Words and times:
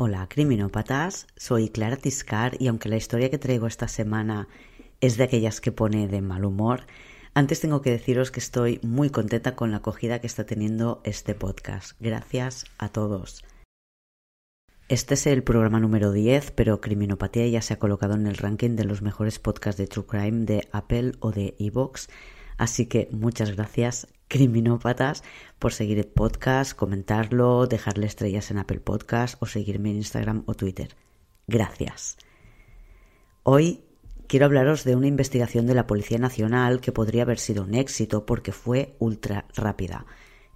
Hola, 0.00 0.28
criminópatas. 0.28 1.26
Soy 1.34 1.70
Clara 1.70 1.96
Tiscar 1.96 2.56
y 2.60 2.68
aunque 2.68 2.88
la 2.88 2.96
historia 2.96 3.30
que 3.30 3.38
traigo 3.38 3.66
esta 3.66 3.88
semana 3.88 4.46
es 5.00 5.16
de 5.16 5.24
aquellas 5.24 5.60
que 5.60 5.72
pone 5.72 6.06
de 6.06 6.20
mal 6.22 6.44
humor, 6.44 6.86
antes 7.34 7.58
tengo 7.58 7.82
que 7.82 7.90
deciros 7.90 8.30
que 8.30 8.38
estoy 8.38 8.78
muy 8.84 9.10
contenta 9.10 9.56
con 9.56 9.72
la 9.72 9.78
acogida 9.78 10.20
que 10.20 10.28
está 10.28 10.46
teniendo 10.46 11.00
este 11.02 11.34
podcast. 11.34 11.96
Gracias 11.98 12.66
a 12.78 12.90
todos. 12.90 13.42
Este 14.88 15.14
es 15.14 15.26
el 15.26 15.42
programa 15.42 15.80
número 15.80 16.12
10, 16.12 16.52
pero 16.52 16.80
Criminopatía 16.80 17.48
ya 17.48 17.60
se 17.60 17.74
ha 17.74 17.80
colocado 17.80 18.14
en 18.14 18.28
el 18.28 18.36
ranking 18.36 18.76
de 18.76 18.84
los 18.84 19.02
mejores 19.02 19.40
podcasts 19.40 19.80
de 19.80 19.88
True 19.88 20.06
Crime 20.06 20.44
de 20.44 20.68
Apple 20.70 21.14
o 21.18 21.32
de 21.32 21.56
Evox. 21.58 22.08
Así 22.56 22.86
que 22.86 23.08
muchas 23.10 23.50
gracias, 23.50 24.06
criminópatas, 24.28 25.24
por 25.58 25.72
seguir 25.72 25.98
el 25.98 26.06
podcast, 26.06 26.74
comentarlo, 26.74 27.66
dejarle 27.66 28.06
estrellas 28.06 28.50
en 28.50 28.58
Apple 28.58 28.80
Podcast 28.80 29.42
o 29.42 29.46
seguirme 29.46 29.90
en 29.90 29.96
Instagram 29.96 30.44
o 30.46 30.54
Twitter. 30.54 30.94
Gracias. 31.46 32.18
Hoy 33.42 33.82
quiero 34.26 34.46
hablaros 34.46 34.84
de 34.84 34.94
una 34.94 35.06
investigación 35.06 35.66
de 35.66 35.74
la 35.74 35.86
Policía 35.86 36.18
Nacional 36.18 36.80
que 36.80 36.92
podría 36.92 37.22
haber 37.22 37.38
sido 37.38 37.64
un 37.64 37.74
éxito 37.74 38.26
porque 38.26 38.52
fue 38.52 38.94
ultra 38.98 39.46
rápida. 39.56 40.06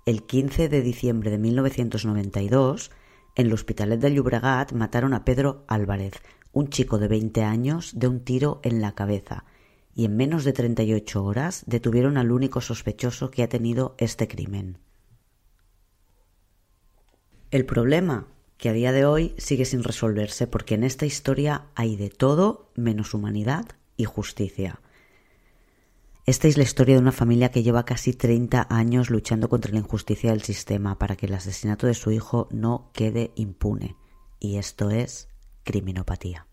El 0.04 0.24
15 0.24 0.68
de 0.68 0.82
diciembre 0.82 1.30
de 1.30 1.38
1992, 1.38 2.90
en 3.34 3.46
el 3.46 3.52
Hospitalet 3.52 3.98
de 3.98 4.12
Llobregat 4.12 4.72
mataron 4.72 5.14
a 5.14 5.24
Pedro 5.24 5.64
Álvarez, 5.68 6.14
un 6.52 6.68
chico 6.68 6.98
de 6.98 7.08
20 7.08 7.42
años, 7.44 7.98
de 7.98 8.08
un 8.08 8.20
tiro 8.20 8.60
en 8.62 8.82
la 8.82 8.94
cabeza 8.94 9.44
y 9.94 10.04
en 10.04 10.16
menos 10.16 10.44
de 10.44 10.52
38 10.52 11.24
horas 11.24 11.64
detuvieron 11.66 12.16
al 12.16 12.32
único 12.32 12.60
sospechoso 12.60 13.30
que 13.30 13.42
ha 13.42 13.48
tenido 13.48 13.94
este 13.98 14.28
crimen. 14.28 14.78
El 17.50 17.66
problema, 17.66 18.28
que 18.56 18.68
a 18.68 18.72
día 18.72 18.92
de 18.92 19.04
hoy 19.04 19.34
sigue 19.38 19.64
sin 19.64 19.82
resolverse 19.82 20.46
porque 20.46 20.74
en 20.74 20.84
esta 20.84 21.04
historia 21.04 21.66
hay 21.74 21.96
de 21.96 22.08
todo 22.10 22.70
menos 22.74 23.12
humanidad 23.12 23.66
y 23.96 24.04
justicia. 24.04 24.80
Esta 26.24 26.46
es 26.46 26.56
la 26.56 26.62
historia 26.62 26.94
de 26.94 27.00
una 27.00 27.10
familia 27.10 27.50
que 27.50 27.64
lleva 27.64 27.84
casi 27.84 28.12
30 28.12 28.68
años 28.70 29.10
luchando 29.10 29.48
contra 29.48 29.72
la 29.72 29.80
injusticia 29.80 30.30
del 30.30 30.42
sistema 30.42 30.96
para 30.96 31.16
que 31.16 31.26
el 31.26 31.34
asesinato 31.34 31.88
de 31.88 31.94
su 31.94 32.12
hijo 32.12 32.48
no 32.52 32.90
quede 32.94 33.32
impune. 33.34 33.96
Y 34.38 34.56
esto 34.56 34.90
es 34.90 35.28
criminopatía. 35.64 36.46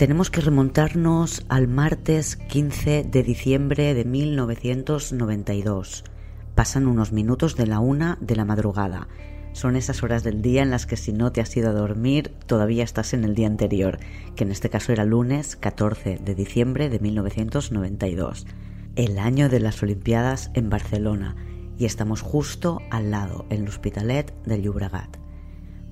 Tenemos 0.00 0.30
que 0.30 0.40
remontarnos 0.40 1.44
al 1.50 1.68
martes 1.68 2.36
15 2.36 3.04
de 3.04 3.22
diciembre 3.22 3.92
de 3.92 4.06
1992. 4.06 6.04
Pasan 6.54 6.86
unos 6.86 7.12
minutos 7.12 7.54
de 7.54 7.66
la 7.66 7.80
una 7.80 8.16
de 8.22 8.34
la 8.34 8.46
madrugada. 8.46 9.08
Son 9.52 9.76
esas 9.76 10.02
horas 10.02 10.24
del 10.24 10.40
día 10.40 10.62
en 10.62 10.70
las 10.70 10.86
que 10.86 10.96
si 10.96 11.12
no 11.12 11.32
te 11.32 11.42
has 11.42 11.54
ido 11.54 11.68
a 11.68 11.74
dormir 11.74 12.32
todavía 12.46 12.82
estás 12.82 13.12
en 13.12 13.24
el 13.24 13.34
día 13.34 13.46
anterior, 13.48 13.98
que 14.36 14.44
en 14.44 14.52
este 14.52 14.70
caso 14.70 14.90
era 14.90 15.04
lunes 15.04 15.54
14 15.56 16.16
de 16.24 16.34
diciembre 16.34 16.88
de 16.88 16.98
1992, 16.98 18.46
el 18.96 19.18
año 19.18 19.50
de 19.50 19.60
las 19.60 19.82
Olimpiadas 19.82 20.50
en 20.54 20.70
Barcelona, 20.70 21.36
y 21.76 21.84
estamos 21.84 22.22
justo 22.22 22.80
al 22.90 23.10
lado, 23.10 23.44
en 23.50 23.64
el 23.64 23.68
Hospitalet 23.68 24.32
de 24.46 24.62
Llobregat. 24.62 25.19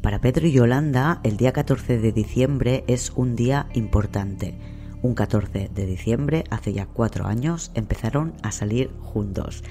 Para 0.03 0.21
Pedro 0.21 0.47
y 0.47 0.53
Yolanda, 0.53 1.21
el 1.25 1.37
día 1.37 1.53
14 1.53 1.99
de 1.99 2.13
diciembre 2.13 2.85
es 2.87 3.13
un 3.17 3.35
día 3.35 3.67
importante. 3.75 4.55
Un 5.03 5.15
14 5.15 5.71
de 5.75 5.87
diciembre, 5.87 6.45
hace 6.51 6.73
ya 6.73 6.87
cuatro 6.87 7.27
años, 7.27 7.73
empezaron 7.75 8.35
a 8.43 8.53
salir 8.53 8.93
juntos. 9.01 9.65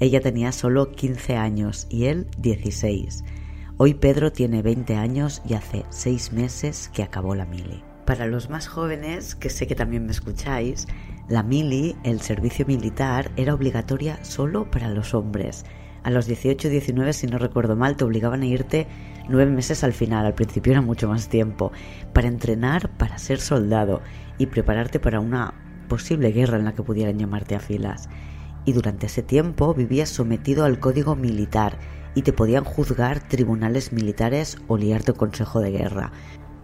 Ella 0.00 0.22
tenía 0.22 0.52
solo 0.52 0.90
15 0.92 1.36
años 1.36 1.86
y 1.90 2.06
él 2.06 2.26
16. 2.38 3.24
Hoy 3.76 3.94
Pedro 3.94 4.32
tiene 4.32 4.62
20 4.62 4.96
años 4.96 5.42
y 5.46 5.52
hace 5.52 5.84
seis 5.90 6.32
meses 6.32 6.90
que 6.92 7.02
acabó 7.02 7.34
la 7.34 7.44
mili. 7.44 7.82
Para 8.06 8.26
los 8.26 8.48
más 8.48 8.68
jóvenes, 8.68 9.34
que 9.34 9.50
sé 9.50 9.66
que 9.66 9.74
también 9.74 10.06
me 10.06 10.12
escucháis, 10.12 10.86
la 11.28 11.42
mili, 11.42 11.94
el 12.04 12.22
servicio 12.22 12.64
militar, 12.64 13.30
era 13.36 13.54
obligatoria 13.54 14.22
solo 14.24 14.70
para 14.70 14.88
los 14.88 15.12
hombres. 15.12 15.66
A 16.02 16.10
los 16.10 16.26
18 16.26 16.68
19, 16.68 17.12
si 17.12 17.26
no 17.26 17.38
recuerdo 17.38 17.76
mal, 17.76 17.96
te 17.96 18.04
obligaban 18.04 18.42
a 18.42 18.46
irte 18.46 18.86
nueve 19.28 19.50
meses 19.50 19.84
al 19.84 19.92
final, 19.92 20.26
al 20.26 20.34
principio 20.34 20.72
era 20.72 20.80
mucho 20.80 21.08
más 21.08 21.28
tiempo, 21.28 21.72
para 22.12 22.28
entrenar 22.28 22.90
para 22.96 23.18
ser 23.18 23.40
soldado 23.40 24.02
y 24.38 24.46
prepararte 24.46 25.00
para 25.00 25.20
una 25.20 25.54
posible 25.88 26.32
guerra 26.32 26.58
en 26.58 26.64
la 26.64 26.72
que 26.72 26.82
pudieran 26.82 27.18
llamarte 27.18 27.54
a 27.54 27.60
filas. 27.60 28.08
Y 28.64 28.72
durante 28.72 29.06
ese 29.06 29.22
tiempo 29.22 29.74
vivías 29.74 30.08
sometido 30.08 30.64
al 30.64 30.80
código 30.80 31.16
militar 31.16 31.78
y 32.14 32.22
te 32.22 32.32
podían 32.32 32.64
juzgar 32.64 33.20
tribunales 33.28 33.92
militares 33.92 34.56
o 34.68 34.76
liarte 34.76 35.12
consejo 35.12 35.60
de 35.60 35.72
guerra. 35.72 36.12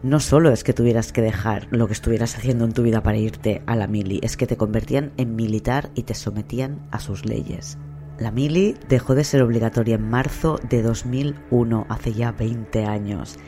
No 0.03 0.19
solo 0.19 0.50
es 0.50 0.65
que 0.65 0.72
tuvieras 0.72 1.12
que 1.12 1.21
dejar 1.21 1.66
lo 1.71 1.87
que 1.87 1.92
estuvieras 1.92 2.34
haciendo 2.34 2.65
en 2.65 2.72
tu 2.72 2.82
vida 2.82 3.03
para 3.03 3.19
irte 3.19 3.62
a 3.66 3.77
la 3.77 3.87
mili, 3.87 4.19
es 4.22 4.38
que 4.38 4.47
te 4.47 4.56
convertían 4.56 5.12
en 5.19 5.37
militar 5.37 5.91
y 5.94 6.04
te 6.04 6.15
sometían 6.15 6.88
a 6.91 7.00
sus 7.00 7.27
leyes. 7.27 7.77
La 8.20 8.31
mili 8.31 8.76
dejó 8.86 9.14
de 9.14 9.25
ser 9.25 9.42
obligatoria 9.42 9.94
en 9.94 10.10
marzo 10.10 10.60
de 10.69 10.82
2001, 10.82 11.86
hace 11.88 12.12
ya 12.12 12.32
20 12.32 12.84
años. 12.84 13.38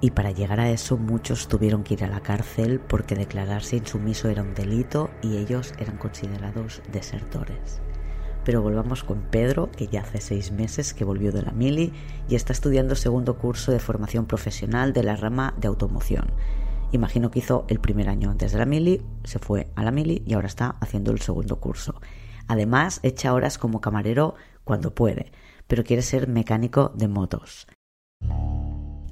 Y 0.00 0.12
para 0.12 0.30
llegar 0.30 0.60
a 0.60 0.70
eso 0.70 0.96
muchos 0.96 1.46
tuvieron 1.46 1.84
que 1.84 1.92
ir 1.92 2.04
a 2.04 2.08
la 2.08 2.20
cárcel 2.20 2.80
porque 2.80 3.14
declararse 3.14 3.76
insumiso 3.76 4.30
era 4.30 4.42
un 4.42 4.54
delito 4.54 5.10
y 5.20 5.36
ellos 5.36 5.74
eran 5.78 5.98
considerados 5.98 6.80
desertores. 6.90 7.82
Pero 8.46 8.62
volvamos 8.62 9.04
con 9.04 9.20
Pedro, 9.30 9.70
que 9.72 9.88
ya 9.88 10.00
hace 10.00 10.22
seis 10.22 10.52
meses 10.52 10.94
que 10.94 11.04
volvió 11.04 11.30
de 11.30 11.42
la 11.42 11.52
mili 11.52 11.92
y 12.30 12.34
está 12.34 12.54
estudiando 12.54 12.94
segundo 12.94 13.36
curso 13.36 13.72
de 13.72 13.78
formación 13.78 14.24
profesional 14.24 14.94
de 14.94 15.02
la 15.02 15.16
rama 15.16 15.52
de 15.58 15.68
automoción. 15.68 16.32
Imagino 16.92 17.30
que 17.30 17.40
hizo 17.40 17.66
el 17.68 17.78
primer 17.78 18.08
año 18.08 18.30
antes 18.30 18.52
de 18.52 18.58
la 18.58 18.64
mili, 18.64 19.02
se 19.24 19.38
fue 19.38 19.68
a 19.74 19.82
la 19.82 19.90
mili 19.90 20.22
y 20.24 20.32
ahora 20.32 20.46
está 20.46 20.76
haciendo 20.80 21.12
el 21.12 21.20
segundo 21.20 21.60
curso. 21.60 22.00
Además, 22.48 23.00
echa 23.02 23.32
horas 23.34 23.58
como 23.58 23.80
camarero 23.80 24.34
cuando 24.64 24.94
puede, 24.94 25.30
pero 25.66 25.84
quiere 25.84 26.02
ser 26.02 26.28
mecánico 26.28 26.92
de 26.94 27.08
motos. 27.08 27.68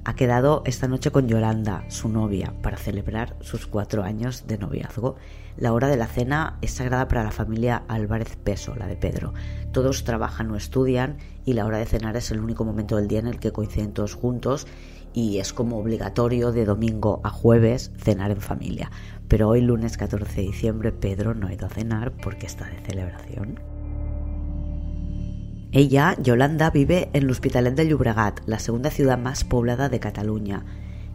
Ha 0.07 0.15
quedado 0.15 0.63
esta 0.65 0.87
noche 0.87 1.11
con 1.11 1.27
Yolanda, 1.27 1.83
su 1.89 2.07
novia, 2.07 2.53
para 2.63 2.77
celebrar 2.77 3.35
sus 3.41 3.67
cuatro 3.67 4.03
años 4.03 4.47
de 4.47 4.57
noviazgo. 4.57 5.17
La 5.57 5.73
hora 5.73 5.89
de 5.89 5.97
la 5.97 6.07
cena 6.07 6.57
es 6.61 6.71
sagrada 6.71 7.09
para 7.09 7.25
la 7.25 7.31
familia 7.31 7.83
Álvarez 7.89 8.37
Peso, 8.37 8.73
la 8.77 8.87
de 8.87 8.95
Pedro. 8.95 9.33
Todos 9.73 10.05
trabajan 10.05 10.49
o 10.51 10.55
estudian 10.55 11.17
y 11.43 11.53
la 11.53 11.65
hora 11.65 11.77
de 11.77 11.85
cenar 11.85 12.15
es 12.15 12.31
el 12.31 12.39
único 12.39 12.63
momento 12.63 12.95
del 12.95 13.09
día 13.09 13.19
en 13.19 13.27
el 13.27 13.37
que 13.37 13.51
coinciden 13.51 13.91
todos 13.91 14.15
juntos 14.15 14.65
y 15.17 15.39
es 15.39 15.51
como 15.51 15.79
obligatorio 15.79 16.51
de 16.51 16.63
domingo 16.63 17.21
a 17.23 17.31
jueves 17.31 17.91
cenar 17.97 18.29
en 18.29 18.39
familia. 18.39 18.91
Pero 19.27 19.49
hoy 19.49 19.61
lunes 19.61 19.97
14 19.97 20.41
de 20.41 20.41
diciembre 20.43 20.91
Pedro 20.91 21.33
no 21.33 21.47
ha 21.47 21.53
ido 21.53 21.65
a 21.65 21.71
cenar 21.71 22.11
porque 22.11 22.45
está 22.45 22.65
de 22.65 22.77
celebración. 22.85 23.59
Ella, 25.71 26.15
Yolanda, 26.21 26.69
vive 26.69 27.09
en 27.13 27.23
el 27.23 27.31
Hospitalet 27.31 27.73
de 27.73 27.87
Llobregat, 27.87 28.41
la 28.45 28.59
segunda 28.59 28.91
ciudad 28.91 29.17
más 29.17 29.43
poblada 29.43 29.89
de 29.89 29.99
Cataluña 29.99 30.65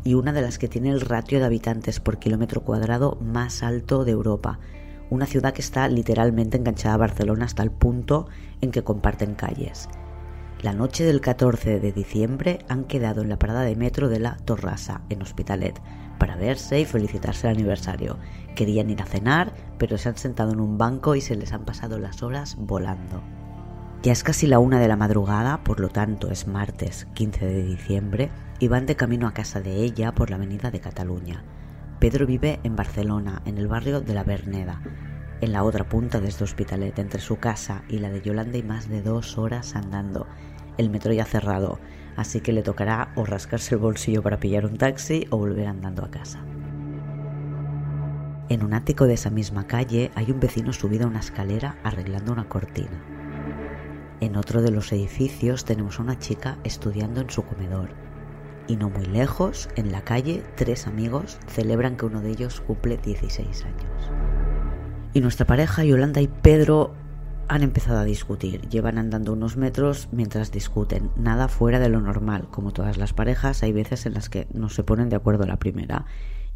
y 0.02 0.14
una 0.14 0.32
de 0.32 0.42
las 0.42 0.58
que 0.58 0.66
tiene 0.66 0.90
el 0.90 1.00
ratio 1.00 1.38
de 1.38 1.44
habitantes 1.44 2.00
por 2.00 2.18
kilómetro 2.18 2.62
cuadrado 2.62 3.18
más 3.20 3.62
alto 3.62 4.04
de 4.04 4.10
Europa. 4.10 4.58
Una 5.10 5.26
ciudad 5.26 5.54
que 5.54 5.62
está 5.62 5.86
literalmente 5.86 6.56
enganchada 6.56 6.94
a 6.94 6.98
Barcelona 6.98 7.44
hasta 7.44 7.62
el 7.62 7.70
punto 7.70 8.26
en 8.62 8.72
que 8.72 8.82
comparten 8.82 9.36
calles. 9.36 9.88
La 10.62 10.72
noche 10.72 11.02
del 11.02 11.20
14 11.20 11.80
de 11.80 11.90
diciembre 11.90 12.60
han 12.68 12.84
quedado 12.84 13.22
en 13.22 13.28
la 13.28 13.36
parada 13.36 13.62
de 13.62 13.74
metro 13.74 14.08
de 14.08 14.20
la 14.20 14.36
Torrasa, 14.36 15.00
en 15.08 15.20
Hospitalet, 15.20 15.80
para 16.20 16.36
verse 16.36 16.78
y 16.78 16.84
felicitarse 16.84 17.48
el 17.48 17.56
aniversario. 17.56 18.16
Querían 18.54 18.88
ir 18.88 19.02
a 19.02 19.06
cenar, 19.06 19.52
pero 19.76 19.98
se 19.98 20.08
han 20.08 20.16
sentado 20.16 20.52
en 20.52 20.60
un 20.60 20.78
banco 20.78 21.16
y 21.16 21.20
se 21.20 21.34
les 21.34 21.52
han 21.52 21.64
pasado 21.64 21.98
las 21.98 22.22
horas 22.22 22.54
volando. 22.60 23.24
Ya 24.04 24.12
es 24.12 24.22
casi 24.22 24.46
la 24.46 24.60
una 24.60 24.78
de 24.78 24.86
la 24.86 24.94
madrugada, 24.94 25.64
por 25.64 25.80
lo 25.80 25.88
tanto 25.88 26.30
es 26.30 26.46
martes 26.46 27.08
15 27.14 27.44
de 27.44 27.64
diciembre, 27.64 28.30
y 28.60 28.68
van 28.68 28.86
de 28.86 28.94
camino 28.94 29.26
a 29.26 29.34
casa 29.34 29.60
de 29.60 29.82
ella 29.82 30.12
por 30.12 30.30
la 30.30 30.36
avenida 30.36 30.70
de 30.70 30.78
Cataluña. 30.78 31.42
Pedro 31.98 32.24
vive 32.24 32.60
en 32.62 32.76
Barcelona, 32.76 33.42
en 33.46 33.58
el 33.58 33.66
barrio 33.66 34.00
de 34.00 34.14
la 34.14 34.22
Verneda. 34.22 34.80
En 35.42 35.52
la 35.52 35.64
otra 35.64 35.88
punta 35.88 36.20
de 36.20 36.28
este 36.28 36.44
Hospitalet, 36.44 37.00
entre 37.00 37.20
su 37.20 37.36
casa 37.36 37.82
y 37.88 37.98
la 37.98 38.10
de 38.10 38.22
Yolanda 38.22 38.58
y 38.58 38.62
más 38.62 38.88
de 38.88 39.02
dos 39.02 39.38
horas 39.38 39.74
andando. 39.74 40.28
El 40.78 40.88
metro 40.88 41.12
ya 41.12 41.24
cerrado, 41.24 41.80
así 42.16 42.40
que 42.40 42.52
le 42.52 42.62
tocará 42.62 43.12
o 43.16 43.24
rascarse 43.26 43.74
el 43.74 43.80
bolsillo 43.80 44.22
para 44.22 44.38
pillar 44.38 44.64
un 44.64 44.78
taxi 44.78 45.26
o 45.30 45.38
volver 45.38 45.66
andando 45.66 46.04
a 46.04 46.10
casa. 46.12 46.44
En 48.48 48.62
un 48.62 48.72
ático 48.72 49.06
de 49.06 49.14
esa 49.14 49.30
misma 49.30 49.66
calle 49.66 50.12
hay 50.14 50.30
un 50.30 50.38
vecino 50.38 50.72
subido 50.72 51.06
a 51.06 51.08
una 51.08 51.20
escalera 51.20 51.76
arreglando 51.82 52.32
una 52.32 52.48
cortina. 52.48 53.02
En 54.20 54.36
otro 54.36 54.62
de 54.62 54.70
los 54.70 54.92
edificios 54.92 55.64
tenemos 55.64 55.98
a 55.98 56.02
una 56.02 56.20
chica 56.20 56.58
estudiando 56.62 57.20
en 57.20 57.30
su 57.30 57.42
comedor. 57.42 57.88
Y 58.68 58.76
no 58.76 58.90
muy 58.90 59.06
lejos, 59.06 59.68
en 59.74 59.90
la 59.90 60.02
calle, 60.02 60.44
tres 60.54 60.86
amigos 60.86 61.40
celebran 61.48 61.96
que 61.96 62.06
uno 62.06 62.20
de 62.20 62.30
ellos 62.30 62.60
cumple 62.60 62.96
16 62.96 63.64
años. 63.64 64.31
Y 65.14 65.20
nuestra 65.20 65.46
pareja, 65.46 65.84
Yolanda 65.84 66.22
y 66.22 66.28
Pedro, 66.28 66.94
han 67.48 67.62
empezado 67.62 67.98
a 67.98 68.04
discutir. 68.04 68.66
Llevan 68.70 68.96
andando 68.96 69.34
unos 69.34 69.58
metros 69.58 70.08
mientras 70.10 70.52
discuten. 70.52 71.10
Nada 71.16 71.48
fuera 71.48 71.78
de 71.80 71.90
lo 71.90 72.00
normal. 72.00 72.48
Como 72.50 72.72
todas 72.72 72.96
las 72.96 73.12
parejas, 73.12 73.62
hay 73.62 73.72
veces 73.72 74.06
en 74.06 74.14
las 74.14 74.30
que 74.30 74.46
no 74.54 74.70
se 74.70 74.84
ponen 74.84 75.10
de 75.10 75.16
acuerdo 75.16 75.44
la 75.46 75.58
primera. 75.58 76.06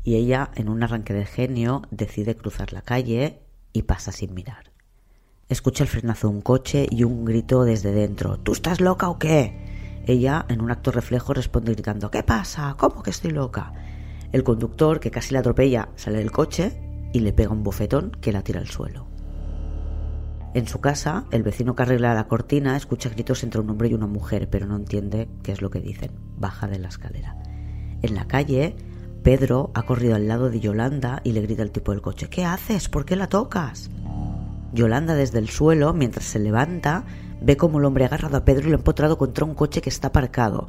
Y 0.02 0.14
ella, 0.14 0.50
en 0.54 0.70
un 0.70 0.82
arranque 0.82 1.12
de 1.12 1.26
genio, 1.26 1.82
decide 1.90 2.34
cruzar 2.34 2.72
la 2.72 2.80
calle 2.80 3.40
y 3.74 3.82
pasa 3.82 4.10
sin 4.10 4.32
mirar. 4.32 4.72
Escucha 5.50 5.84
el 5.84 5.90
frenazo 5.90 6.28
de 6.28 6.34
un 6.36 6.40
coche 6.40 6.86
y 6.90 7.04
un 7.04 7.26
grito 7.26 7.64
desde 7.64 7.92
dentro. 7.92 8.38
¿Tú 8.38 8.52
estás 8.52 8.80
loca 8.80 9.10
o 9.10 9.18
qué? 9.18 10.02
Ella, 10.06 10.46
en 10.48 10.62
un 10.62 10.70
acto 10.70 10.92
reflejo, 10.92 11.34
responde 11.34 11.74
gritando 11.74 12.10
¿Qué 12.10 12.22
pasa? 12.22 12.74
¿Cómo 12.78 13.02
que 13.02 13.10
estoy 13.10 13.32
loca? 13.32 13.74
El 14.32 14.44
conductor, 14.44 14.98
que 14.98 15.10
casi 15.10 15.34
la 15.34 15.40
atropella, 15.40 15.90
sale 15.96 16.18
del 16.18 16.32
coche 16.32 16.85
y 17.16 17.20
le 17.20 17.32
pega 17.32 17.50
un 17.50 17.62
bofetón 17.62 18.10
que 18.20 18.30
la 18.30 18.42
tira 18.42 18.60
al 18.60 18.68
suelo. 18.68 19.06
En 20.52 20.68
su 20.68 20.82
casa, 20.82 21.24
el 21.30 21.42
vecino 21.42 21.74
que 21.74 21.82
arregla 21.82 22.12
la 22.12 22.28
cortina 22.28 22.76
escucha 22.76 23.08
gritos 23.08 23.42
entre 23.42 23.62
un 23.62 23.70
hombre 23.70 23.88
y 23.88 23.94
una 23.94 24.06
mujer, 24.06 24.50
pero 24.50 24.66
no 24.66 24.76
entiende 24.76 25.26
qué 25.42 25.52
es 25.52 25.62
lo 25.62 25.70
que 25.70 25.80
dicen. 25.80 26.10
Baja 26.36 26.68
de 26.68 26.78
la 26.78 26.88
escalera. 26.88 27.38
En 28.02 28.14
la 28.14 28.28
calle, 28.28 28.76
Pedro 29.22 29.70
ha 29.72 29.84
corrido 29.84 30.14
al 30.14 30.28
lado 30.28 30.50
de 30.50 30.60
Yolanda 30.60 31.22
y 31.24 31.32
le 31.32 31.40
grita 31.40 31.62
al 31.62 31.70
tipo 31.70 31.92
del 31.92 32.02
coche 32.02 32.28
¿Qué 32.28 32.44
haces? 32.44 32.90
¿Por 32.90 33.06
qué 33.06 33.16
la 33.16 33.30
tocas? 33.30 33.88
Yolanda 34.74 35.14
desde 35.14 35.38
el 35.38 35.48
suelo, 35.48 35.94
mientras 35.94 36.26
se 36.26 36.38
levanta, 36.38 37.06
ve 37.40 37.56
como 37.56 37.78
el 37.78 37.86
hombre 37.86 38.04
ha 38.04 38.08
agarrado 38.08 38.36
a 38.36 38.44
Pedro 38.44 38.66
y 38.66 38.70
lo 38.72 38.76
ha 38.76 38.80
empotrado 38.80 39.16
contra 39.16 39.46
un 39.46 39.54
coche 39.54 39.80
que 39.80 39.88
está 39.88 40.08
aparcado. 40.08 40.68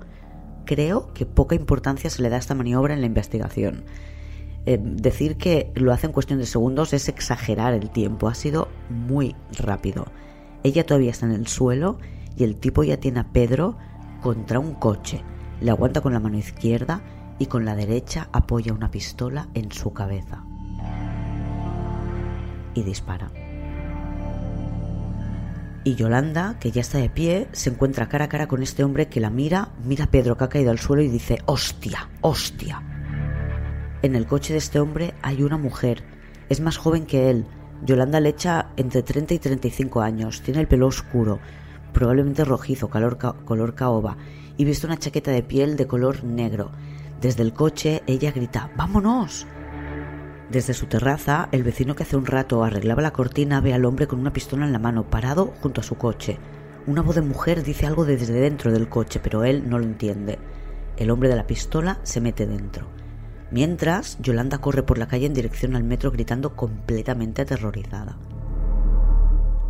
Creo 0.63 1.11
que 1.13 1.25
poca 1.25 1.55
importancia 1.55 2.09
se 2.09 2.21
le 2.21 2.29
da 2.29 2.37
a 2.37 2.39
esta 2.39 2.55
maniobra 2.55 2.93
en 2.93 3.01
la 3.01 3.07
investigación. 3.07 3.83
Eh, 4.69 4.77
decir 4.81 5.37
que 5.37 5.71
lo 5.75 5.93
hace 5.93 6.07
en 6.07 6.11
cuestión 6.11 6.39
de 6.39 6.45
segundos 6.45 6.91
es 6.91 7.07
exagerar 7.07 7.73
el 7.73 7.89
tiempo. 7.89 8.27
Ha 8.27 8.35
sido 8.35 8.67
muy 8.89 9.33
rápido. 9.57 10.07
Ella 10.61 10.85
todavía 10.85 11.11
está 11.11 11.25
en 11.25 11.31
el 11.31 11.47
suelo 11.47 11.99
y 12.35 12.43
el 12.43 12.57
tipo 12.57 12.83
ya 12.83 12.97
tiene 12.97 13.21
a 13.21 13.31
Pedro 13.31 13.77
contra 14.21 14.59
un 14.59 14.73
coche. 14.73 15.23
Le 15.61 15.71
aguanta 15.71 16.01
con 16.01 16.11
la 16.11 16.19
mano 16.19 16.37
izquierda 16.37 17.01
y 17.39 17.45
con 17.45 17.63
la 17.63 17.77
derecha 17.77 18.27
apoya 18.33 18.73
una 18.73 18.91
pistola 18.91 19.47
en 19.53 19.71
su 19.71 19.93
cabeza. 19.93 20.43
Y 22.73 22.83
dispara. 22.83 23.31
Y 25.85 25.95
Yolanda, 25.95 26.59
que 26.59 26.71
ya 26.71 26.81
está 26.81 26.97
de 26.97 27.09
pie, 27.09 27.47
se 27.53 27.69
encuentra 27.69 28.09
cara 28.09 28.25
a 28.25 28.29
cara 28.29 28.49
con 28.49 28.61
este 28.61 28.83
hombre 28.83 29.07
que 29.07 29.21
la 29.21 29.29
mira, 29.29 29.69
mira 29.85 30.03
a 30.03 30.11
Pedro 30.11 30.35
que 30.35 30.43
ha 30.43 30.49
caído 30.49 30.71
al 30.71 30.79
suelo 30.79 31.03
y 31.03 31.07
dice, 31.07 31.37
hostia, 31.45 32.09
hostia. 32.19 32.96
En 34.03 34.15
el 34.15 34.27
coche 34.27 34.53
de 34.53 34.59
este 34.59 34.79
hombre 34.79 35.15
hay 35.23 35.41
una 35.41 35.57
mujer, 35.57 36.03
es 36.49 36.61
más 36.61 36.77
joven 36.77 37.05
que 37.07 37.31
él. 37.31 37.45
Yolanda 37.83 38.19
le 38.19 38.29
echa 38.29 38.69
entre 38.77 39.01
30 39.01 39.33
y 39.33 39.39
35 39.39 40.01
años, 40.01 40.41
tiene 40.41 40.59
el 40.59 40.67
pelo 40.67 40.85
oscuro, 40.85 41.39
probablemente 41.93 42.45
rojizo, 42.45 42.89
color, 42.89 43.17
color 43.17 43.73
caoba, 43.73 44.17
y 44.55 44.65
viste 44.65 44.85
una 44.85 44.97
chaqueta 44.97 45.31
de 45.31 45.41
piel 45.41 45.77
de 45.77 45.87
color 45.87 46.23
negro. 46.23 46.71
Desde 47.21 47.41
el 47.41 47.53
coche 47.53 48.03
ella 48.05 48.31
grita, 48.31 48.71
¡vámonos! 48.77 49.47
Desde 50.51 50.75
su 50.75 50.85
terraza, 50.85 51.49
el 51.51 51.63
vecino 51.63 51.95
que 51.95 52.03
hace 52.03 52.15
un 52.15 52.27
rato 52.27 52.63
arreglaba 52.63 53.01
la 53.01 53.11
cortina 53.11 53.61
ve 53.61 53.73
al 53.73 53.83
hombre 53.83 54.07
con 54.07 54.19
una 54.19 54.31
pistola 54.31 54.65
en 54.65 54.73
la 54.73 54.79
mano, 54.79 55.09
parado 55.09 55.53
junto 55.61 55.81
a 55.81 55.83
su 55.83 55.95
coche. 55.95 56.37
Una 56.85 57.01
voz 57.01 57.15
de 57.15 57.21
mujer 57.21 57.63
dice 57.63 57.87
algo 57.87 58.05
desde 58.05 58.33
dentro 58.33 58.71
del 58.71 58.87
coche, 58.87 59.19
pero 59.21 59.43
él 59.43 59.67
no 59.67 59.79
lo 59.79 59.85
entiende. 59.85 60.37
El 60.95 61.09
hombre 61.09 61.29
de 61.29 61.35
la 61.35 61.47
pistola 61.47 61.99
se 62.03 62.21
mete 62.21 62.45
dentro. 62.45 62.96
Mientras, 63.51 64.17
Yolanda 64.21 64.57
corre 64.57 64.83
por 64.83 64.97
la 64.97 65.07
calle 65.07 65.25
en 65.25 65.33
dirección 65.33 65.75
al 65.75 65.83
metro 65.83 66.11
gritando 66.11 66.55
completamente 66.55 67.43
aterrorizada. 67.43 68.17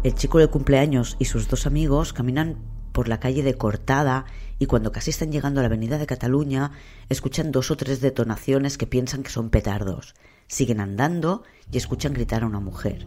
El 0.04 0.16
chico 0.16 0.40
del 0.40 0.50
cumpleaños 0.50 1.16
y 1.20 1.26
sus 1.26 1.48
dos 1.48 1.68
amigos 1.68 2.14
caminan 2.14 2.58
por 2.92 3.08
la 3.08 3.20
calle 3.20 3.44
de 3.44 3.54
Cortada 3.54 4.26
y 4.58 4.66
cuando 4.66 4.92
casi 4.92 5.12
están 5.12 5.32
llegando 5.32 5.60
a 5.60 5.64
la 5.64 5.68
avenida 5.68 6.00
de 6.00 6.08
Cataluña 6.08 6.72
escuchan 7.10 7.52
dos 7.52 7.70
o 7.70 7.78
tres 7.78 8.02
detonaciones 8.02 8.78
que 8.78 8.88
piensan 8.88 9.22
que 9.22 9.30
son 9.30 9.52
petardos. 9.52 10.16
Siguen 10.48 10.80
andando 10.80 11.44
y 11.72 11.78
escuchan 11.78 12.14
gritar 12.14 12.44
a 12.44 12.48
una 12.48 12.60
mujer. 12.60 13.06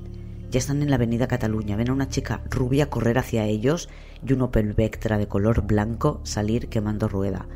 Ya 0.50 0.58
están 0.58 0.82
en 0.82 0.90
la 0.90 0.96
avenida 0.96 1.26
Cataluña, 1.26 1.76
ven 1.76 1.90
a 1.90 1.92
una 1.92 2.08
chica 2.08 2.42
rubia 2.50 2.90
correr 2.90 3.18
hacia 3.18 3.44
ellos 3.46 3.88
y 4.24 4.32
un 4.32 4.42
Opel 4.42 4.74
Vectra 4.74 5.18
de 5.18 5.26
color 5.26 5.62
blanco 5.62 6.20
salir 6.24 6.68
quemando 6.68 7.08
rueda. 7.08 7.48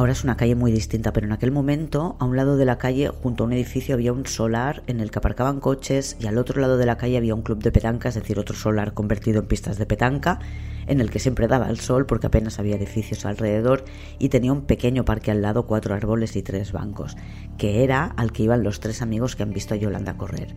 Ahora 0.00 0.12
es 0.12 0.24
una 0.24 0.38
calle 0.38 0.54
muy 0.54 0.72
distinta, 0.72 1.12
pero 1.12 1.26
en 1.26 1.32
aquel 1.34 1.52
momento, 1.52 2.16
a 2.20 2.24
un 2.24 2.34
lado 2.34 2.56
de 2.56 2.64
la 2.64 2.78
calle, 2.78 3.10
junto 3.10 3.44
a 3.44 3.46
un 3.46 3.52
edificio, 3.52 3.94
había 3.94 4.14
un 4.14 4.24
solar 4.24 4.82
en 4.86 4.98
el 4.98 5.10
que 5.10 5.18
aparcaban 5.18 5.60
coches 5.60 6.16
y 6.18 6.26
al 6.26 6.38
otro 6.38 6.58
lado 6.58 6.78
de 6.78 6.86
la 6.86 6.96
calle 6.96 7.18
había 7.18 7.34
un 7.34 7.42
club 7.42 7.62
de 7.62 7.70
petanca, 7.70 8.08
es 8.08 8.14
decir, 8.14 8.38
otro 8.38 8.56
solar 8.56 8.94
convertido 8.94 9.40
en 9.40 9.46
pistas 9.46 9.76
de 9.76 9.84
petanca, 9.84 10.38
en 10.86 11.02
el 11.02 11.10
que 11.10 11.18
siempre 11.18 11.48
daba 11.48 11.68
el 11.68 11.80
sol 11.80 12.06
porque 12.06 12.28
apenas 12.28 12.58
había 12.58 12.76
edificios 12.76 13.26
alrededor 13.26 13.84
y 14.18 14.30
tenía 14.30 14.54
un 14.54 14.62
pequeño 14.62 15.04
parque 15.04 15.32
al 15.32 15.42
lado, 15.42 15.66
cuatro 15.66 15.94
árboles 15.94 16.34
y 16.34 16.40
tres 16.40 16.72
bancos, 16.72 17.18
que 17.58 17.84
era 17.84 18.06
al 18.06 18.32
que 18.32 18.44
iban 18.44 18.62
los 18.62 18.80
tres 18.80 19.02
amigos 19.02 19.36
que 19.36 19.42
han 19.42 19.52
visto 19.52 19.74
a 19.74 19.76
Yolanda 19.76 20.16
correr. 20.16 20.56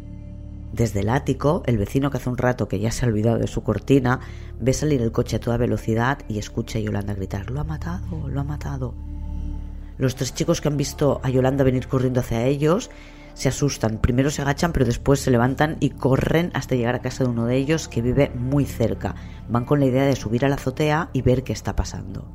Desde 0.72 1.02
el 1.02 1.10
ático, 1.10 1.64
el 1.66 1.78
vecino 1.78 2.12
que 2.12 2.18
hace 2.18 2.30
un 2.30 2.38
rato 2.38 2.70
que 2.70 2.80
ya 2.80 2.92
se 2.92 3.06
ha 3.06 3.10
olvidado 3.10 3.40
de 3.40 3.48
su 3.48 3.62
cortina, 3.62 4.22
ve 4.62 4.72
salir 4.72 5.02
el 5.02 5.12
coche 5.12 5.36
a 5.36 5.42
toda 5.42 5.58
velocidad 5.58 6.20
y 6.30 6.40
escucha 6.40 6.80
a 6.80 6.82
Yolanda 6.82 7.14
gritar, 7.14 7.52
lo 7.52 7.60
ha 7.60 7.66
matado, 7.66 8.30
lo 8.30 8.40
ha 8.40 8.46
matado. 8.46 9.13
Los 9.98 10.16
tres 10.16 10.34
chicos 10.34 10.62
que 10.62 10.68
han 10.68 10.78
visto 10.78 11.22
a 11.24 11.30
Yolanda 11.30 11.64
venir 11.64 11.88
corriendo 11.88 12.20
hacia 12.20 12.46
ellos 12.46 12.90
se 13.34 13.50
asustan. 13.50 14.00
Primero 14.00 14.30
se 14.30 14.42
agachan, 14.42 14.74
pero 14.74 14.86
después 14.86 15.20
se 15.20 15.32
levantan 15.32 15.78
y 15.80 15.92
corren 15.92 16.52
hasta 16.54 16.76
llegar 16.76 16.96
a 16.96 17.02
casa 17.02 17.24
de 17.24 17.30
uno 17.30 17.46
de 17.46 17.58
ellos 17.58 17.88
que 17.88 18.02
vive 18.02 18.32
muy 18.36 18.66
cerca. 18.66 19.16
Van 19.50 19.66
con 19.66 19.80
la 19.80 19.86
idea 19.86 20.06
de 20.06 20.16
subir 20.16 20.46
a 20.46 20.50
la 20.50 20.56
azotea 20.56 21.10
y 21.14 21.22
ver 21.22 21.44
qué 21.44 21.54
está 21.54 21.76
pasando. 21.76 22.32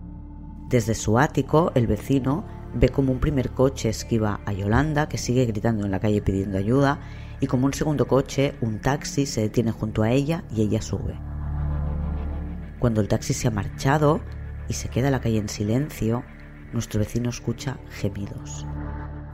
Desde 0.69 0.95
su 0.95 1.19
ático, 1.19 1.73
el 1.75 1.87
vecino 1.87 2.45
ve 2.75 2.91
como 2.91 3.13
un 3.13 3.21
primer 3.21 3.51
coche 3.51 3.89
esquiva 3.89 4.41
a 4.45 4.53
Yolanda, 4.53 5.09
que 5.09 5.19
sigue 5.19 5.47
gritando 5.47 5.87
en 5.87 5.91
la 5.91 6.01
calle 6.01 6.21
pidiendo 6.21 6.59
ayuda, 6.59 7.01
y 7.41 7.47
como 7.47 7.67
un 7.67 7.73
segundo 7.73 8.07
coche, 8.07 8.55
un 8.61 8.81
taxi 8.81 9.25
se 9.25 9.41
detiene 9.41 9.73
junto 9.73 10.03
a 10.03 10.11
ella 10.11 10.45
y 10.55 10.63
ella 10.63 10.83
sube. 10.83 11.19
Cuando 12.79 13.01
el 13.01 13.09
taxi 13.09 13.33
se 13.33 13.49
ha 13.49 13.51
marchado 13.51 14.21
y 14.69 14.75
se 14.75 14.89
queda 14.89 15.11
la 15.11 15.21
calle 15.21 15.39
en 15.39 15.49
silencio, 15.49 16.23
nuestro 16.73 17.01
vecino 17.01 17.31
escucha 17.31 17.79
gemidos. 17.91 18.67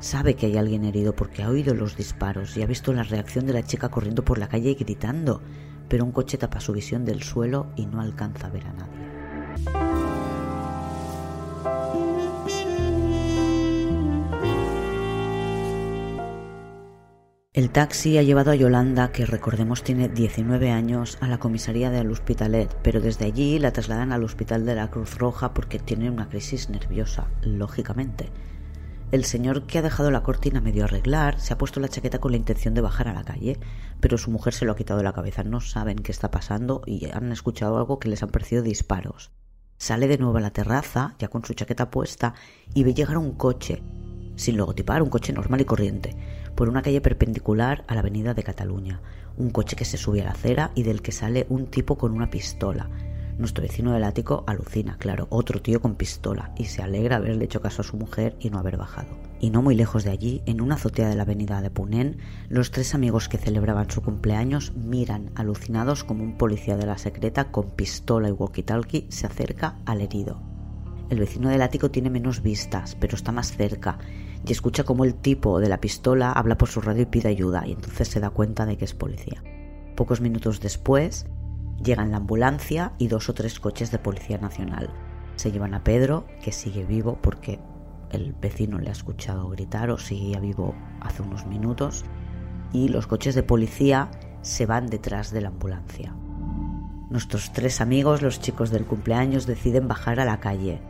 Sabe 0.00 0.34
que 0.34 0.46
hay 0.46 0.56
alguien 0.56 0.84
herido 0.84 1.14
porque 1.14 1.42
ha 1.42 1.48
oído 1.48 1.74
los 1.74 1.96
disparos 1.96 2.56
y 2.56 2.62
ha 2.62 2.66
visto 2.66 2.92
la 2.92 3.04
reacción 3.04 3.46
de 3.46 3.54
la 3.54 3.62
chica 3.62 3.88
corriendo 3.88 4.24
por 4.24 4.38
la 4.38 4.48
calle 4.48 4.70
y 4.70 4.74
gritando, 4.74 5.40
pero 5.88 6.04
un 6.04 6.12
coche 6.12 6.38
tapa 6.38 6.60
su 6.60 6.72
visión 6.72 7.04
del 7.04 7.22
suelo 7.22 7.68
y 7.76 7.86
no 7.86 8.00
alcanza 8.00 8.48
a 8.48 8.50
ver 8.50 8.66
a 8.66 8.72
nadie. 8.72 9.03
El 17.54 17.70
taxi 17.70 18.18
ha 18.18 18.22
llevado 18.24 18.50
a 18.50 18.56
Yolanda, 18.56 19.12
que 19.12 19.26
recordemos 19.26 19.84
tiene 19.84 20.08
19 20.08 20.72
años, 20.72 21.18
a 21.20 21.28
la 21.28 21.38
comisaría 21.38 21.88
del 21.88 22.10
Hospitalet, 22.10 22.76
pero 22.82 23.00
desde 23.00 23.26
allí 23.26 23.60
la 23.60 23.72
trasladan 23.72 24.10
al 24.10 24.24
hospital 24.24 24.66
de 24.66 24.74
la 24.74 24.90
Cruz 24.90 25.16
Roja 25.18 25.54
porque 25.54 25.78
tiene 25.78 26.10
una 26.10 26.28
crisis 26.28 26.68
nerviosa, 26.68 27.28
lógicamente. 27.42 28.28
El 29.12 29.24
señor 29.24 29.68
que 29.68 29.78
ha 29.78 29.82
dejado 29.82 30.10
la 30.10 30.24
cortina 30.24 30.60
medio 30.60 30.82
arreglar 30.82 31.38
se 31.38 31.52
ha 31.52 31.56
puesto 31.56 31.78
la 31.78 31.86
chaqueta 31.86 32.18
con 32.18 32.32
la 32.32 32.38
intención 32.38 32.74
de 32.74 32.80
bajar 32.80 33.06
a 33.06 33.14
la 33.14 33.22
calle, 33.22 33.60
pero 34.00 34.18
su 34.18 34.32
mujer 34.32 34.52
se 34.52 34.64
lo 34.64 34.72
ha 34.72 34.76
quitado 34.76 34.98
de 34.98 35.04
la 35.04 35.12
cabeza. 35.12 35.44
No 35.44 35.60
saben 35.60 35.98
qué 35.98 36.10
está 36.10 36.32
pasando 36.32 36.82
y 36.86 37.08
han 37.12 37.30
escuchado 37.30 37.78
algo 37.78 38.00
que 38.00 38.08
les 38.08 38.24
han 38.24 38.30
parecido 38.30 38.64
disparos. 38.64 39.30
Sale 39.76 40.08
de 40.08 40.18
nuevo 40.18 40.38
a 40.38 40.40
la 40.40 40.50
terraza, 40.50 41.14
ya 41.20 41.28
con 41.28 41.44
su 41.44 41.54
chaqueta 41.54 41.88
puesta, 41.88 42.34
y 42.74 42.82
ve 42.82 42.94
llegar 42.94 43.16
un 43.16 43.36
coche, 43.36 43.80
sin 44.34 44.56
logotipar, 44.56 45.02
un 45.02 45.10
coche 45.10 45.32
normal 45.32 45.60
y 45.60 45.64
corriente, 45.64 46.16
por 46.54 46.68
una 46.68 46.82
calle 46.82 47.00
perpendicular 47.00 47.84
a 47.88 47.94
la 47.94 48.00
avenida 48.00 48.34
de 48.34 48.42
Cataluña. 48.42 49.00
Un 49.36 49.50
coche 49.50 49.76
que 49.76 49.84
se 49.84 49.96
sube 49.96 50.20
a 50.20 50.24
la 50.24 50.30
acera 50.30 50.70
y 50.74 50.82
del 50.82 51.02
que 51.02 51.12
sale 51.12 51.46
un 51.48 51.66
tipo 51.66 51.96
con 51.96 52.12
una 52.12 52.30
pistola. 52.30 52.88
Nuestro 53.36 53.62
vecino 53.62 53.92
del 53.92 54.04
ático 54.04 54.44
alucina, 54.46 54.96
claro, 54.96 55.26
otro 55.28 55.60
tío 55.60 55.80
con 55.80 55.96
pistola, 55.96 56.52
y 56.56 56.66
se 56.66 56.82
alegra 56.82 57.16
haberle 57.16 57.46
hecho 57.46 57.60
caso 57.60 57.82
a 57.82 57.84
su 57.84 57.96
mujer 57.96 58.36
y 58.38 58.50
no 58.50 58.60
haber 58.60 58.76
bajado. 58.76 59.18
Y 59.40 59.50
no 59.50 59.60
muy 59.60 59.74
lejos 59.74 60.04
de 60.04 60.10
allí, 60.10 60.42
en 60.46 60.60
una 60.60 60.76
azotea 60.76 61.08
de 61.08 61.16
la 61.16 61.22
avenida 61.22 61.60
de 61.60 61.68
Punén, 61.68 62.18
los 62.48 62.70
tres 62.70 62.94
amigos 62.94 63.28
que 63.28 63.38
celebraban 63.38 63.90
su 63.90 64.02
cumpleaños 64.02 64.72
miran 64.76 65.30
alucinados 65.34 66.04
como 66.04 66.22
un 66.22 66.38
policía 66.38 66.76
de 66.76 66.86
la 66.86 66.96
secreta 66.96 67.50
con 67.50 67.70
pistola 67.70 68.28
y 68.28 68.32
walkie-talkie 68.32 69.06
se 69.08 69.26
acerca 69.26 69.78
al 69.84 70.00
herido. 70.00 70.40
El 71.10 71.18
vecino 71.18 71.48
del 71.48 71.62
ático 71.62 71.90
tiene 71.90 72.10
menos 72.10 72.40
vistas, 72.40 72.96
pero 73.00 73.16
está 73.16 73.32
más 73.32 73.56
cerca, 73.56 73.98
y 74.46 74.52
escucha 74.52 74.84
como 74.84 75.04
el 75.04 75.14
tipo 75.14 75.60
de 75.60 75.68
la 75.68 75.80
pistola 75.80 76.32
habla 76.32 76.58
por 76.58 76.68
su 76.68 76.80
radio 76.80 77.02
y 77.02 77.06
pide 77.06 77.28
ayuda, 77.28 77.66
y 77.66 77.72
entonces 77.72 78.08
se 78.08 78.20
da 78.20 78.30
cuenta 78.30 78.66
de 78.66 78.76
que 78.76 78.84
es 78.84 78.94
policía. 78.94 79.42
Pocos 79.96 80.20
minutos 80.20 80.60
después, 80.60 81.26
llegan 81.82 82.10
la 82.10 82.18
ambulancia 82.18 82.92
y 82.98 83.08
dos 83.08 83.28
o 83.28 83.34
tres 83.34 83.60
coches 83.60 83.90
de 83.90 83.98
Policía 83.98 84.38
Nacional. 84.38 84.90
Se 85.36 85.50
llevan 85.50 85.74
a 85.74 85.84
Pedro, 85.84 86.26
que 86.42 86.52
sigue 86.52 86.84
vivo 86.84 87.18
porque 87.20 87.60
el 88.10 88.32
vecino 88.32 88.78
le 88.78 88.88
ha 88.88 88.92
escuchado 88.92 89.48
gritar 89.48 89.90
o 89.90 89.98
seguía 89.98 90.40
vivo 90.40 90.74
hace 91.00 91.22
unos 91.22 91.46
minutos, 91.46 92.04
y 92.72 92.88
los 92.88 93.06
coches 93.06 93.34
de 93.34 93.42
policía 93.42 94.10
se 94.42 94.66
van 94.66 94.88
detrás 94.88 95.30
de 95.30 95.40
la 95.40 95.48
ambulancia. 95.48 96.14
Nuestros 97.10 97.52
tres 97.52 97.80
amigos, 97.80 98.22
los 98.22 98.40
chicos 98.40 98.70
del 98.70 98.84
cumpleaños, 98.84 99.46
deciden 99.46 99.88
bajar 99.88 100.20
a 100.20 100.24
la 100.24 100.40
calle. 100.40 100.80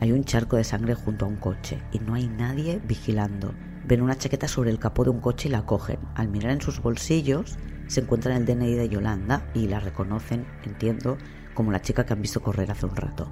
Hay 0.00 0.12
un 0.12 0.24
charco 0.24 0.56
de 0.56 0.64
sangre 0.64 0.94
junto 0.94 1.24
a 1.24 1.28
un 1.28 1.36
coche 1.36 1.82
y 1.90 1.98
no 1.98 2.14
hay 2.14 2.28
nadie 2.28 2.80
vigilando. 2.86 3.52
Ven 3.84 4.02
una 4.02 4.16
chaqueta 4.16 4.46
sobre 4.46 4.70
el 4.70 4.78
capó 4.78 5.02
de 5.02 5.10
un 5.10 5.20
coche 5.20 5.48
y 5.48 5.52
la 5.52 5.66
cogen. 5.66 5.98
Al 6.14 6.28
mirar 6.28 6.52
en 6.52 6.60
sus 6.60 6.80
bolsillos 6.80 7.56
se 7.88 8.00
encuentran 8.00 8.36
el 8.36 8.46
DNI 8.46 8.74
de 8.74 8.88
Yolanda 8.88 9.50
y 9.54 9.66
la 9.66 9.80
reconocen, 9.80 10.46
entiendo, 10.64 11.18
como 11.54 11.72
la 11.72 11.82
chica 11.82 12.06
que 12.06 12.12
han 12.12 12.22
visto 12.22 12.40
correr 12.40 12.70
hace 12.70 12.86
un 12.86 12.94
rato. 12.94 13.28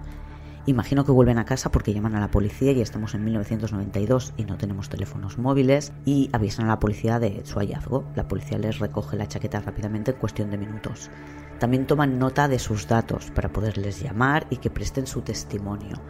Imagino 0.69 1.05
que 1.05 1.13
vuelven 1.13 1.39
a 1.39 1.45
casa 1.45 1.71
porque 1.71 1.95
llaman 1.95 2.17
a 2.17 2.21
la 2.21 2.33
policía 2.33 2.73
y 2.73 2.81
estamos 2.81 3.15
en 3.15 3.23
1992 3.23 4.35
y 4.37 4.45
no 4.45 4.57
tenemos 4.57 4.89
teléfonos 4.89 5.39
móviles 5.39 5.93
y 6.05 6.29
avisan 6.33 6.65
a 6.65 6.71
la 6.71 6.81
policía 6.81 7.21
de 7.21 7.43
su 7.45 7.61
hallazgo. 7.61 8.11
La 8.17 8.27
policía 8.27 8.59
les 8.59 8.81
recoge 8.81 9.17
la 9.17 9.29
chaqueta 9.29 9.61
rápidamente 9.61 10.11
en 10.11 10.17
cuestión 10.17 10.51
de 10.51 10.59
minutos. 10.59 11.09
También 11.61 11.87
toman 11.87 12.19
nota 12.19 12.49
de 12.49 12.59
sus 12.59 12.89
datos 12.89 13.31
para 13.31 13.53
poderles 13.53 14.03
llamar 14.03 14.49
y 14.51 14.57
que 14.57 14.71
presten 14.71 15.07
su 15.07 15.23
testimonio. 15.23 16.03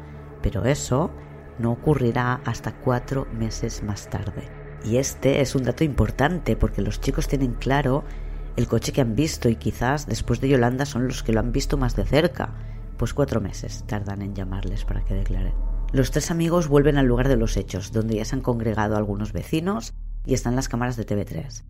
Pero 0.47 0.65
eso 0.65 1.11
no 1.59 1.73
ocurrirá 1.73 2.41
hasta 2.45 2.73
cuatro 2.73 3.27
meses 3.37 3.83
más 3.83 4.09
tarde. 4.09 4.49
Y 4.85 4.99
este 4.99 5.41
es 5.41 5.57
un 5.57 5.65
dato 5.65 5.83
importante 5.83 6.55
porque 6.55 6.83
los 6.83 7.01
chicos 7.01 7.27
tienen 7.27 7.55
claro 7.55 8.05
el 8.55 8.69
coche 8.69 8.93
que 8.93 9.01
han 9.01 9.17
visto 9.17 9.49
y 9.49 9.57
quizás 9.57 10.07
después 10.07 10.41
de 10.41 10.49
Yolanda 10.49 10.87
son 10.87 11.09
los 11.09 11.25
que 11.25 11.33
lo 11.33 11.41
han 11.41 11.51
visto 11.51 11.79
más 11.79 11.97
de 11.97 12.05
cerca. 12.05 12.55
Pues 12.97 13.13
cuatro 13.13 13.41
meses 13.41 13.83
tardan 13.89 14.23
en 14.23 14.37
llamarles 14.37 14.85
para 14.85 15.05
que 15.05 15.15
declaren. 15.15 15.55
Los 15.91 16.13
tres 16.13 16.31
amigos 16.31 16.69
vuelven 16.69 16.97
al 16.97 17.07
lugar 17.07 17.27
de 17.27 17.37
los 17.37 17.57
hechos, 17.57 17.91
donde 17.91 18.15
ya 18.15 18.25
se 18.25 18.37
han 18.37 18.41
congregado 18.41 18.97
algunos 18.97 19.33
vecinos 19.33 19.95
y 20.25 20.35
están 20.35 20.55
las 20.55 20.69
cámaras 20.69 20.97
de 20.97 21.07
TV3. 21.07 21.65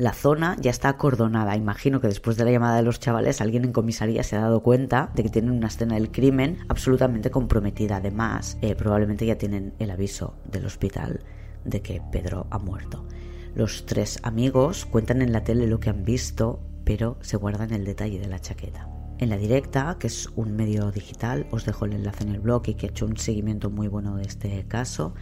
La 0.00 0.14
zona 0.14 0.56
ya 0.58 0.70
está 0.70 0.88
acordonada. 0.88 1.58
Imagino 1.58 2.00
que 2.00 2.08
después 2.08 2.38
de 2.38 2.46
la 2.46 2.50
llamada 2.50 2.76
de 2.76 2.82
los 2.82 3.00
chavales 3.00 3.42
alguien 3.42 3.66
en 3.66 3.72
comisaría 3.74 4.22
se 4.22 4.34
ha 4.34 4.40
dado 4.40 4.62
cuenta 4.62 5.10
de 5.14 5.22
que 5.22 5.28
tienen 5.28 5.50
una 5.50 5.66
escena 5.66 5.96
del 5.96 6.10
crimen 6.10 6.56
absolutamente 6.70 7.30
comprometida. 7.30 7.96
Además, 7.96 8.56
eh, 8.62 8.74
probablemente 8.74 9.26
ya 9.26 9.36
tienen 9.36 9.74
el 9.78 9.90
aviso 9.90 10.38
del 10.50 10.64
hospital 10.64 11.20
de 11.66 11.82
que 11.82 12.00
Pedro 12.10 12.46
ha 12.48 12.58
muerto. 12.58 13.06
Los 13.54 13.84
tres 13.84 14.20
amigos 14.22 14.86
cuentan 14.86 15.20
en 15.20 15.34
la 15.34 15.44
tele 15.44 15.66
lo 15.66 15.80
que 15.80 15.90
han 15.90 16.02
visto, 16.02 16.60
pero 16.84 17.18
se 17.20 17.36
guardan 17.36 17.70
el 17.74 17.84
detalle 17.84 18.20
de 18.20 18.28
la 18.28 18.38
chaqueta. 18.38 18.88
En 19.18 19.28
la 19.28 19.36
directa, 19.36 19.98
que 20.00 20.06
es 20.06 20.30
un 20.34 20.56
medio 20.56 20.90
digital, 20.92 21.46
os 21.50 21.66
dejo 21.66 21.84
el 21.84 21.92
enlace 21.92 22.24
en 22.24 22.30
el 22.30 22.40
blog 22.40 22.62
y 22.68 22.74
que 22.74 22.86
ha 22.86 22.88
hecho 22.88 23.04
un 23.04 23.18
seguimiento 23.18 23.68
muy 23.68 23.88
bueno 23.88 24.16
de 24.16 24.22
este 24.22 24.64
caso. 24.66 25.12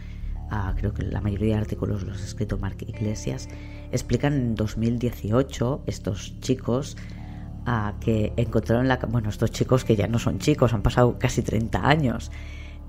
Ah, 0.49 0.73
creo 0.77 0.93
que 0.93 1.03
la 1.03 1.19
mayoría 1.19 1.55
de 1.55 1.61
artículos 1.61 2.03
los 2.03 2.21
ha 2.21 2.25
escrito 2.25 2.57
Mark 2.57 2.77
Iglesias. 2.87 3.49
Explican 3.91 4.33
en 4.33 4.55
2018 4.55 5.83
estos 5.85 6.39
chicos 6.39 6.97
que 7.99 8.33
encontraron 8.35 8.87
la... 8.87 8.97
Bueno, 8.97 9.29
estos 9.29 9.51
chicos 9.51 9.85
que 9.85 9.95
ya 9.95 10.07
no 10.07 10.19
son 10.19 10.39
chicos, 10.39 10.73
han 10.73 10.81
pasado 10.81 11.17
casi 11.19 11.41
30 11.41 11.87
años. 11.87 12.31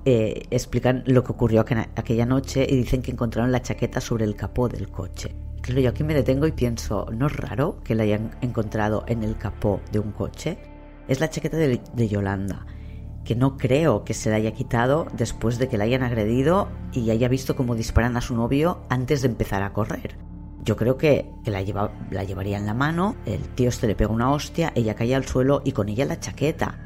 Eh, 0.04 0.42
explican 0.50 1.02
lo 1.07 1.23
que 1.23 1.33
ocurrió 1.33 1.61
aquella 1.61 2.25
noche 2.25 2.66
y 2.69 2.76
dicen 2.76 3.02
que 3.02 3.11
encontraron 3.11 3.52
la 3.52 3.61
chaqueta 3.61 4.00
sobre 4.00 4.25
el 4.25 4.35
capó 4.35 4.69
del 4.69 4.88
coche. 4.88 5.35
Claro, 5.61 5.80
yo 5.83 5.90
aquí 5.90 6.04
me 6.04 6.14
detengo 6.14 6.47
y 6.47 6.52
pienso, 6.52 7.07
¿no 7.12 7.26
es 7.26 7.37
raro 7.37 7.80
que 7.85 7.95
la 7.95 8.04
hayan 8.04 8.30
encontrado 8.40 9.04
en 9.07 9.23
el 9.23 9.37
capó 9.37 9.80
de 9.92 9.99
un 9.99 10.12
coche? 10.12 10.57
Es 11.07 11.21
la 11.21 11.28
chaqueta 11.28 11.59
de, 11.59 11.80
de 11.92 12.09
Yolanda, 12.09 12.64
que 13.25 13.35
no 13.35 13.59
creo 13.59 14.04
que 14.04 14.14
se 14.14 14.30
la 14.30 14.37
haya 14.37 14.52
quitado 14.52 15.07
después 15.12 15.59
de 15.59 15.69
que 15.69 15.76
la 15.76 15.85
hayan 15.85 16.02
agredido 16.02 16.69
y 16.92 17.11
haya 17.11 17.28
visto 17.28 17.54
cómo 17.54 17.75
disparan 17.75 18.16
a 18.16 18.23
su 18.23 18.35
novio 18.35 18.80
antes 18.88 19.21
de 19.21 19.28
empezar 19.28 19.62
a 19.62 19.75
correr. 19.75 20.29
Yo 20.64 20.76
creo 20.76 20.97
que, 20.97 21.33
la, 21.45 21.62
lleva, 21.62 21.93
la 22.11 22.25
llevaría 22.25 22.59
en 22.59 22.67
la 22.67 22.75
mano, 22.75 23.17
el 23.26 23.40
tío 23.55 23.69
este 23.69 23.87
le 23.87 23.95
pega 23.95 24.12
una 24.12 24.31
hostia, 24.31 24.73
ella 24.75 24.95
cae 24.95 25.14
al 25.14 25.25
suelo 25.25 25.62
y 25.64 25.73
con 25.73 25.88
ella 25.88 26.05
la 26.05 26.21
chaqueta 26.21 26.79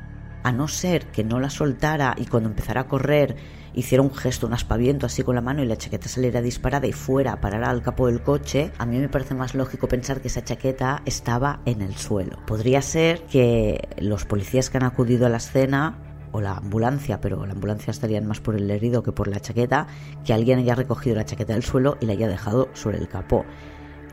a 0.44 0.52
no 0.52 0.68
ser 0.68 1.06
que 1.06 1.24
no 1.24 1.40
la 1.40 1.50
soltara 1.50 2.14
y 2.18 2.26
cuando 2.26 2.50
empezara 2.50 2.82
a 2.82 2.86
correr 2.86 3.34
hiciera 3.72 4.02
un 4.02 4.14
gesto, 4.14 4.46
un 4.46 4.52
aspaviento 4.52 5.06
así 5.06 5.22
con 5.22 5.34
la 5.34 5.40
mano 5.40 5.62
y 5.62 5.66
la 5.66 5.76
chaqueta 5.76 6.08
saliera 6.08 6.40
disparada 6.42 6.86
y 6.86 6.92
fuera, 6.92 7.40
parara 7.40 7.70
al 7.70 7.82
capó 7.82 8.06
del 8.06 8.22
coche, 8.22 8.70
a 8.78 8.86
mí 8.86 8.98
me 8.98 9.08
parece 9.08 9.34
más 9.34 9.54
lógico 9.54 9.88
pensar 9.88 10.20
que 10.20 10.28
esa 10.28 10.44
chaqueta 10.44 11.02
estaba 11.06 11.60
en 11.64 11.82
el 11.82 11.96
suelo. 11.96 12.38
Podría 12.46 12.82
ser 12.82 13.22
que 13.22 13.88
los 13.98 14.26
policías 14.26 14.70
que 14.70 14.76
han 14.76 14.84
acudido 14.84 15.26
a 15.26 15.30
la 15.30 15.38
escena 15.38 15.98
o 16.34 16.40
la 16.40 16.56
ambulancia, 16.56 17.20
pero 17.20 17.46
la 17.46 17.52
ambulancia 17.52 17.92
estarían 17.92 18.26
más 18.26 18.40
por 18.40 18.56
el 18.56 18.68
herido 18.68 19.04
que 19.04 19.12
por 19.12 19.28
la 19.28 19.38
chaqueta, 19.38 19.86
que 20.24 20.34
alguien 20.34 20.58
haya 20.58 20.74
recogido 20.74 21.14
la 21.14 21.24
chaqueta 21.24 21.52
del 21.52 21.62
suelo 21.62 21.96
y 22.00 22.06
la 22.06 22.12
haya 22.12 22.28
dejado 22.28 22.68
sobre 22.74 22.98
el 22.98 23.08
capó 23.08 23.44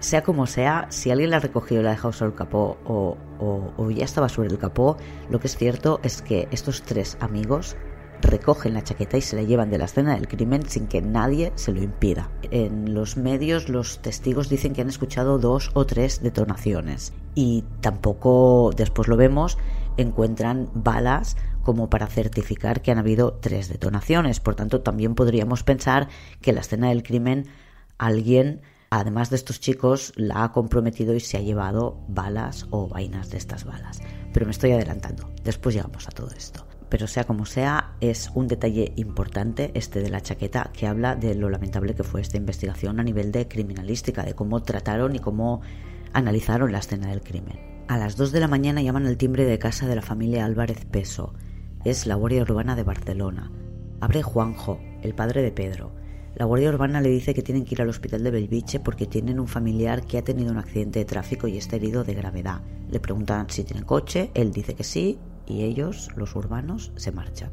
sea 0.02 0.24
como 0.24 0.48
sea, 0.48 0.88
si 0.90 1.12
alguien 1.12 1.30
la 1.30 1.38
ha 1.38 1.40
recogido 1.42 1.80
y 1.80 1.84
la 1.84 1.92
ha 1.92 1.94
dejado 1.94 2.12
sobre 2.12 2.32
el 2.32 2.36
capó 2.36 2.78
o, 2.86 3.90
ya 3.92 4.04
estaba 4.04 4.30
sobre 4.30 4.50
el 4.50 4.58
capó, 4.58 4.98
lo 5.30 5.40
que 5.40 5.48
es 5.48 5.56
cierto 5.56 6.00
es 6.04 6.22
que 6.24 6.48
estos 6.52 6.82
tres 6.82 7.18
amigos 7.20 7.78
recogen 8.22 8.74
la 8.74 8.84
chaqueta 8.84 9.18
y 9.18 9.22
se 9.22 9.36
la 9.36 9.44
llevan 9.44 9.70
de 9.70 9.78
la 9.78 9.86
escena 9.86 10.16
del 10.16 10.28
crimen 10.28 10.68
sin 10.68 10.88
que 10.88 11.02
nadie 11.02 11.52
se 11.56 11.72
lo 11.72 11.82
impida. 11.82 12.32
En 12.50 12.94
los 12.94 13.16
medios 13.16 13.70
los 13.70 14.02
testigos 14.02 14.50
dicen 14.50 14.74
que 14.74 14.82
han 14.82 14.90
escuchado 14.90 15.38
dos 15.38 15.72
o 15.76 15.86
tres 15.86 16.22
detonaciones 16.22 17.14
y 17.36 17.64
tampoco, 17.82 18.72
después 18.76 19.08
lo 19.08 19.18
vemos, 19.18 19.58
encuentran 19.98 20.70
balas 20.74 21.38
como 21.62 21.90
para 21.90 22.08
certificar 22.08 22.82
que 22.82 22.92
han 22.92 22.98
habido 22.98 23.34
tres 23.34 23.70
detonaciones. 23.70 24.40
Por 24.40 24.56
tanto, 24.56 24.82
también 24.82 25.16
podríamos 25.16 25.64
pensar 25.64 26.08
que 26.42 26.54
la 26.54 26.62
escena 26.62 26.90
del 26.90 27.04
crimen 27.04 27.48
alguien 27.98 28.62
además 28.92 29.30
de 29.30 29.38
estos 29.38 29.60
chicos, 29.60 30.12
la 30.18 30.44
ha 30.44 30.52
comprometido 30.52 31.16
y 31.16 31.22
se 31.22 31.38
ha 31.38 31.42
llevado 31.42 32.04
balas 32.10 32.68
o 32.72 32.90
vainas 32.90 33.30
de 33.30 33.38
estas 33.38 33.64
balas. 33.64 34.02
Pero 34.34 34.46
me 34.46 34.52
estoy 34.52 34.72
adelantando, 34.72 35.32
después 35.44 35.74
llegamos 35.74 36.08
a 36.08 36.12
todo 36.12 36.30
esto. 36.36 36.68
Pero 36.90 37.08
sea 37.08 37.24
como 37.24 37.46
sea, 37.46 37.96
es 38.02 38.30
un 38.36 38.50
detalle 38.50 38.92
importante 38.98 39.72
este 39.76 40.02
de 40.02 40.10
la 40.10 40.20
chaqueta 40.20 40.72
que 40.74 40.88
habla 40.88 41.16
de 41.16 41.36
lo 41.36 41.50
lamentable 41.50 41.96
que 41.96 42.04
fue 42.04 42.20
esta 42.20 42.36
investigación 42.36 43.00
a 43.00 43.04
nivel 43.04 43.32
de 43.32 43.48
criminalística, 43.48 44.24
de 44.24 44.36
cómo 44.36 44.62
trataron 44.62 45.16
y 45.16 45.20
cómo 45.20 45.62
analizaron 46.12 46.74
la 46.74 46.80
escena 46.80 47.08
del 47.08 47.22
crimen. 47.22 47.86
A 47.88 47.98
las 47.98 48.18
2 48.18 48.34
de 48.34 48.42
la 48.42 48.50
mañana 48.50 48.82
llaman 48.82 49.08
al 49.08 49.16
timbre 49.16 49.46
de 49.46 49.58
casa 49.58 49.88
de 49.88 49.96
la 49.96 50.02
familia 50.02 50.44
Álvarez 50.44 50.84
Peso. 50.84 51.34
Es 51.84 52.06
la 52.06 52.14
Guardia 52.14 52.44
Urbana 52.44 52.76
de 52.76 52.84
Barcelona. 52.84 53.52
Abre 54.02 54.22
Juanjo, 54.22 54.80
el 55.02 55.16
padre 55.16 55.42
de 55.42 55.52
Pedro. 55.52 55.92
La 56.36 56.46
Guardia 56.46 56.70
Urbana 56.70 57.02
le 57.02 57.10
dice 57.10 57.34
que 57.34 57.42
tienen 57.42 57.66
que 57.66 57.74
ir 57.74 57.82
al 57.82 57.90
hospital 57.90 58.24
de 58.24 58.30
Belviche 58.30 58.80
porque 58.80 59.08
tienen 59.08 59.40
un 59.40 59.48
familiar 59.48 60.06
que 60.06 60.20
ha 60.20 60.24
tenido 60.24 60.52
un 60.52 60.60
accidente 60.60 61.00
de 61.00 61.06
tráfico 61.06 61.48
y 61.48 61.58
está 61.58 61.78
herido 61.78 62.04
de 62.04 62.14
gravedad. 62.14 62.62
Le 62.92 63.00
preguntan 63.00 63.50
si 63.50 63.64
tienen 63.64 63.84
coche, 63.84 64.30
él 64.36 64.52
dice 64.52 64.76
que 64.76 64.84
sí 64.84 65.18
y 65.48 65.64
ellos, 65.64 66.10
los 66.16 66.36
urbanos, 66.36 66.92
se 66.98 67.12
marchan. 67.12 67.50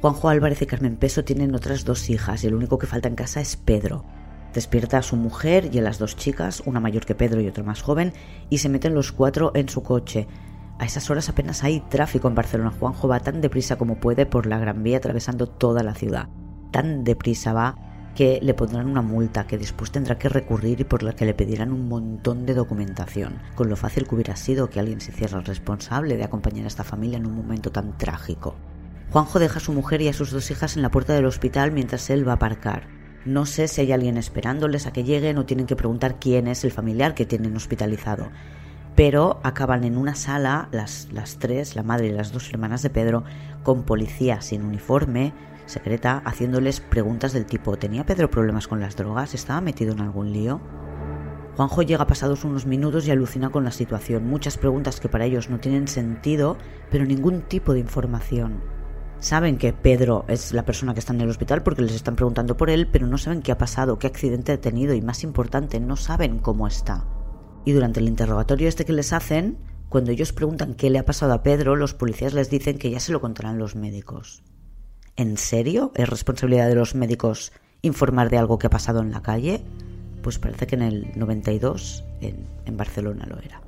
Juanjo 0.00 0.30
Álvarez 0.30 0.62
y 0.62 0.66
Carmen 0.66 0.96
Peso 0.96 1.22
tienen 1.22 1.54
otras 1.54 1.84
dos 1.84 2.08
hijas 2.08 2.42
y 2.42 2.46
el 2.46 2.54
único 2.54 2.78
que 2.78 2.86
falta 2.86 3.08
en 3.08 3.16
casa 3.16 3.42
es 3.42 3.56
Pedro. 3.56 4.02
Despierta 4.54 4.96
a 4.96 5.02
su 5.02 5.16
mujer 5.16 5.68
y 5.70 5.78
a 5.78 5.82
las 5.82 5.98
dos 5.98 6.16
chicas, 6.16 6.62
una 6.64 6.80
mayor 6.80 7.04
que 7.04 7.14
Pedro 7.14 7.42
y 7.42 7.48
otra 7.48 7.64
más 7.64 7.82
joven, 7.82 8.14
y 8.48 8.58
se 8.58 8.70
meten 8.70 8.94
los 8.94 9.12
cuatro 9.12 9.52
en 9.54 9.68
su 9.68 9.82
coche. 9.82 10.26
A 10.78 10.84
esas 10.84 11.10
horas 11.10 11.28
apenas 11.28 11.62
hay 11.62 11.80
tráfico 11.80 12.28
en 12.28 12.34
Barcelona. 12.34 12.72
Juanjo 12.78 13.08
va 13.08 13.20
tan 13.20 13.40
deprisa 13.40 13.76
como 13.76 13.96
puede 13.96 14.26
por 14.26 14.46
la 14.46 14.58
Gran 14.58 14.82
Vía 14.82 14.96
atravesando 14.96 15.46
toda 15.46 15.82
la 15.82 15.94
ciudad. 15.94 16.28
Tan 16.70 17.04
deprisa 17.04 17.52
va 17.52 17.76
que 18.14 18.40
le 18.42 18.54
pondrán 18.54 18.86
una 18.86 19.02
multa 19.02 19.46
que 19.46 19.58
después 19.58 19.90
tendrá 19.90 20.18
que 20.18 20.28
recurrir 20.28 20.80
y 20.80 20.84
por 20.84 21.02
la 21.02 21.14
que 21.14 21.24
le 21.24 21.34
pedirán 21.34 21.72
un 21.72 21.88
montón 21.88 22.44
de 22.44 22.54
documentación, 22.54 23.38
con 23.54 23.68
lo 23.68 23.76
fácil 23.76 24.06
que 24.06 24.14
hubiera 24.14 24.36
sido 24.36 24.68
que 24.68 24.80
alguien 24.80 25.00
se 25.00 25.12
hiciera 25.12 25.40
responsable 25.40 26.16
de 26.16 26.24
acompañar 26.24 26.64
a 26.64 26.68
esta 26.68 26.84
familia 26.84 27.18
en 27.18 27.26
un 27.26 27.36
momento 27.36 27.72
tan 27.72 27.96
trágico. 27.96 28.54
Juanjo 29.10 29.38
deja 29.38 29.58
a 29.58 29.62
su 29.62 29.72
mujer 29.72 30.02
y 30.02 30.08
a 30.08 30.12
sus 30.12 30.30
dos 30.30 30.50
hijas 30.50 30.76
en 30.76 30.82
la 30.82 30.90
puerta 30.90 31.14
del 31.14 31.26
hospital 31.26 31.72
mientras 31.72 32.10
él 32.10 32.26
va 32.26 32.32
a 32.32 32.36
aparcar. 32.36 32.88
No 33.24 33.46
sé 33.46 33.68
si 33.68 33.80
hay 33.80 33.92
alguien 33.92 34.16
esperándoles 34.16 34.86
a 34.86 34.92
que 34.92 35.04
lleguen 35.04 35.38
o 35.38 35.46
tienen 35.46 35.66
que 35.66 35.76
preguntar 35.76 36.18
quién 36.18 36.48
es 36.48 36.64
el 36.64 36.72
familiar 36.72 37.14
que 37.14 37.26
tienen 37.26 37.54
hospitalizado. 37.54 38.30
Pero 38.94 39.40
acaban 39.42 39.84
en 39.84 39.96
una 39.96 40.14
sala 40.14 40.68
las, 40.70 41.08
las 41.12 41.38
tres, 41.38 41.76
la 41.76 41.82
madre 41.82 42.08
y 42.08 42.12
las 42.12 42.32
dos 42.32 42.50
hermanas 42.50 42.82
de 42.82 42.90
Pedro, 42.90 43.24
con 43.62 43.84
policía 43.84 44.40
sin 44.40 44.64
uniforme, 44.64 45.32
secreta, 45.66 46.22
haciéndoles 46.24 46.80
preguntas 46.80 47.32
del 47.32 47.46
tipo 47.46 47.76
¿tenía 47.76 48.04
Pedro 48.04 48.30
problemas 48.30 48.68
con 48.68 48.80
las 48.80 48.96
drogas? 48.96 49.34
¿Estaba 49.34 49.60
metido 49.60 49.92
en 49.92 50.00
algún 50.00 50.32
lío? 50.32 50.60
Juanjo 51.56 51.82
llega 51.82 52.06
pasados 52.06 52.44
unos 52.44 52.64
minutos 52.66 53.06
y 53.06 53.10
alucina 53.10 53.50
con 53.50 53.64
la 53.64 53.72
situación, 53.72 54.26
muchas 54.26 54.56
preguntas 54.56 55.00
que 55.00 55.08
para 55.08 55.26
ellos 55.26 55.50
no 55.50 55.60
tienen 55.60 55.86
sentido, 55.86 56.56
pero 56.90 57.04
ningún 57.04 57.42
tipo 57.42 57.74
de 57.74 57.80
información. 57.80 58.62
Saben 59.18 59.58
que 59.58 59.72
Pedro 59.72 60.24
es 60.28 60.52
la 60.52 60.64
persona 60.64 60.94
que 60.94 61.00
está 61.00 61.12
en 61.12 61.20
el 61.20 61.28
hospital 61.28 61.62
porque 61.62 61.82
les 61.82 61.94
están 61.94 62.16
preguntando 62.16 62.56
por 62.56 62.70
él, 62.70 62.88
pero 62.90 63.06
no 63.06 63.18
saben 63.18 63.42
qué 63.42 63.52
ha 63.52 63.58
pasado, 63.58 63.98
qué 63.98 64.06
accidente 64.06 64.52
ha 64.52 64.60
tenido 64.60 64.94
y 64.94 65.02
más 65.02 65.22
importante, 65.22 65.78
no 65.78 65.96
saben 65.96 66.38
cómo 66.38 66.66
está. 66.66 67.04
Y 67.64 67.72
durante 67.72 68.00
el 68.00 68.08
interrogatorio 68.08 68.68
este 68.68 68.84
que 68.84 68.92
les 68.92 69.12
hacen, 69.12 69.58
cuando 69.88 70.10
ellos 70.10 70.32
preguntan 70.32 70.74
qué 70.74 70.90
le 70.90 70.98
ha 70.98 71.04
pasado 71.04 71.32
a 71.32 71.42
Pedro, 71.42 71.76
los 71.76 71.94
policías 71.94 72.34
les 72.34 72.50
dicen 72.50 72.78
que 72.78 72.90
ya 72.90 72.98
se 72.98 73.12
lo 73.12 73.20
contarán 73.20 73.58
los 73.58 73.76
médicos. 73.76 74.42
¿En 75.16 75.36
serio? 75.36 75.92
¿Es 75.94 76.08
responsabilidad 76.08 76.68
de 76.68 76.74
los 76.74 76.94
médicos 76.94 77.52
informar 77.82 78.30
de 78.30 78.38
algo 78.38 78.58
que 78.58 78.68
ha 78.68 78.70
pasado 78.70 79.00
en 79.00 79.10
la 79.10 79.22
calle? 79.22 79.62
Pues 80.22 80.38
parece 80.38 80.66
que 80.66 80.76
en 80.76 80.82
el 80.82 81.12
92 81.14 82.04
en, 82.20 82.46
en 82.64 82.76
Barcelona 82.76 83.26
lo 83.26 83.38
era. 83.38 83.62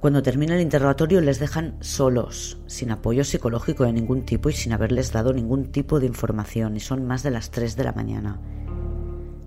Cuando 0.00 0.22
termina 0.22 0.56
el 0.56 0.60
interrogatorio 0.60 1.20
les 1.20 1.38
dejan 1.38 1.76
solos, 1.80 2.58
sin 2.66 2.90
apoyo 2.90 3.24
psicológico 3.24 3.84
de 3.84 3.92
ningún 3.92 4.24
tipo 4.24 4.50
y 4.50 4.52
sin 4.52 4.72
haberles 4.72 5.12
dado 5.12 5.32
ningún 5.32 5.72
tipo 5.72 6.00
de 6.00 6.06
información, 6.06 6.76
y 6.76 6.80
son 6.80 7.06
más 7.06 7.22
de 7.22 7.30
las 7.30 7.50
3 7.50 7.76
de 7.76 7.84
la 7.84 7.92
mañana. 7.92 8.40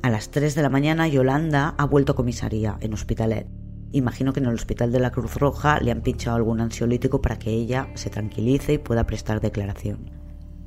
A 0.01 0.09
las 0.09 0.31
3 0.31 0.55
de 0.55 0.61
la 0.61 0.69
mañana 0.69 1.07
Yolanda 1.07 1.75
ha 1.77 1.85
vuelto 1.85 2.13
a 2.13 2.15
comisaría 2.15 2.77
en 2.79 2.93
Hospitalet 2.93 3.64
Imagino 3.95 4.33
que 4.33 4.41
en 4.41 4.47
el 4.47 4.55
hospital 4.55 4.91
de 4.91 4.99
la 4.99 5.13
Cruz 5.13 5.35
Roja 5.35 5.79
le 5.79 5.89
han 5.89 6.01
pinchado 6.01 6.35
algún 6.35 6.59
ansiolítico 6.59 7.21
para 7.21 7.39
que 7.39 7.51
ella 7.51 7.87
se 7.93 8.09
tranquilice 8.09 8.73
y 8.73 8.77
pueda 8.77 9.05
prestar 9.05 9.39
declaración. 9.39 10.11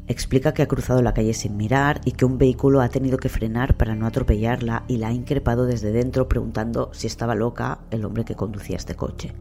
Explica 0.07 0.55
que 0.55 0.63
ha 0.63 0.67
cruzado 0.67 1.03
la 1.03 1.13
calle 1.13 1.35
sin 1.35 1.59
mirar 1.59 2.01
y 2.07 2.13
que 2.13 2.25
un 2.25 2.39
vehículo 2.39 2.81
ha 2.81 2.89
tenido 2.89 3.19
que 3.19 3.29
frenar 3.29 3.77
para 3.77 3.95
no 3.95 4.07
atropellarla 4.07 4.85
y 4.89 4.97
la 4.97 5.09
ha 5.09 5.13
increpado 5.13 5.67
desde 5.67 5.93
dentro 5.93 6.27
preguntando 6.27 6.89
si 6.95 7.07
estaba 7.07 7.35
loca 7.35 7.81
el 7.91 8.07
hombre 8.07 8.25
que 8.25 8.35
conducía 8.35 8.79
este 8.79 8.95
coche. 8.95 9.35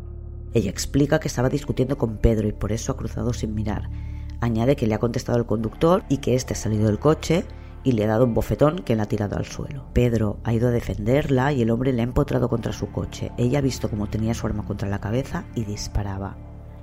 Ella 0.53 0.69
explica 0.69 1.21
que 1.21 1.29
estaba 1.29 1.47
discutiendo 1.47 1.97
con 1.97 2.17
Pedro 2.17 2.49
y 2.49 2.51
por 2.51 2.73
eso 2.73 2.91
ha 2.91 2.97
cruzado 2.97 3.31
sin 3.31 3.55
mirar. 3.55 3.89
Añade 4.41 4.75
que 4.75 4.85
le 4.85 4.95
ha 4.95 4.99
contestado 4.99 5.37
el 5.37 5.45
conductor 5.45 6.03
y 6.09 6.17
que 6.17 6.35
éste 6.35 6.51
ha 6.51 6.57
salido 6.57 6.87
del 6.87 6.99
coche 6.99 7.45
y 7.87 7.93
le 7.93 8.03
ha 8.03 8.07
dado 8.07 8.25
un 8.25 8.33
bofetón 8.33 8.79
que 8.79 8.97
la 8.97 9.03
ha 9.03 9.05
tirado 9.05 9.37
al 9.37 9.45
suelo. 9.45 9.85
Pedro 9.93 10.41
ha 10.43 10.51
ido 10.51 10.67
a 10.67 10.71
defenderla 10.71 11.53
y 11.53 11.61
el 11.61 11.71
hombre 11.71 11.93
le 11.93 12.01
ha 12.01 12.03
empotrado 12.03 12.49
contra 12.49 12.73
su 12.73 12.91
coche. 12.91 13.31
Ella 13.37 13.59
ha 13.59 13.61
visto 13.61 13.89
cómo 13.89 14.07
tenía 14.07 14.33
su 14.33 14.45
arma 14.45 14.65
contra 14.65 14.89
la 14.89 14.99
cabeza 14.99 15.45
y 15.55 15.63
disparaba. 15.63 16.35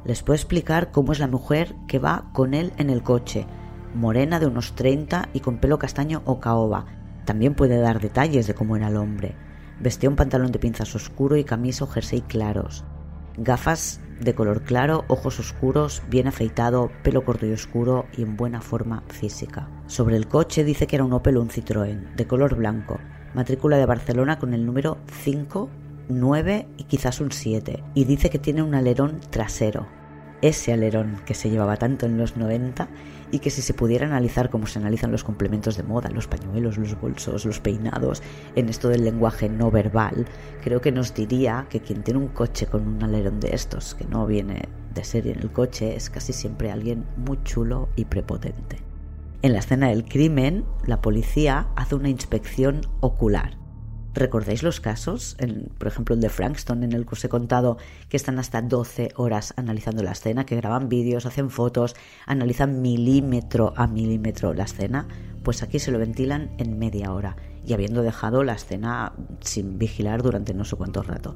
Les 0.07 0.23
puedo 0.23 0.35
explicar 0.37 0.93
cómo 0.93 1.13
es 1.13 1.19
la 1.19 1.27
mujer 1.27 1.77
que 1.89 1.99
va 1.99 2.31
con 2.33 2.55
él 2.55 2.73
en 2.79 2.89
el 2.89 3.03
coche, 3.03 3.47
morena 3.95 4.41
de 4.41 4.47
unos 4.47 4.75
30 4.77 5.29
y 5.35 5.41
con 5.41 5.59
pelo 5.59 5.79
castaño 5.79 6.23
o 6.25 6.41
caoba. 6.41 6.87
También 7.27 7.55
puede 7.55 7.79
dar 7.81 8.01
detalles 8.01 8.47
de 8.47 8.55
cómo 8.55 8.75
era 8.75 8.89
el 8.89 8.97
hombre. 8.97 9.35
Vestía 9.81 10.09
un 10.09 10.17
pantalón 10.17 10.53
de 10.53 10.59
pinzas 10.59 10.95
oscuro 10.95 11.37
y 11.37 11.45
camisa 11.45 11.85
o 11.85 11.87
jersey 11.87 12.23
claros. 12.23 12.83
Gafas 13.37 14.01
de 14.21 14.35
color 14.35 14.63
claro, 14.63 15.05
ojos 15.09 15.39
oscuros, 15.41 16.03
bien 16.09 16.27
afeitado, 16.27 16.91
pelo 17.03 17.25
corto 17.25 17.47
y 17.47 17.53
oscuro 17.53 18.07
y 18.17 18.23
en 18.23 18.37
buena 18.37 18.61
forma 18.61 19.03
física. 19.09 19.69
Sobre 19.87 20.17
el 20.17 20.29
coche 20.29 20.65
dice 20.65 20.87
que 20.87 20.97
era 20.97 21.05
un 21.05 21.13
Opel 21.13 21.37
o 21.37 21.43
un 21.43 21.51
Citroën, 21.51 22.15
de 22.15 22.27
color 22.27 22.57
blanco, 22.57 23.01
matrícula 23.35 23.77
de 23.77 23.87
Barcelona 23.87 24.39
con 24.39 24.55
el 24.55 24.65
número 24.65 24.99
5, 25.23 25.69
9 26.09 26.67
y 26.77 26.85
quizás 26.85 27.21
un 27.21 27.33
7, 27.33 27.83
y 27.95 28.05
dice 28.05 28.31
que 28.31 28.39
tiene 28.39 28.63
un 28.63 28.75
alerón 28.75 29.21
trasero, 29.31 29.87
ese 30.43 30.73
alerón 30.73 31.21
que 31.25 31.35
se 31.35 31.51
llevaba 31.51 31.77
tanto 31.77 32.07
en 32.07 32.19
los 32.19 32.37
90 32.37 32.89
y 33.35 33.41
que 33.41 33.51
si 33.51 33.63
se 33.63 33.75
pudiera 33.75 34.07
analizar 34.07 34.49
como 34.49 34.69
se 34.69 34.79
analizan 34.79 35.11
los 35.11 35.25
complementos 35.25 35.77
de 35.77 35.83
moda, 35.83 36.09
los 36.09 36.29
pañuelos, 36.29 36.79
los 36.79 37.01
bolsos, 37.01 37.45
los 37.45 37.59
peinados, 37.59 38.23
en 38.55 38.69
esto 38.69 38.89
del 38.89 39.03
lenguaje 39.03 39.49
no 39.49 39.73
verbal, 39.73 40.25
creo 40.63 40.81
que 40.81 40.93
nos 40.93 41.15
diría 41.15 41.67
que 41.69 41.81
quien 41.81 42.05
tiene 42.05 42.21
un 42.21 42.29
coche 42.29 42.67
con 42.67 42.87
un 42.87 43.03
alerón 43.03 43.41
de 43.41 43.53
estos, 43.53 43.97
que 43.97 44.05
no 44.05 44.25
viene 44.25 44.69
de 44.95 45.03
serie 45.03 45.33
en 45.33 45.41
el 45.41 45.51
coche, 45.51 45.97
es 45.97 46.11
casi 46.11 46.33
siempre 46.33 46.71
alguien 46.71 47.07
muy 47.17 47.43
chulo 47.43 47.89
y 47.97 48.05
prepotente. 48.05 48.77
En 49.43 49.53
la 49.53 49.59
escena 49.59 49.89
del 49.89 50.05
crimen, 50.05 50.65
la 50.87 51.01
policía 51.03 51.67
hace 51.75 51.97
una 51.97 52.11
inspección 52.11 52.83
ocular 53.01 53.64
¿Recordáis 54.15 54.63
los 54.63 54.81
casos? 54.81 55.37
por 55.77 55.89
ejemplo, 55.89 56.15
el 56.15 56.21
de 56.21 56.29
Frankston, 56.29 56.85
en 56.85 56.93
el 56.93 57.05
que 57.05 57.15
os 57.15 57.25
he 57.25 57.29
contado 57.29 57.79
que 58.09 58.17
están 58.17 58.39
hasta 58.39 58.63
12 58.63 59.11
horas 59.17 59.55
analizando 59.57 60.05
la 60.05 60.13
escena, 60.13 60.47
que 60.47 60.55
graban 60.55 60.89
vídeos, 60.89 61.27
hacen 61.27 61.51
fotos, 61.51 61.97
analizan 62.25 62.81
milímetro 62.81 63.75
a 63.77 63.89
milímetro 63.89 64.55
la 64.55 64.65
escena. 64.65 65.09
Pues 65.43 65.65
aquí 65.65 65.81
se 65.81 65.91
lo 65.91 65.99
ventilan 65.99 66.53
en 66.59 66.79
media 66.79 67.13
hora 67.13 67.37
y 67.67 67.73
habiendo 67.73 68.03
dejado 68.03 68.45
la 68.45 68.53
escena 68.55 69.15
sin 69.41 69.79
vigilar 69.79 70.23
durante 70.23 70.55
no 70.55 70.65
sé 70.65 70.77
cuánto 70.77 71.03
rato. 71.03 71.35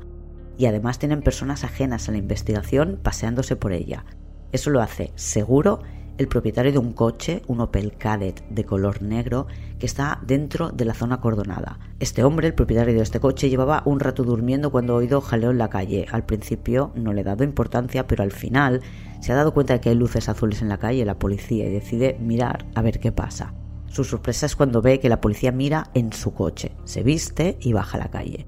Y 0.56 0.66
además 0.66 1.00
tienen 1.00 1.22
personas 1.22 1.64
ajenas 1.64 2.08
a 2.08 2.12
la 2.12 2.18
investigación 2.18 3.00
paseándose 3.02 3.56
por 3.56 3.72
ella. 3.72 4.04
Eso 4.52 4.70
lo 4.70 4.80
hace 4.80 5.12
seguro 5.16 5.80
el 6.18 6.28
propietario 6.28 6.72
de 6.72 6.78
un 6.78 6.92
coche, 6.92 7.42
un 7.46 7.60
Opel 7.60 7.92
Kadett 7.96 8.46
de 8.50 8.64
color 8.64 9.02
negro, 9.02 9.46
que 9.78 9.86
está 9.86 10.20
dentro 10.26 10.70
de 10.70 10.84
la 10.84 10.94
zona 10.94 11.16
acordonada. 11.16 11.78
Este 12.00 12.24
hombre, 12.24 12.48
el 12.48 12.54
propietario 12.54 12.94
de 12.94 13.02
este 13.02 13.20
coche, 13.20 13.48
llevaba 13.48 13.82
un 13.86 14.00
rato 14.00 14.24
durmiendo 14.24 14.70
cuando 14.70 14.94
ha 14.94 14.96
oído 14.96 15.20
jaleo 15.20 15.52
en 15.52 15.58
la 15.58 15.70
calle. 15.70 16.06
Al 16.10 16.26
principio 16.26 16.90
no 16.94 17.12
le 17.12 17.22
ha 17.22 17.24
dado 17.24 17.44
importancia, 17.44 18.06
pero 18.06 18.24
al 18.24 18.32
final 18.32 18.82
se 19.20 19.32
ha 19.32 19.36
dado 19.36 19.54
cuenta 19.54 19.74
de 19.74 19.80
que 19.80 19.88
hay 19.90 19.94
luces 19.94 20.28
azules 20.28 20.60
en 20.60 20.68
la 20.68 20.78
calle, 20.78 21.04
la 21.04 21.18
policía, 21.18 21.66
y 21.66 21.72
decide 21.72 22.18
mirar 22.20 22.66
a 22.74 22.82
ver 22.82 22.98
qué 22.98 23.12
pasa. 23.12 23.54
Su 23.86 24.04
sorpresa 24.04 24.46
es 24.46 24.56
cuando 24.56 24.82
ve 24.82 25.00
que 25.00 25.08
la 25.08 25.20
policía 25.20 25.52
mira 25.52 25.90
en 25.94 26.12
su 26.12 26.34
coche, 26.34 26.72
se 26.84 27.02
viste 27.02 27.56
y 27.60 27.72
baja 27.72 27.96
a 27.96 28.00
la 28.00 28.10
calle. 28.10 28.46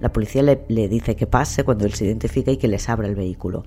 La 0.00 0.12
policía 0.12 0.42
le 0.42 0.88
dice 0.88 1.14
que 1.14 1.28
pase 1.28 1.62
cuando 1.62 1.86
él 1.86 1.94
se 1.94 2.04
identifica 2.04 2.50
y 2.50 2.56
que 2.56 2.66
les 2.66 2.88
abra 2.88 3.06
el 3.06 3.14
vehículo. 3.14 3.62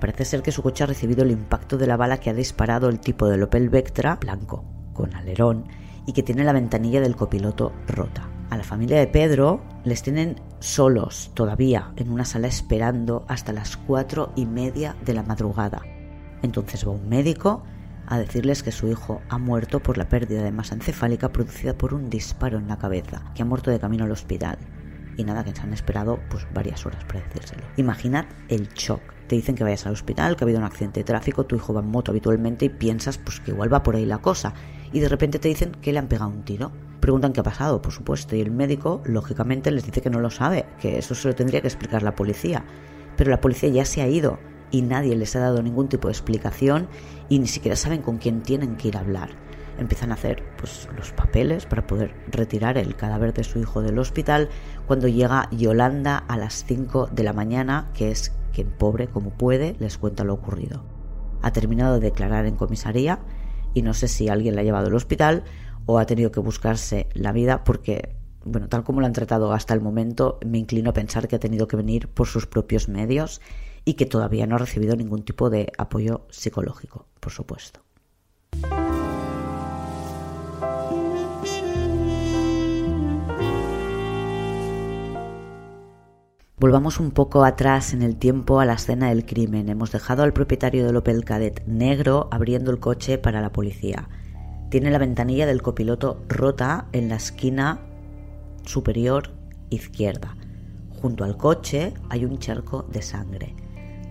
Parece 0.00 0.24
ser 0.24 0.42
que 0.42 0.52
su 0.52 0.62
coche 0.62 0.84
ha 0.84 0.86
recibido 0.86 1.24
el 1.24 1.30
impacto 1.30 1.78
de 1.78 1.86
la 1.86 1.96
bala 1.96 2.18
que 2.18 2.30
ha 2.30 2.34
disparado 2.34 2.88
el 2.88 3.00
tipo 3.00 3.28
del 3.28 3.42
Opel 3.42 3.70
Vectra 3.70 4.16
blanco, 4.16 4.64
con 4.92 5.14
alerón, 5.14 5.66
y 6.06 6.12
que 6.12 6.22
tiene 6.22 6.44
la 6.44 6.52
ventanilla 6.52 7.00
del 7.00 7.16
copiloto 7.16 7.72
rota. 7.88 8.28
A 8.50 8.56
la 8.56 8.62
familia 8.62 8.98
de 8.98 9.08
Pedro 9.08 9.60
les 9.84 10.02
tienen 10.02 10.40
solos 10.60 11.32
todavía 11.34 11.92
en 11.96 12.12
una 12.12 12.24
sala 12.24 12.46
esperando 12.46 13.24
hasta 13.28 13.52
las 13.52 13.76
cuatro 13.76 14.32
y 14.36 14.46
media 14.46 14.94
de 15.04 15.14
la 15.14 15.24
madrugada. 15.24 15.82
Entonces 16.42 16.86
va 16.86 16.92
un 16.92 17.08
médico 17.08 17.64
a 18.06 18.18
decirles 18.18 18.62
que 18.62 18.70
su 18.70 18.88
hijo 18.88 19.20
ha 19.28 19.38
muerto 19.38 19.80
por 19.80 19.98
la 19.98 20.08
pérdida 20.08 20.44
de 20.44 20.52
masa 20.52 20.76
encefálica 20.76 21.32
producida 21.32 21.76
por 21.76 21.92
un 21.92 22.08
disparo 22.08 22.58
en 22.58 22.68
la 22.68 22.78
cabeza, 22.78 23.24
que 23.34 23.42
ha 23.42 23.46
muerto 23.46 23.72
de 23.72 23.80
camino 23.80 24.04
al 24.04 24.12
hospital. 24.12 24.58
Y 25.16 25.24
nada, 25.24 25.42
que 25.42 25.54
se 25.54 25.62
han 25.62 25.72
esperado 25.72 26.20
pues 26.30 26.46
varias 26.54 26.86
horas 26.86 27.04
para 27.04 27.20
decírselo. 27.20 27.62
Imaginad 27.76 28.26
el 28.48 28.68
shock 28.68 29.15
te 29.26 29.36
dicen 29.36 29.54
que 29.54 29.64
vayas 29.64 29.86
al 29.86 29.92
hospital, 29.92 30.36
que 30.36 30.44
ha 30.44 30.46
habido 30.46 30.58
un 30.58 30.64
accidente 30.64 31.00
de 31.00 31.04
tráfico, 31.04 31.44
tu 31.44 31.56
hijo 31.56 31.74
va 31.74 31.80
en 31.80 31.88
moto 31.88 32.10
habitualmente 32.10 32.66
y 32.66 32.68
piensas 32.68 33.18
pues 33.18 33.40
que 33.40 33.50
igual 33.50 33.72
va 33.72 33.82
por 33.82 33.96
ahí 33.96 34.06
la 34.06 34.18
cosa. 34.18 34.54
Y 34.92 35.00
de 35.00 35.08
repente 35.08 35.38
te 35.38 35.48
dicen 35.48 35.72
que 35.80 35.92
le 35.92 35.98
han 35.98 36.08
pegado 36.08 36.30
un 36.30 36.42
tiro. 36.42 36.72
Preguntan 37.00 37.32
qué 37.32 37.40
ha 37.40 37.44
pasado, 37.44 37.82
por 37.82 37.92
supuesto, 37.92 38.36
y 38.36 38.40
el 38.40 38.50
médico, 38.50 39.02
lógicamente, 39.04 39.70
les 39.70 39.84
dice 39.84 40.00
que 40.00 40.10
no 40.10 40.20
lo 40.20 40.30
sabe, 40.30 40.66
que 40.80 40.98
eso 40.98 41.14
se 41.14 41.28
lo 41.28 41.34
tendría 41.34 41.60
que 41.60 41.68
explicar 41.68 42.02
la 42.02 42.14
policía. 42.14 42.64
Pero 43.16 43.30
la 43.30 43.40
policía 43.40 43.68
ya 43.68 43.84
se 43.84 44.02
ha 44.02 44.08
ido 44.08 44.38
y 44.70 44.82
nadie 44.82 45.16
les 45.16 45.34
ha 45.36 45.40
dado 45.40 45.62
ningún 45.62 45.88
tipo 45.88 46.08
de 46.08 46.12
explicación 46.12 46.88
y 47.28 47.38
ni 47.38 47.46
siquiera 47.46 47.76
saben 47.76 48.02
con 48.02 48.18
quién 48.18 48.42
tienen 48.42 48.76
que 48.76 48.88
ir 48.88 48.96
a 48.96 49.00
hablar. 49.00 49.30
Empiezan 49.78 50.10
a 50.10 50.14
hacer 50.14 50.42
pues, 50.56 50.88
los 50.96 51.12
papeles 51.12 51.66
para 51.66 51.86
poder 51.86 52.14
retirar 52.28 52.78
el 52.78 52.96
cadáver 52.96 53.34
de 53.34 53.44
su 53.44 53.58
hijo 53.58 53.82
del 53.82 53.98
hospital 53.98 54.48
cuando 54.86 55.06
llega 55.06 55.50
Yolanda 55.50 56.16
a 56.16 56.38
las 56.38 56.64
5 56.64 57.10
de 57.12 57.22
la 57.22 57.34
mañana, 57.34 57.90
que 57.94 58.10
es 58.10 58.32
quien 58.56 58.70
pobre 58.70 59.08
como 59.08 59.32
puede 59.32 59.76
les 59.80 59.98
cuenta 59.98 60.24
lo 60.24 60.32
ocurrido. 60.32 60.82
Ha 61.42 61.52
terminado 61.52 61.94
de 61.94 62.00
declarar 62.00 62.46
en 62.46 62.56
comisaría 62.56 63.20
y 63.74 63.82
no 63.82 63.92
sé 63.92 64.08
si 64.08 64.30
alguien 64.30 64.54
la 64.54 64.62
ha 64.62 64.64
llevado 64.64 64.86
al 64.86 64.94
hospital 64.94 65.44
o 65.84 65.98
ha 65.98 66.06
tenido 66.06 66.32
que 66.32 66.40
buscarse 66.40 67.06
la 67.12 67.32
vida 67.32 67.64
porque, 67.64 68.16
bueno, 68.46 68.70
tal 68.70 68.82
como 68.82 69.00
lo 69.00 69.06
han 69.06 69.12
tratado 69.12 69.52
hasta 69.52 69.74
el 69.74 69.82
momento, 69.82 70.38
me 70.44 70.56
inclino 70.56 70.88
a 70.88 70.94
pensar 70.94 71.28
que 71.28 71.36
ha 71.36 71.38
tenido 71.38 71.68
que 71.68 71.76
venir 71.76 72.08
por 72.08 72.28
sus 72.28 72.46
propios 72.46 72.88
medios 72.88 73.42
y 73.84 73.94
que 73.94 74.06
todavía 74.06 74.46
no 74.46 74.56
ha 74.56 74.60
recibido 74.60 74.96
ningún 74.96 75.22
tipo 75.22 75.50
de 75.50 75.70
apoyo 75.76 76.26
psicológico, 76.30 77.04
por 77.20 77.32
supuesto. 77.32 77.80
Volvamos 86.58 87.00
un 87.00 87.10
poco 87.10 87.44
atrás 87.44 87.92
en 87.92 88.00
el 88.00 88.16
tiempo 88.16 88.60
a 88.60 88.64
la 88.64 88.72
escena 88.72 89.10
del 89.10 89.26
crimen. 89.26 89.68
Hemos 89.68 89.92
dejado 89.92 90.22
al 90.22 90.32
propietario 90.32 90.86
del 90.86 90.96
Opel 90.96 91.22
Cadet 91.22 91.62
negro 91.66 92.30
abriendo 92.32 92.70
el 92.70 92.80
coche 92.80 93.18
para 93.18 93.42
la 93.42 93.52
policía. 93.52 94.08
Tiene 94.70 94.90
la 94.90 94.96
ventanilla 94.96 95.44
del 95.44 95.60
copiloto 95.60 96.24
rota 96.28 96.86
en 96.92 97.10
la 97.10 97.16
esquina 97.16 97.80
superior 98.64 99.34
izquierda. 99.68 100.34
Junto 101.02 101.24
al 101.24 101.36
coche 101.36 101.92
hay 102.08 102.24
un 102.24 102.38
charco 102.38 102.86
de 102.90 103.02
sangre. 103.02 103.54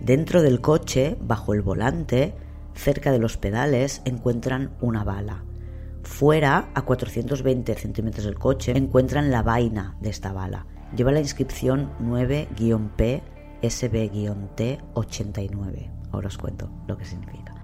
Dentro 0.00 0.40
del 0.40 0.60
coche, 0.60 1.18
bajo 1.20 1.52
el 1.52 1.62
volante, 1.62 2.32
cerca 2.74 3.10
de 3.10 3.18
los 3.18 3.36
pedales, 3.36 4.02
encuentran 4.04 4.70
una 4.80 5.02
bala. 5.02 5.42
Fuera, 6.04 6.68
a 6.74 6.82
420 6.82 7.74
centímetros 7.74 8.24
del 8.24 8.38
coche, 8.38 8.70
encuentran 8.76 9.32
la 9.32 9.42
vaina 9.42 9.96
de 10.00 10.10
esta 10.10 10.32
bala. 10.32 10.66
Lleva 10.94 11.12
la 11.12 11.20
inscripción 11.20 11.90
9-P 12.00 13.22
SB-T 13.62 14.78
89. 14.94 15.90
Ahora 16.12 16.28
os 16.28 16.38
cuento 16.38 16.70
lo 16.86 16.96
que 16.96 17.04
significa. 17.04 17.54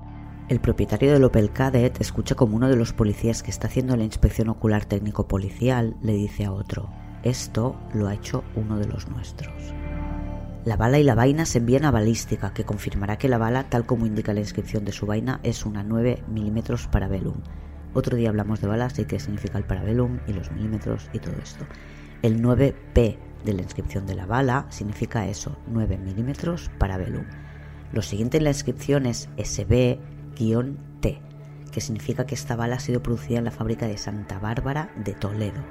El 0.49 0.61
propietario 0.61 1.13
del 1.13 1.25
Opel 1.25 1.53
Cadet 1.53 2.01
escucha 2.01 2.35
como 2.35 2.57
uno 2.57 2.69
de 2.69 2.77
los 2.77 2.93
policías 2.93 3.43
que 3.43 3.51
está 3.51 3.69
haciendo 3.69 3.97
la 3.97 4.05
inspección 4.05 4.49
ocular 4.49 4.85
técnico 4.85 5.29
policial 5.29 5.97
le 6.03 6.13
dice 6.13 6.45
a 6.45 6.53
otro, 6.53 6.91
esto 7.23 7.77
lo 7.95 8.09
ha 8.09 8.15
hecho 8.15 8.43
uno 8.57 8.79
de 8.79 8.87
los 8.87 9.09
nuestros. 9.09 9.55
La 10.65 10.77
bala 10.77 10.99
y 10.99 11.05
la 11.05 11.15
vaina 11.15 11.47
se 11.47 11.59
envían 11.59 11.85
a 11.85 11.91
balística, 11.91 12.53
que 12.53 12.65
confirmará 12.65 13.19
que 13.19 13.29
la 13.29 13.39
bala, 13.39 13.69
tal 13.69 13.87
como 13.87 14.07
indica 14.07 14.35
la 14.35 14.41
inscripción 14.41 14.85
de 14.85 14.93
su 14.93 15.07
vaina, 15.07 15.41
es 15.43 15.65
una 15.65 15.83
9 15.83 16.23
milímetros 16.29 16.87
Parabellum. 16.89 17.41
Otro 17.95 18.17
día 18.17 18.29
hablamos 18.29 18.61
de 18.61 18.69
balas 18.69 18.99
y 18.99 19.05
qué 19.05 19.19
significa 19.19 19.59
el 19.59 19.65
Parabellum 19.65 20.21
y 20.27 20.33
los 20.33 20.51
milímetros 20.53 21.09
y 21.13 21.19
todo 21.19 21.35
esto. 21.43 21.65
El 22.23 22.41
9P 22.41 23.19
de 23.45 23.53
la 23.53 23.63
inscripción 23.63 24.07
de 24.07 24.15
la 24.15 24.27
bala 24.27 24.67
significa 24.71 25.27
eso, 25.27 25.59
9 25.67 25.99
milímetros 25.99 26.71
Parabellum. 26.79 27.25
Lo 27.93 28.01
siguiente 28.01 28.37
en 28.37 28.45
la 28.45 28.51
inscripción 28.51 29.07
es 29.07 29.29
SB-T, 29.37 31.21
que 31.73 31.81
significa 31.81 32.25
que 32.25 32.37
esta 32.37 32.55
bala 32.55 32.77
ha 32.77 32.79
sido 32.79 33.03
producida 33.03 33.39
en 33.39 33.45
la 33.45 33.51
fábrica 33.51 33.89
de 33.89 33.99
Santa 33.99 34.39
Bárbara 34.39 34.93
de 35.05 35.15
Toledo 35.15 35.65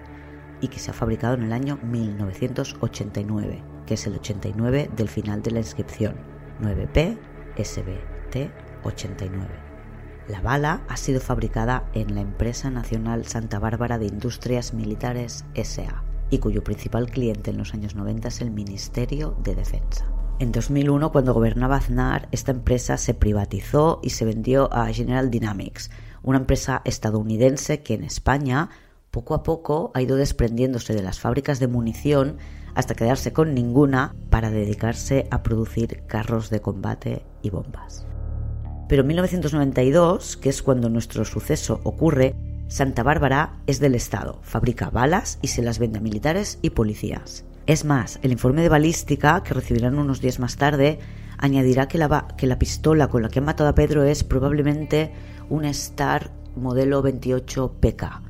y 0.59 0.67
que 0.67 0.79
se 0.79 0.91
ha 0.91 0.93
fabricado 0.93 1.35
en 1.35 1.43
el 1.43 1.53
año 1.53 1.79
1989, 1.83 3.63
que 3.85 3.93
es 3.93 4.05
el 4.05 4.15
89 4.15 4.89
del 4.93 5.07
final 5.07 5.41
de 5.43 5.51
la 5.51 5.59
inscripción, 5.59 6.17
9P 6.61 7.17
SBT 7.63 8.51
89. 8.83 9.47
La 10.27 10.41
bala 10.41 10.81
ha 10.89 10.97
sido 10.97 11.21
fabricada 11.21 11.89
en 11.93 12.13
la 12.13 12.19
empresa 12.19 12.69
nacional 12.69 13.25
Santa 13.25 13.57
Bárbara 13.57 13.97
de 13.97 14.07
Industrias 14.07 14.73
Militares 14.73 15.45
SA 15.55 16.10
y 16.31 16.39
cuyo 16.39 16.63
principal 16.63 17.11
cliente 17.11 17.51
en 17.51 17.57
los 17.57 17.75
años 17.75 17.93
90 17.93 18.29
es 18.29 18.41
el 18.41 18.49
Ministerio 18.49 19.35
de 19.43 19.53
Defensa. 19.53 20.07
En 20.39 20.51
2001, 20.51 21.11
cuando 21.11 21.35
gobernaba 21.35 21.75
Aznar, 21.75 22.27
esta 22.31 22.51
empresa 22.51 22.97
se 22.97 23.13
privatizó 23.13 23.99
y 24.01 24.09
se 24.09 24.25
vendió 24.25 24.73
a 24.73 24.87
General 24.87 25.29
Dynamics, 25.29 25.91
una 26.23 26.39
empresa 26.39 26.81
estadounidense 26.85 27.83
que 27.83 27.93
en 27.93 28.03
España 28.03 28.69
poco 29.11 29.35
a 29.35 29.43
poco 29.43 29.91
ha 29.93 30.01
ido 30.01 30.15
desprendiéndose 30.15 30.95
de 30.95 31.03
las 31.03 31.19
fábricas 31.19 31.59
de 31.59 31.67
munición 31.67 32.37
hasta 32.73 32.95
quedarse 32.95 33.33
con 33.33 33.53
ninguna 33.53 34.15
para 34.29 34.49
dedicarse 34.49 35.27
a 35.29 35.43
producir 35.43 36.03
carros 36.07 36.49
de 36.49 36.61
combate 36.61 37.25
y 37.41 37.49
bombas. 37.49 38.07
Pero 38.87 39.01
en 39.01 39.07
1992, 39.07 40.37
que 40.37 40.49
es 40.49 40.61
cuando 40.63 40.89
nuestro 40.89 41.23
suceso 41.25 41.81
ocurre, 41.83 42.35
Santa 42.71 43.03
Bárbara 43.03 43.57
es 43.67 43.81
del 43.81 43.95
Estado, 43.95 44.39
fabrica 44.43 44.89
balas 44.89 45.39
y 45.41 45.47
se 45.47 45.61
las 45.61 45.77
vende 45.77 45.97
a 45.97 46.01
militares 46.01 46.57
y 46.61 46.69
policías. 46.69 47.43
Es 47.65 47.83
más, 47.83 48.17
el 48.21 48.31
informe 48.31 48.61
de 48.61 48.69
balística, 48.69 49.43
que 49.43 49.53
recibirán 49.53 49.99
unos 49.99 50.21
días 50.21 50.39
más 50.39 50.55
tarde, 50.55 50.97
añadirá 51.37 51.89
que 51.89 51.97
la, 51.97 52.57
pistola 52.57 53.09
con 53.09 53.23
la 53.23 53.27
que 53.27 53.39
han 53.39 53.45
matado 53.45 53.69
a 53.69 53.75
Pedro 53.75 54.03
es 54.03 54.23
probablemente 54.23 55.11
un 55.49 55.65
Star 55.65 56.31
modelo 56.55 57.01
28 57.01 57.73
PK. 57.81 58.21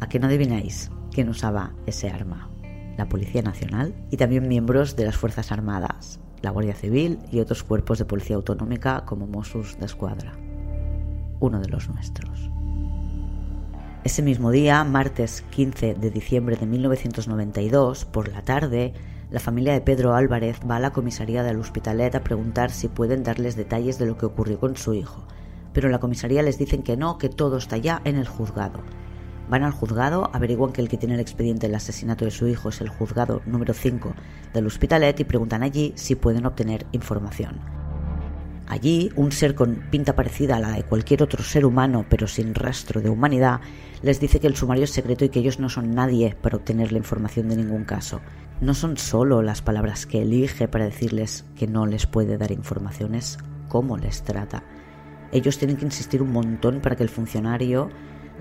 ¿A 0.00 0.08
qué 0.08 0.18
no 0.18 0.26
adivináis 0.26 0.90
quién 1.12 1.28
usaba 1.28 1.72
ese 1.86 2.10
arma? 2.10 2.50
La 2.98 3.08
Policía 3.08 3.42
Nacional 3.42 3.94
y 4.10 4.16
también 4.16 4.48
miembros 4.48 4.96
de 4.96 5.04
las 5.04 5.16
Fuerzas 5.16 5.52
Armadas, 5.52 6.18
la 6.42 6.50
Guardia 6.50 6.74
Civil 6.74 7.20
y 7.30 7.38
otros 7.38 7.62
cuerpos 7.62 8.00
de 8.00 8.04
policía 8.04 8.34
autonómica 8.34 9.04
como 9.04 9.28
Mossos 9.28 9.78
de 9.78 9.86
Escuadra. 9.86 10.32
Uno 11.38 11.60
de 11.60 11.68
los 11.68 11.88
nuestros. 11.88 12.50
Ese 14.02 14.22
mismo 14.22 14.50
día, 14.50 14.82
martes 14.82 15.44
15 15.50 15.92
de 15.92 16.10
diciembre 16.10 16.56
de 16.56 16.64
1992, 16.64 18.06
por 18.06 18.28
la 18.28 18.40
tarde, 18.40 18.94
la 19.30 19.40
familia 19.40 19.74
de 19.74 19.82
Pedro 19.82 20.14
Álvarez 20.14 20.58
va 20.68 20.76
a 20.76 20.80
la 20.80 20.94
comisaría 20.94 21.42
del 21.42 21.60
Hospitalet 21.60 22.14
a 22.14 22.24
preguntar 22.24 22.70
si 22.70 22.88
pueden 22.88 23.22
darles 23.22 23.56
detalles 23.56 23.98
de 23.98 24.06
lo 24.06 24.16
que 24.16 24.24
ocurrió 24.24 24.58
con 24.58 24.78
su 24.78 24.94
hijo. 24.94 25.26
Pero 25.74 25.88
en 25.88 25.92
la 25.92 26.00
comisaría 26.00 26.42
les 26.42 26.56
dicen 26.56 26.82
que 26.82 26.96
no, 26.96 27.18
que 27.18 27.28
todo 27.28 27.58
está 27.58 27.76
ya 27.76 28.00
en 28.06 28.16
el 28.16 28.26
juzgado. 28.26 28.80
Van 29.50 29.64
al 29.64 29.72
juzgado, 29.72 30.30
averiguan 30.32 30.72
que 30.72 30.80
el 30.80 30.88
que 30.88 30.96
tiene 30.96 31.16
el 31.16 31.20
expediente 31.20 31.66
del 31.66 31.76
asesinato 31.76 32.24
de 32.24 32.30
su 32.30 32.48
hijo 32.48 32.70
es 32.70 32.80
el 32.80 32.88
juzgado 32.88 33.42
número 33.44 33.74
5 33.74 34.14
del 34.54 34.66
Hospitalet 34.66 35.20
y 35.20 35.24
preguntan 35.24 35.62
allí 35.62 35.92
si 35.96 36.14
pueden 36.14 36.46
obtener 36.46 36.86
información. 36.92 37.60
Allí, 38.70 39.10
un 39.16 39.32
ser 39.32 39.56
con 39.56 39.82
pinta 39.90 40.14
parecida 40.14 40.56
a 40.56 40.60
la 40.60 40.70
de 40.70 40.84
cualquier 40.84 41.24
otro 41.24 41.42
ser 41.42 41.66
humano, 41.66 42.06
pero 42.08 42.28
sin 42.28 42.54
rastro 42.54 43.00
de 43.00 43.10
humanidad, 43.10 43.60
les 44.02 44.20
dice 44.20 44.40
que 44.40 44.46
el 44.46 44.56
sumario 44.56 44.84
es 44.84 44.90
secreto 44.90 45.24
y 45.24 45.28
que 45.28 45.40
ellos 45.40 45.58
no 45.58 45.68
son 45.68 45.90
nadie 45.90 46.36
para 46.40 46.56
obtener 46.56 46.92
la 46.92 46.98
información 46.98 47.48
de 47.48 47.56
ningún 47.56 47.84
caso. 47.84 48.20
No 48.60 48.74
son 48.74 48.96
solo 48.96 49.42
las 49.42 49.62
palabras 49.62 50.06
que 50.06 50.22
elige 50.22 50.68
para 50.68 50.84
decirles 50.84 51.44
que 51.56 51.66
no 51.66 51.86
les 51.86 52.06
puede 52.06 52.38
dar 52.38 52.52
informaciones, 52.52 53.38
cómo 53.68 53.96
les 53.96 54.22
trata. 54.22 54.64
Ellos 55.32 55.58
tienen 55.58 55.76
que 55.76 55.84
insistir 55.84 56.22
un 56.22 56.32
montón 56.32 56.80
para 56.80 56.96
que 56.96 57.02
el 57.02 57.08
funcionario 57.08 57.90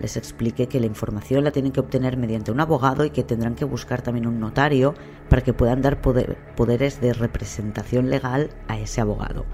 les 0.02 0.16
explique 0.18 0.68
que 0.68 0.80
la 0.80 0.86
información 0.86 1.44
la 1.44 1.52
tienen 1.52 1.72
que 1.72 1.82
obtener 1.82 2.16
mediante 2.16 2.52
un 2.52 2.62
abogado 2.62 3.04
y 3.04 3.10
que 3.10 3.24
tendrán 3.24 3.56
que 3.56 3.66
buscar 3.66 4.02
también 4.02 4.28
un 4.28 4.40
notario 4.40 4.94
para 5.30 5.42
que 5.42 5.54
puedan 5.54 5.82
dar 5.82 6.02
poderes 6.02 7.02
de 7.02 7.14
representación 7.14 8.10
legal 8.10 8.50
a 8.68 8.80
ese 8.80 9.02
abogado. 9.02 9.46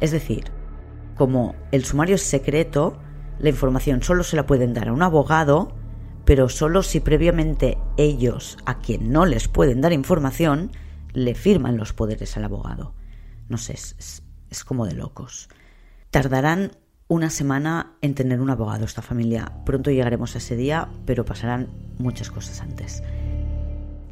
Es 0.00 0.10
decir, 0.10 0.44
como 1.14 1.54
el 1.70 1.84
sumario 1.84 2.16
es 2.16 2.22
secreto, 2.22 2.98
la 3.40 3.48
información 3.48 4.02
solo 4.02 4.22
se 4.22 4.36
la 4.36 4.46
pueden 4.46 4.74
dar 4.74 4.88
a 4.88 4.92
un 4.92 5.02
abogado, 5.02 5.74
pero 6.24 6.48
solo 6.48 6.82
si 6.82 7.00
previamente 7.00 7.78
ellos, 7.96 8.58
a 8.66 8.78
quien 8.78 9.10
no 9.10 9.24
les 9.24 9.48
pueden 9.48 9.80
dar 9.80 9.92
información, 9.92 10.70
le 11.12 11.34
firman 11.34 11.78
los 11.78 11.92
poderes 11.92 12.36
al 12.36 12.44
abogado. 12.44 12.94
No 13.48 13.56
sé, 13.56 13.72
es, 13.72 14.64
como 14.64 14.86
de 14.86 14.94
locos. 14.94 15.48
Tardarán 16.10 16.72
una 17.08 17.30
semana 17.30 17.96
en 18.02 18.14
tener 18.14 18.40
un 18.40 18.50
abogado 18.50 18.84
esta 18.84 19.02
familia. 19.02 19.52
Pronto 19.64 19.90
llegaremos 19.90 20.34
a 20.34 20.38
ese 20.38 20.54
día, 20.54 20.88
pero 21.06 21.24
pasarán 21.24 21.68
muchas 21.98 22.30
cosas 22.30 22.60
antes. 22.60 23.02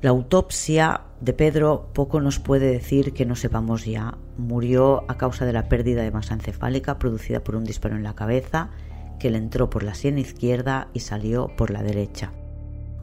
La 0.01 0.11
autopsia 0.11 1.03
de 1.21 1.35
Pedro 1.35 1.91
poco 1.93 2.21
nos 2.21 2.39
puede 2.39 2.73
decir 2.73 3.13
que 3.13 3.27
no 3.27 3.37
sepamos 3.37 3.85
ya. 3.85 4.17
Murió 4.39 5.05
a 5.09 5.19
causa 5.19 5.45
de 5.45 5.53
la 5.53 5.69
pérdida 5.69 6.03
de 6.03 6.13
masa 6.13 6.35
encefálica 6.35 6.99
producida 6.99 7.45
por 7.45 7.57
un 7.57 7.65
disparo 7.65 7.97
en 7.97 8.05
la 8.05 8.15
cabeza 8.15 8.71
que 9.19 9.31
le 9.31 9.39
entró 9.39 9.71
por 9.71 9.83
la 9.83 9.95
sien 9.95 10.19
izquierda 10.19 10.89
y 10.93 11.01
salió 11.01 11.49
por 11.57 11.71
la 11.71 11.83
derecha. 11.83 12.33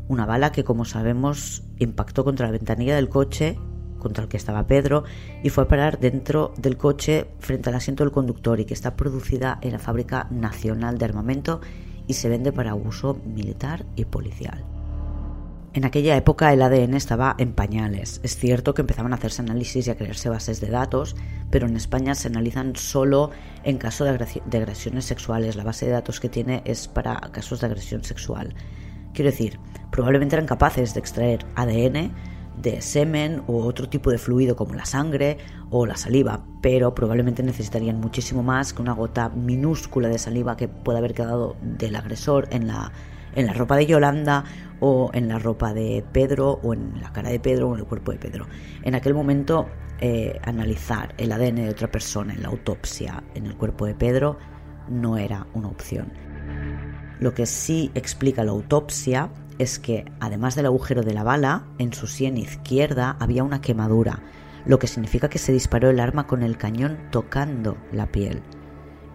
Una 0.07 0.25
bala 0.25 0.51
que, 0.51 0.63
como 0.63 0.85
sabemos, 0.85 1.63
impactó 1.79 2.23
contra 2.23 2.45
la 2.45 2.51
ventanilla 2.51 2.95
del 2.95 3.09
coche 3.09 3.57
contra 4.05 4.23
el 4.23 4.29
que 4.29 4.37
estaba 4.37 4.67
Pedro 4.67 5.03
y 5.41 5.49
fue 5.49 5.63
a 5.63 5.67
parar 5.67 5.99
dentro 5.99 6.53
del 6.57 6.77
coche 6.77 7.25
frente 7.39 7.69
al 7.69 7.75
asiento 7.75 8.03
del 8.03 8.13
conductor 8.13 8.59
y 8.59 8.65
que 8.65 8.75
está 8.75 8.95
producida 8.95 9.57
en 9.61 9.71
la 9.71 9.79
Fábrica 9.79 10.27
Nacional 10.29 10.99
de 10.99 11.05
Armamento 11.05 11.59
y 12.05 12.13
se 12.13 12.29
vende 12.29 12.51
para 12.51 12.75
uso 12.75 13.19
militar 13.25 13.83
y 13.95 14.05
policial. 14.05 14.74
En 15.75 15.83
aquella 15.83 16.15
época 16.15 16.53
el 16.53 16.61
ADN 16.61 16.93
estaba 16.93 17.35
en 17.37 17.51
pañales. 17.51 18.21
Es 18.23 18.37
cierto 18.37 18.73
que 18.73 18.81
empezaban 18.81 19.11
a 19.11 19.17
hacerse 19.17 19.41
análisis 19.41 19.85
y 19.85 19.89
a 19.89 19.97
crearse 19.97 20.29
bases 20.29 20.61
de 20.61 20.69
datos, 20.69 21.17
pero 21.51 21.67
en 21.67 21.75
España 21.75 22.15
se 22.15 22.29
analizan 22.29 22.77
solo 22.77 23.31
en 23.65 23.77
caso 23.77 24.05
de, 24.05 24.11
agresiones 24.57 25.03
sexuales. 25.03 25.57
La 25.57 25.65
base 25.65 25.85
de 25.85 25.91
datos 25.91 26.21
que 26.21 26.29
tiene 26.29 26.61
es 26.63 26.87
para 26.87 27.19
casos 27.33 27.59
de 27.59 27.67
agresión 27.67 28.05
sexual. 28.05 28.55
Quiero 29.13 29.31
decir, 29.31 29.59
probablemente 29.91 30.37
eran 30.37 30.45
capaces 30.45 30.93
de 30.93 31.01
extraer 31.01 31.45
ADN 31.55 32.13
de 32.55 32.81
semen 32.81 33.43
u 33.45 33.57
otro 33.57 33.89
tipo 33.89 34.11
de 34.11 34.17
fluido 34.17 34.55
como 34.55 34.75
la 34.75 34.85
sangre 34.85 35.39
o 35.71 35.85
la 35.85 35.97
saliva, 35.97 36.45
pero 36.61 36.95
probablemente 36.95 37.43
necesitarían 37.43 37.99
muchísimo 37.99 38.43
más 38.43 38.71
que 38.71 38.81
una 38.81 38.93
gota 38.93 39.27
minúscula 39.27 40.07
de 40.07 40.19
saliva 40.19 40.55
que 40.55 40.69
pueda 40.69 40.99
haber 40.99 41.13
quedado 41.13 41.57
del 41.61 41.97
agresor 41.97 42.47
en 42.51 42.67
la 42.67 42.93
en 43.35 43.45
la 43.45 43.53
ropa 43.53 43.75
de 43.77 43.85
Yolanda 43.85 44.43
o 44.79 45.09
en 45.13 45.27
la 45.27 45.39
ropa 45.39 45.73
de 45.73 46.03
Pedro 46.11 46.59
o 46.63 46.73
en 46.73 46.99
la 47.01 47.11
cara 47.13 47.29
de 47.29 47.39
Pedro 47.39 47.69
o 47.69 47.73
en 47.73 47.81
el 47.81 47.85
cuerpo 47.85 48.11
de 48.11 48.17
Pedro. 48.17 48.47
En 48.83 48.95
aquel 48.95 49.13
momento 49.13 49.67
eh, 49.99 50.39
analizar 50.43 51.13
el 51.17 51.31
ADN 51.31 51.55
de 51.55 51.69
otra 51.69 51.89
persona 51.89 52.33
en 52.33 52.41
la 52.41 52.49
autopsia 52.49 53.23
en 53.33 53.45
el 53.45 53.55
cuerpo 53.55 53.85
de 53.85 53.95
Pedro 53.95 54.37
no 54.89 55.17
era 55.17 55.47
una 55.53 55.69
opción. 55.69 56.11
Lo 57.19 57.33
que 57.33 57.45
sí 57.45 57.91
explica 57.95 58.43
la 58.43 58.51
autopsia 58.51 59.29
es 59.57 59.79
que, 59.79 60.05
además 60.19 60.55
del 60.55 60.65
agujero 60.65 61.01
de 61.01 61.13
la 61.13 61.23
bala, 61.23 61.63
en 61.77 61.93
su 61.93 62.07
sien 62.07 62.37
izquierda 62.37 63.15
había 63.19 63.43
una 63.43 63.61
quemadura, 63.61 64.21
lo 64.65 64.79
que 64.79 64.87
significa 64.87 65.29
que 65.29 65.37
se 65.37 65.53
disparó 65.53 65.89
el 65.89 65.99
arma 65.99 66.27
con 66.27 66.43
el 66.43 66.57
cañón 66.57 66.97
tocando 67.11 67.77
la 67.91 68.11
piel. 68.11 68.41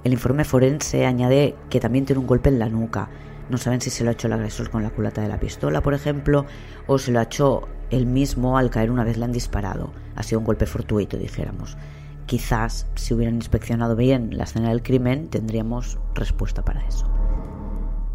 El 0.03 0.13
informe 0.13 0.45
forense 0.45 1.05
añade 1.05 1.57
que 1.69 1.81
también 1.81 2.07
tiene 2.07 2.21
un 2.21 2.27
golpe 2.27 2.49
en 2.49 2.59
la 2.59 2.71
nuca, 2.71 3.11
no 3.51 3.59
saben 3.59 3.81
si 3.81 3.91
se 3.91 4.05
lo 4.05 4.11
ha 4.11 4.13
hecho 4.13 4.29
el 4.29 4.33
agresor 4.33 4.71
con 4.71 4.83
la 4.83 4.91
culata 4.91 5.23
de 5.23 5.29
la 5.29 5.41
pistola, 5.41 5.83
por 5.83 5.95
ejemplo, 5.95 6.47
o 6.87 6.99
se 6.99 7.11
lo 7.11 7.19
ha 7.19 7.25
hecho 7.25 7.69
él 7.91 8.07
mismo 8.07 8.57
al 8.57 8.71
caer 8.71 8.91
una 8.91 9.05
vez 9.05 9.17
le 9.17 9.25
han 9.25 9.33
disparado. 9.33 9.93
Ha 10.15 10.23
sido 10.23 10.39
un 10.39 10.45
golpe 10.45 10.67
fortuito, 10.67 11.17
dijéramos. 11.17 11.77
quizás 12.27 12.87
si 12.95 13.13
hubieran 13.13 13.35
inspeccionado 13.35 13.97
bien 13.97 14.37
la 14.37 14.45
escena 14.45 14.69
del 14.69 14.85
crimen 14.85 15.29
tendríamos 15.29 15.99
respuesta 16.15 16.65
para 16.65 16.87
eso. 16.87 17.11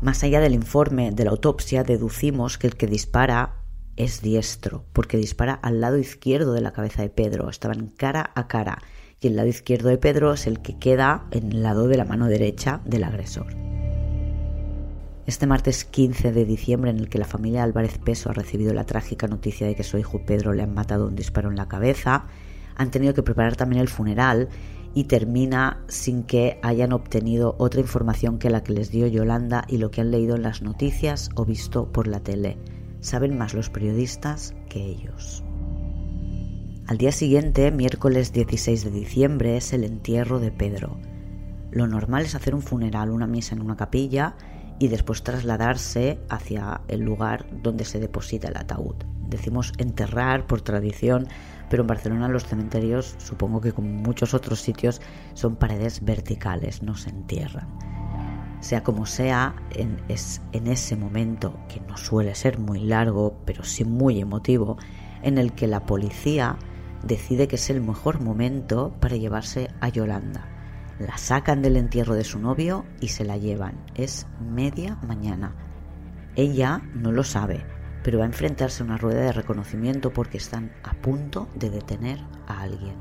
Más 0.02 0.24
allá 0.24 0.40
del 0.40 0.54
informe 0.54 1.12
de 1.12 1.26
la 1.26 1.32
autopsia, 1.32 1.84
deducimos 1.84 2.58
que 2.58 2.68
el 2.68 2.78
que 2.78 2.88
dispara 2.88 3.56
es 3.98 4.22
diestro, 4.22 4.86
porque 4.94 5.18
dispara 5.18 5.54
al 5.54 5.82
lado 5.82 5.98
izquierdo 5.98 6.54
de 6.54 6.62
la 6.62 6.72
cabeza 6.72 7.02
de 7.02 7.10
Pedro, 7.10 7.50
estaban 7.50 7.88
cara 7.88 8.32
a 8.36 8.48
cara, 8.48 8.82
y 9.20 9.28
el 9.28 9.36
lado 9.36 9.48
izquierdo 9.48 9.90
de 9.90 9.98
Pedro 9.98 10.34
es 10.34 10.48
el 10.48 10.62
que 10.62 10.78
queda 10.78 11.26
en 11.32 11.52
el 11.52 11.64
lado 11.64 11.88
de 11.88 11.98
la 11.98 12.06
mano 12.06 12.28
derecha 12.28 12.82
del 12.86 13.04
agresor. 13.04 13.65
Este 15.26 15.48
martes 15.48 15.86
15 15.86 16.32
de 16.32 16.46
diciembre, 16.46 16.92
en 16.92 17.00
el 17.00 17.10
que 17.10 17.18
la 17.18 17.26
familia 17.26 17.64
Álvarez 17.64 17.98
Peso 17.98 18.30
ha 18.30 18.34
recibido 18.34 18.76
la 18.76 18.86
trágica 18.86 19.28
noticia 19.28 19.66
de 19.66 19.74
que 19.74 19.84
su 19.84 19.98
hijo 19.98 20.22
Pedro 20.24 20.54
le 20.54 20.62
han 20.62 20.76
matado 20.76 21.08
un 21.08 21.16
disparo 21.16 21.50
en 21.50 21.56
la 21.56 21.68
cabeza, 21.68 22.28
han 22.76 22.92
tenido 22.92 23.16
que 23.16 23.24
preparar 23.24 23.56
también 23.56 23.82
el 23.82 23.88
funeral 23.88 24.50
y 24.94 25.06
termina 25.06 25.84
sin 25.88 26.22
que 26.24 26.60
hayan 26.62 26.94
obtenido 26.94 27.56
otra 27.58 27.82
información 27.82 28.38
que 28.38 28.52
la 28.52 28.64
que 28.64 28.74
les 28.74 28.92
dio 28.92 29.08
Yolanda 29.08 29.66
y 29.68 29.80
lo 29.80 29.90
que 29.90 30.02
han 30.02 30.12
leído 30.12 30.36
en 30.36 30.44
las 30.44 30.62
noticias 30.62 31.32
o 31.34 31.44
visto 31.44 31.92
por 31.92 32.06
la 32.06 32.20
tele. 32.20 32.60
Saben 33.00 33.36
más 33.36 33.56
los 33.56 33.72
periodistas 33.72 34.54
que 34.70 34.86
ellos. 34.86 35.44
Al 36.86 37.00
día 37.00 37.12
siguiente, 37.12 37.72
miércoles 37.72 38.32
16 38.32 38.84
de 38.84 38.92
diciembre, 38.92 39.58
es 39.58 39.74
el 39.74 39.86
entierro 39.86 40.40
de 40.40 40.52
Pedro. 40.52 41.00
Lo 41.72 41.88
normal 41.88 42.26
es 42.26 42.36
hacer 42.36 42.54
un 42.54 42.62
funeral, 42.62 43.10
una 43.10 43.26
misa 43.26 43.56
en 43.56 43.62
una 43.62 43.76
capilla 43.76 44.36
y 44.80 44.88
después 44.90 45.24
trasladarse 45.24 46.20
hacia 46.30 46.82
el 46.88 47.02
lugar 47.02 47.46
donde 47.64 47.86
se 47.86 48.00
deposita 48.00 48.50
el 48.50 48.58
ataúd. 48.58 48.96
Decimos 49.28 49.74
enterrar 49.78 50.46
por 50.46 50.62
tradición, 50.62 51.28
pero 51.70 51.82
en 51.84 51.88
Barcelona 51.88 52.28
los 52.28 52.46
cementerios, 52.46 53.16
supongo 53.18 53.62
que 53.62 53.74
como 53.74 53.90
muchos 53.90 54.34
otros 54.34 54.62
sitios, 54.62 55.02
son 55.34 55.56
paredes 55.56 56.04
verticales, 56.04 56.84
no 56.84 56.96
se 56.96 57.10
entierran. 57.10 57.68
Sea 58.60 58.84
como 58.84 59.06
sea, 59.06 59.56
en, 59.72 60.02
es 60.08 60.42
en 60.52 60.68
ese 60.68 60.96
momento, 60.96 61.58
que 61.68 61.80
no 61.82 61.98
suele 61.98 62.36
ser 62.36 62.60
muy 62.60 62.80
largo, 62.80 63.38
pero 63.46 63.64
sí 63.64 63.84
muy 63.84 64.20
emotivo, 64.20 64.78
en 65.22 65.38
el 65.38 65.54
que 65.54 65.68
la 65.68 65.86
policía 65.86 66.58
decide 67.04 67.48
que 67.48 67.56
es 67.56 67.70
el 67.70 67.82
mejor 67.82 68.22
momento 68.22 68.94
para 69.00 69.16
llevarse 69.16 69.70
a 69.82 69.90
Yolanda. 69.90 70.55
La 71.00 71.18
sacan 71.18 71.62
del 71.62 71.76
entierro 71.76 72.16
de 72.16 72.24
su 72.24 72.40
novio 72.40 72.86
y 73.02 73.10
se 73.10 73.26
la 73.26 73.38
llevan. 73.38 73.84
Es 73.96 74.28
media 74.40 74.98
mañana. 75.06 75.54
Ella 76.38 76.82
no 76.94 77.12
lo 77.12 77.24
sabe, 77.24 77.66
pero 78.02 78.20
va 78.20 78.24
a 78.24 78.28
enfrentarse 78.28 78.82
a 78.82 78.86
una 78.86 78.98
rueda 78.98 79.22
de 79.22 79.34
reconocimiento 79.34 80.14
porque 80.14 80.38
están 80.38 80.72
a 80.84 80.94
punto 80.94 81.50
de 81.56 81.70
detener 81.70 82.20
a 82.48 82.62
alguien. 82.62 82.96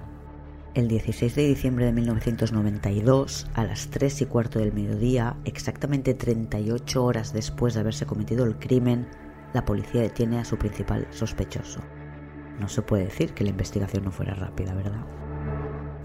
El 0.74 0.88
16 0.88 1.36
de 1.36 1.46
diciembre 1.46 1.84
de 1.84 1.92
1992, 1.92 3.46
a 3.54 3.62
las 3.62 3.90
3 3.90 4.22
y 4.22 4.26
cuarto 4.26 4.58
del 4.58 4.72
mediodía, 4.72 5.36
exactamente 5.44 6.14
38 6.14 7.04
horas 7.04 7.32
después 7.32 7.74
de 7.74 7.80
haberse 7.80 8.06
cometido 8.06 8.44
el 8.44 8.58
crimen, 8.58 9.06
la 9.52 9.64
policía 9.64 10.02
detiene 10.02 10.40
a 10.40 10.44
su 10.44 10.58
principal 10.58 11.06
sospechoso. 11.10 11.80
No 12.58 12.68
se 12.68 12.82
puede 12.82 13.04
decir 13.04 13.34
que 13.34 13.44
la 13.44 13.50
investigación 13.50 14.02
no 14.02 14.10
fuera 14.10 14.34
rápida, 14.34 14.74
¿verdad? 14.74 15.06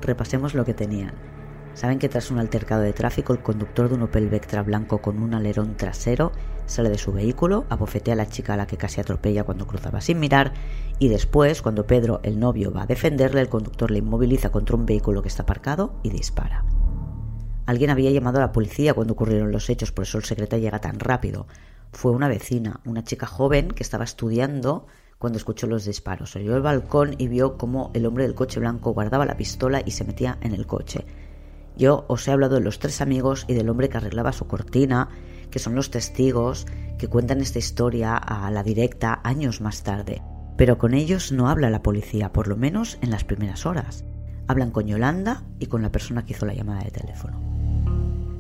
Repasemos 0.02 0.54
lo 0.54 0.66
que 0.66 0.76
tenían. 0.76 1.39
Saben 1.80 1.98
que 1.98 2.10
tras 2.10 2.30
un 2.30 2.40
altercado 2.40 2.82
de 2.82 2.92
tráfico, 2.92 3.32
el 3.32 3.40
conductor 3.40 3.88
de 3.88 3.96
un 3.96 4.02
Opel 4.02 4.28
Vectra 4.28 4.64
blanco 4.64 4.98
con 4.98 5.24
un 5.24 5.34
alerón 5.34 5.78
trasero 5.78 6.34
sale 6.66 6.90
de 6.90 6.98
su 6.98 7.14
vehículo, 7.14 7.64
abofetea 7.70 8.16
a 8.16 8.18
la 8.18 8.28
chica 8.28 8.54
a 8.54 8.58
la 8.58 8.68
que 8.68 8.76
casi 8.76 9.00
atropella 9.00 9.46
cuando 9.46 9.66
cruzaba 9.66 10.02
sin 10.02 10.20
mirar, 10.20 10.52
y 11.00 11.08
después, 11.08 11.62
cuando 11.62 11.88
Pedro, 11.88 12.20
el 12.24 12.38
novio, 12.38 12.74
va 12.74 12.82
a 12.82 12.86
defenderle, 12.86 13.40
el 13.40 13.48
conductor 13.48 13.92
le 13.92 14.00
inmoviliza 14.00 14.52
contra 14.52 14.76
un 14.76 14.86
vehículo 14.86 15.22
que 15.22 15.30
está 15.30 15.44
aparcado 15.44 15.94
y 16.04 16.10
dispara. 16.10 16.66
Alguien 17.66 17.92
había 17.92 18.12
llamado 18.12 18.40
a 18.40 18.42
la 18.42 18.52
policía 18.52 18.94
cuando 18.94 19.14
ocurrieron 19.14 19.54
los 19.54 19.70
hechos, 19.70 19.94
por 19.94 20.04
eso 20.04 20.18
el 20.18 20.26
secreto 20.26 20.58
llega 20.58 20.82
tan 20.82 21.00
rápido. 21.00 21.48
Fue 21.94 22.12
una 22.12 22.28
vecina, 22.28 22.82
una 22.84 23.06
chica 23.06 23.26
joven 23.26 23.70
que 23.70 23.84
estaba 23.84 24.04
estudiando 24.04 24.86
cuando 25.18 25.38
escuchó 25.38 25.66
los 25.66 25.86
disparos. 25.86 26.36
Oyó 26.36 26.58
el 26.58 26.62
balcón 26.62 27.16
y 27.18 27.30
vio 27.30 27.58
cómo 27.58 27.90
el 27.94 28.06
hombre 28.06 28.26
del 28.26 28.36
coche 28.36 28.60
blanco 28.60 28.92
guardaba 28.92 29.26
la 29.26 29.38
pistola 29.38 29.82
y 29.86 29.92
se 29.92 30.04
metía 30.04 30.38
en 30.42 30.54
el 30.54 30.68
coche. 30.68 31.06
Yo 31.78 32.06
os 32.08 32.28
he 32.28 32.32
hablado 32.32 32.56
de 32.56 32.62
los 32.62 32.80
tres 32.80 33.02
amigos 33.02 33.46
y 33.48 33.54
del 33.54 33.70
hombre 33.70 33.90
que 33.90 33.98
arreglaba 33.98 34.34
su 34.34 34.48
cortina, 34.48 35.10
que 35.50 35.60
son 35.60 35.76
los 35.76 35.92
testigos 35.92 36.68
que 36.98 37.08
cuentan 37.08 37.42
esta 37.42 37.60
historia 37.60 38.16
a 38.16 38.52
la 38.52 38.64
directa 38.64 39.22
años 39.24 39.62
más 39.62 39.84
tarde. 39.84 40.22
Pero 40.58 40.78
con 40.78 40.94
ellos 40.94 41.32
no 41.32 41.50
habla 41.50 41.70
la 41.70 41.84
policía, 41.84 42.34
por 42.34 42.48
lo 42.48 42.58
menos 42.58 42.98
en 43.02 43.12
las 43.12 43.24
primeras 43.24 43.66
horas. 43.66 44.04
Hablan 44.48 44.72
con 44.72 44.88
Yolanda 44.88 45.44
y 45.60 45.68
con 45.68 45.82
la 45.82 45.92
persona 45.92 46.26
que 46.26 46.34
hizo 46.34 46.46
la 46.46 46.54
llamada 46.54 46.84
de 46.84 46.92
teléfono. 46.92 47.40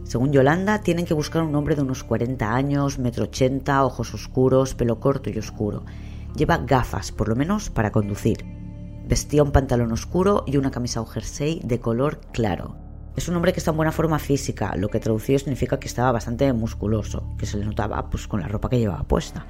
Según 0.04 0.32
Yolanda, 0.34 0.82
tienen 0.82 1.06
que 1.06 1.14
buscar 1.14 1.44
un 1.44 1.56
hombre 1.56 1.76
de 1.76 1.84
unos 1.84 2.04
40 2.04 2.54
años, 2.54 3.00
metro 3.00 3.26
ochenta, 3.26 3.86
ojos 3.86 4.14
oscuros, 4.14 4.74
pelo 4.74 5.00
corto 5.00 5.30
y 5.30 5.38
oscuro, 5.38 5.86
Lleva 6.36 6.58
gafas, 6.58 7.12
por 7.12 7.28
lo 7.28 7.36
menos 7.36 7.70
para 7.70 7.92
conducir. 7.92 8.46
Vestía 9.08 9.44
un 9.44 9.52
pantalón 9.52 9.92
oscuro 9.92 10.44
y 10.46 10.58
una 10.58 10.72
camisa 10.72 11.02
o 11.02 11.06
jersey 11.06 11.60
de 11.64 11.80
color 11.80 12.22
claro. 12.32 12.78
Es 13.20 13.28
un 13.28 13.36
hombre 13.36 13.52
que 13.52 13.60
está 13.60 13.72
en 13.72 13.76
buena 13.76 13.92
forma 13.92 14.18
física, 14.18 14.78
lo 14.78 14.88
que 14.88 15.02
traducido 15.02 15.40
significa 15.40 15.78
que 15.78 15.90
estaba 15.90 16.14
bastante 16.14 16.54
musculoso, 16.54 17.36
que 17.38 17.46
se 17.46 17.58
le 17.58 17.66
notaba 17.66 18.10
pues 18.10 18.30
con 18.30 18.40
la 18.40 18.48
ropa 18.48 18.70
que 18.70 18.80
llevaba 18.80 19.04
puesta. 19.04 19.46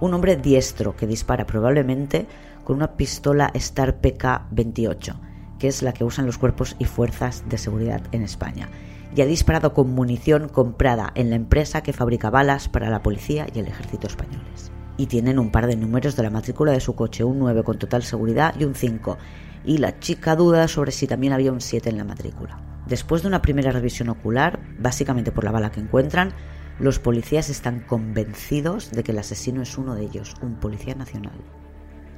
Un 0.00 0.14
hombre 0.14 0.36
diestro 0.36 0.94
que 0.94 1.08
dispara 1.08 1.44
probablemente 1.44 2.28
con 2.62 2.76
una 2.76 2.96
pistola 2.96 3.50
Star 3.54 4.00
PK-28, 4.00 5.16
que 5.58 5.66
es 5.66 5.82
la 5.82 5.92
que 5.92 6.04
usan 6.04 6.26
los 6.26 6.38
cuerpos 6.38 6.76
y 6.78 6.84
fuerzas 6.84 7.42
de 7.48 7.58
seguridad 7.58 8.02
en 8.12 8.22
España, 8.22 8.68
y 9.16 9.20
ha 9.20 9.26
disparado 9.26 9.74
con 9.74 9.90
munición 9.90 10.48
comprada 10.48 11.10
en 11.16 11.30
la 11.30 11.34
empresa 11.34 11.82
que 11.82 11.92
fabrica 11.92 12.30
balas 12.30 12.68
para 12.68 12.88
la 12.88 13.02
policía 13.02 13.48
y 13.52 13.58
el 13.58 13.66
ejército 13.66 14.06
españoles 14.06 14.70
y 14.96 15.06
tienen 15.06 15.40
un 15.40 15.50
par 15.50 15.66
de 15.66 15.74
números 15.74 16.14
de 16.14 16.22
la 16.22 16.30
matrícula 16.30 16.70
de 16.70 16.78
su 16.78 16.94
coche, 16.94 17.24
un 17.24 17.40
9 17.40 17.64
con 17.64 17.80
total 17.80 18.04
seguridad 18.04 18.54
y 18.60 18.64
un 18.64 18.76
5. 18.76 19.18
Y 19.64 19.78
la 19.78 19.98
chica 19.98 20.36
duda 20.36 20.68
sobre 20.68 20.92
si 20.92 21.08
también 21.08 21.32
había 21.32 21.50
un 21.50 21.60
7 21.60 21.90
en 21.90 21.98
la 21.98 22.04
matrícula. 22.04 22.77
Después 22.88 23.22
de 23.22 23.28
una 23.28 23.42
primera 23.42 23.70
revisión 23.70 24.08
ocular, 24.08 24.60
básicamente 24.78 25.30
por 25.30 25.44
la 25.44 25.50
bala 25.50 25.70
que 25.70 25.80
encuentran, 25.80 26.32
los 26.78 26.98
policías 26.98 27.50
están 27.50 27.80
convencidos 27.80 28.90
de 28.92 29.02
que 29.02 29.12
el 29.12 29.18
asesino 29.18 29.60
es 29.62 29.76
uno 29.76 29.94
de 29.94 30.04
ellos, 30.04 30.34
un 30.40 30.54
policía 30.54 30.94
nacional. 30.94 31.38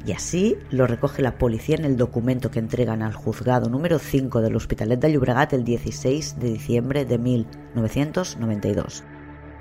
Y 0.06 0.12
así 0.12 0.56
lo 0.70 0.86
recoge 0.86 1.22
la 1.22 1.38
policía 1.38 1.76
en 1.76 1.84
el 1.84 1.96
documento 1.96 2.50
que 2.50 2.60
entregan 2.60 3.02
al 3.02 3.14
juzgado 3.14 3.68
número 3.68 3.98
5 3.98 4.40
del 4.40 4.56
Hospitalet 4.56 5.00
de 5.00 5.12
Llobregat 5.12 5.52
el 5.54 5.64
16 5.64 6.38
de 6.38 6.52
diciembre 6.52 7.04
de 7.04 7.18
1992, 7.18 9.02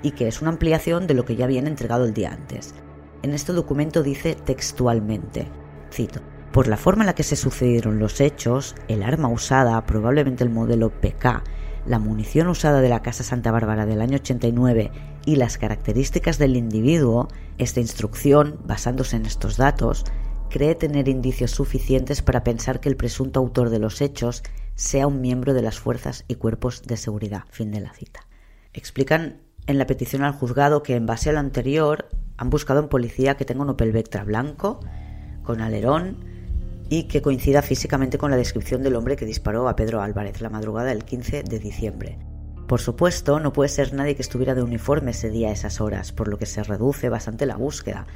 y 0.02 0.12
que 0.12 0.28
es 0.28 0.40
una 0.40 0.50
ampliación 0.50 1.06
de 1.06 1.14
lo 1.14 1.24
que 1.24 1.36
ya 1.36 1.44
habían 1.44 1.66
entregado 1.66 2.04
el 2.04 2.14
día 2.14 2.32
antes. 2.32 2.74
En 3.22 3.34
este 3.34 3.52
documento 3.52 4.02
dice 4.02 4.34
textualmente, 4.34 5.48
cito, 5.92 6.20
por 6.52 6.66
la 6.66 6.76
forma 6.76 7.02
en 7.02 7.06
la 7.06 7.14
que 7.14 7.22
se 7.22 7.36
sucedieron 7.36 7.98
los 7.98 8.20
hechos, 8.20 8.74
el 8.88 9.02
arma 9.02 9.28
usada, 9.28 9.84
probablemente 9.86 10.42
el 10.42 10.50
modelo 10.50 10.90
PK, 10.90 11.44
la 11.86 11.98
munición 11.98 12.48
usada 12.48 12.80
de 12.80 12.88
la 12.88 13.02
Casa 13.02 13.22
Santa 13.22 13.52
Bárbara 13.52 13.86
del 13.86 14.00
año 14.00 14.16
89 14.16 14.90
y 15.26 15.36
las 15.36 15.58
características 15.58 16.38
del 16.38 16.56
individuo, 16.56 17.28
esta 17.58 17.80
instrucción, 17.80 18.58
basándose 18.64 19.16
en 19.16 19.26
estos 19.26 19.56
datos, 19.56 20.04
cree 20.50 20.74
tener 20.74 21.08
indicios 21.08 21.52
suficientes 21.52 22.22
para 22.22 22.42
pensar 22.42 22.80
que 22.80 22.88
el 22.88 22.96
presunto 22.96 23.38
autor 23.38 23.70
de 23.70 23.78
los 23.78 24.00
hechos 24.00 24.42
sea 24.74 25.06
un 25.06 25.20
miembro 25.20 25.54
de 25.54 25.62
las 25.62 25.78
fuerzas 25.78 26.24
y 26.26 26.34
cuerpos 26.34 26.82
de 26.82 26.96
seguridad. 26.96 27.44
Fin 27.50 27.70
de 27.70 27.80
la 27.80 27.92
cita. 27.92 28.26
Explican 28.72 29.40
en 29.66 29.78
la 29.78 29.86
petición 29.86 30.24
al 30.24 30.32
juzgado 30.32 30.82
que 30.82 30.96
en 30.96 31.06
base 31.06 31.30
a 31.30 31.32
lo 31.32 31.38
anterior 31.38 32.08
han 32.36 32.50
buscado 32.50 32.80
en 32.80 32.88
policía 32.88 33.36
que 33.36 33.44
tenga 33.44 33.62
un 33.62 33.70
Opel 33.70 33.92
Vectra 33.92 34.24
blanco, 34.24 34.80
con 35.42 35.60
alerón 35.60 36.29
y 36.90 37.04
que 37.04 37.22
coincida 37.22 37.62
físicamente 37.62 38.18
con 38.18 38.32
la 38.32 38.36
descripción 38.36 38.82
del 38.82 38.96
hombre 38.96 39.14
que 39.14 39.24
disparó 39.24 39.68
a 39.68 39.76
Pedro 39.76 40.02
Álvarez 40.02 40.40
la 40.40 40.50
madrugada 40.50 40.88
del 40.88 41.04
15 41.04 41.44
de 41.44 41.58
diciembre. 41.60 42.18
Por 42.66 42.80
supuesto, 42.80 43.38
no 43.38 43.52
puede 43.52 43.68
ser 43.68 43.94
nadie 43.94 44.16
que 44.16 44.22
estuviera 44.22 44.56
de 44.56 44.62
uniforme 44.62 45.12
ese 45.12 45.30
día 45.30 45.48
a 45.48 45.52
esas 45.52 45.80
horas, 45.80 46.10
por 46.10 46.26
lo 46.26 46.36
que 46.36 46.46
se 46.46 46.64
reduce 46.64 47.08
bastante 47.08 47.46
la 47.46 47.56
búsqueda, 47.56 48.08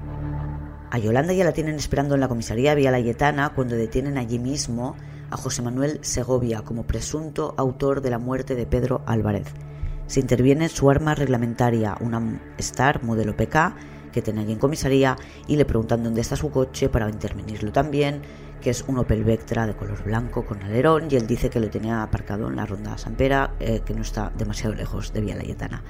A 0.91 0.97
Yolanda 0.97 1.33
ya 1.33 1.43
la 1.43 1.51
tienen 1.51 1.75
esperando 1.75 2.15
en 2.15 2.21
la 2.21 2.29
comisaría 2.29 2.75
Vía 2.75 2.91
Layetana 2.91 3.53
cuando 3.53 3.75
detienen 3.75 4.17
allí 4.17 4.39
mismo 4.39 4.95
a 5.31 5.35
José 5.35 5.61
Manuel 5.61 5.99
Segovia 6.01 6.61
como 6.61 6.83
presunto 6.83 7.55
autor 7.57 8.01
de 8.01 8.11
la 8.11 8.19
muerte 8.19 8.55
de 8.55 8.65
Pedro 8.65 9.01
Álvarez. 9.05 9.47
Se 10.07 10.19
interviene 10.19 10.69
su 10.69 10.89
arma 10.89 11.15
reglamentaria, 11.15 11.97
una 11.99 12.39
Star 12.57 13.03
modelo 13.03 13.35
PK 13.35 13.75
que 14.15 14.21
tiene 14.21 14.41
allí 14.41 14.53
en 14.53 14.59
comisaría 14.59 15.17
y 15.45 15.57
le 15.57 15.65
preguntan 15.65 16.01
dónde 16.03 16.21
está 16.21 16.37
su 16.37 16.49
coche 16.49 16.87
para 16.87 17.09
intervenirlo 17.09 17.73
también, 17.73 18.21
que 18.61 18.69
es 18.69 18.85
un 18.87 18.97
Opel 18.97 19.25
Vectra 19.25 19.67
de 19.67 19.75
color 19.75 20.03
blanco 20.05 20.45
con 20.45 20.63
alerón 20.63 21.07
y 21.11 21.15
él 21.15 21.27
dice 21.27 21.49
que 21.49 21.59
lo 21.59 21.69
tenía 21.69 22.01
aparcado 22.01 22.47
en 22.47 22.55
la 22.55 22.65
ronda 22.65 22.97
San 22.97 23.15
Pera, 23.15 23.55
eh, 23.59 23.81
que 23.85 23.93
no 23.93 24.03
está 24.03 24.31
demasiado 24.37 24.73
lejos 24.73 25.11
de 25.11 25.19
Vía 25.19 25.35
Layetana. 25.35 25.83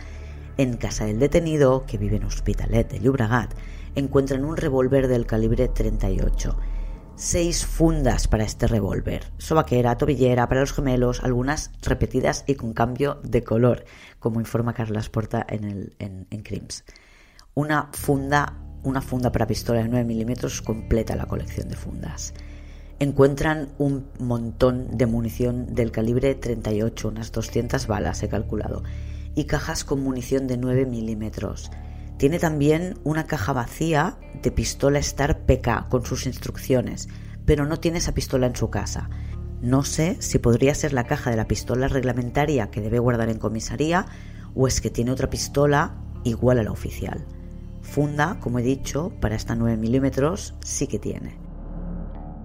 En 0.58 0.78
casa 0.78 1.06
del 1.06 1.20
detenido, 1.20 1.86
que 1.86 2.00
vive 2.00 2.16
en 2.16 2.24
Hospitalet 2.24 2.90
de 2.90 3.00
Llobregat, 3.00 3.54
encuentran 3.94 4.44
un 4.44 4.58
revólver 4.58 5.08
del 5.08 5.28
calibre 5.28 5.68
38. 5.68 6.58
Seis 7.18 7.66
fundas 7.66 8.28
para 8.28 8.44
este 8.44 8.68
revólver, 8.68 9.32
sobaquera, 9.38 9.98
tobillera 9.98 10.50
para 10.50 10.60
los 10.60 10.74
gemelos, 10.74 11.24
algunas 11.24 11.72
repetidas 11.82 12.44
y 12.46 12.56
con 12.56 12.74
cambio 12.74 13.22
de 13.24 13.42
color, 13.42 13.86
como 14.20 14.42
informa 14.42 14.74
Carlas 14.74 15.08
Porta 15.08 15.46
en, 15.48 15.64
el, 15.64 15.96
en, 16.00 16.44
Crims. 16.44 16.84
Una 17.54 17.88
funda, 17.94 18.58
una 18.84 19.02
funda 19.02 19.32
para 19.32 19.48
pistola 19.48 19.82
de 19.82 19.88
9 19.88 20.04
milímetros 20.04 20.62
completa 20.62 21.16
la 21.16 21.26
colección 21.26 21.70
de 21.70 21.78
fundas. 21.78 22.34
Encuentran 23.00 23.70
un 23.78 24.10
montón 24.20 24.98
de 24.98 25.06
munición 25.06 25.74
del 25.74 25.92
calibre 25.92 26.36
38, 26.36 27.08
unas 27.08 27.32
200 27.32 27.88
balas 27.88 28.24
he 28.24 28.28
calculado, 28.28 28.84
y 29.36 29.46
cajas 29.46 29.86
con 29.86 30.04
munición 30.04 30.48
de 30.48 30.58
9 30.58 30.86
milímetros 30.86 31.72
tiene 32.18 32.40
también 32.40 32.98
una 33.04 33.26
caja 33.26 33.54
vacía 33.54 34.18
de 34.42 34.52
pistola 34.52 35.00
Star 35.00 35.46
PK 35.46 35.88
con 35.90 36.06
sus 36.06 36.26
instrucciones, 36.26 37.10
pero 37.46 37.66
no 37.66 37.80
tiene 37.80 37.98
esa 37.98 38.14
pistola 38.14 38.48
en 38.48 38.56
su 38.56 38.70
casa. 38.70 39.10
No 39.62 39.84
sé 39.84 40.18
si 40.20 40.40
podría 40.40 40.76
ser 40.76 40.94
la 40.94 41.06
caja 41.06 41.30
de 41.30 41.38
la 41.38 41.48
pistola 41.48 41.88
reglamentaria 41.88 42.70
que 42.72 42.82
debe 42.82 43.00
guardar 43.00 43.30
en 43.30 43.40
comisaría 43.40 44.06
o 44.54 44.68
es 44.68 44.82
que 44.82 44.90
tiene 44.90 45.12
otra 45.12 45.30
pistola 45.30 45.96
igual 46.24 46.60
a 46.60 46.64
la 46.64 46.72
oficial. 46.72 47.26
Funda, 47.82 48.38
como 48.40 48.60
he 48.60 48.64
dicho, 48.64 49.12
para 49.20 49.36
esta 49.36 49.56
9 49.56 49.78
milímetros 49.78 50.56
sí 50.64 50.88
que 50.88 51.00
tiene. 51.00 51.45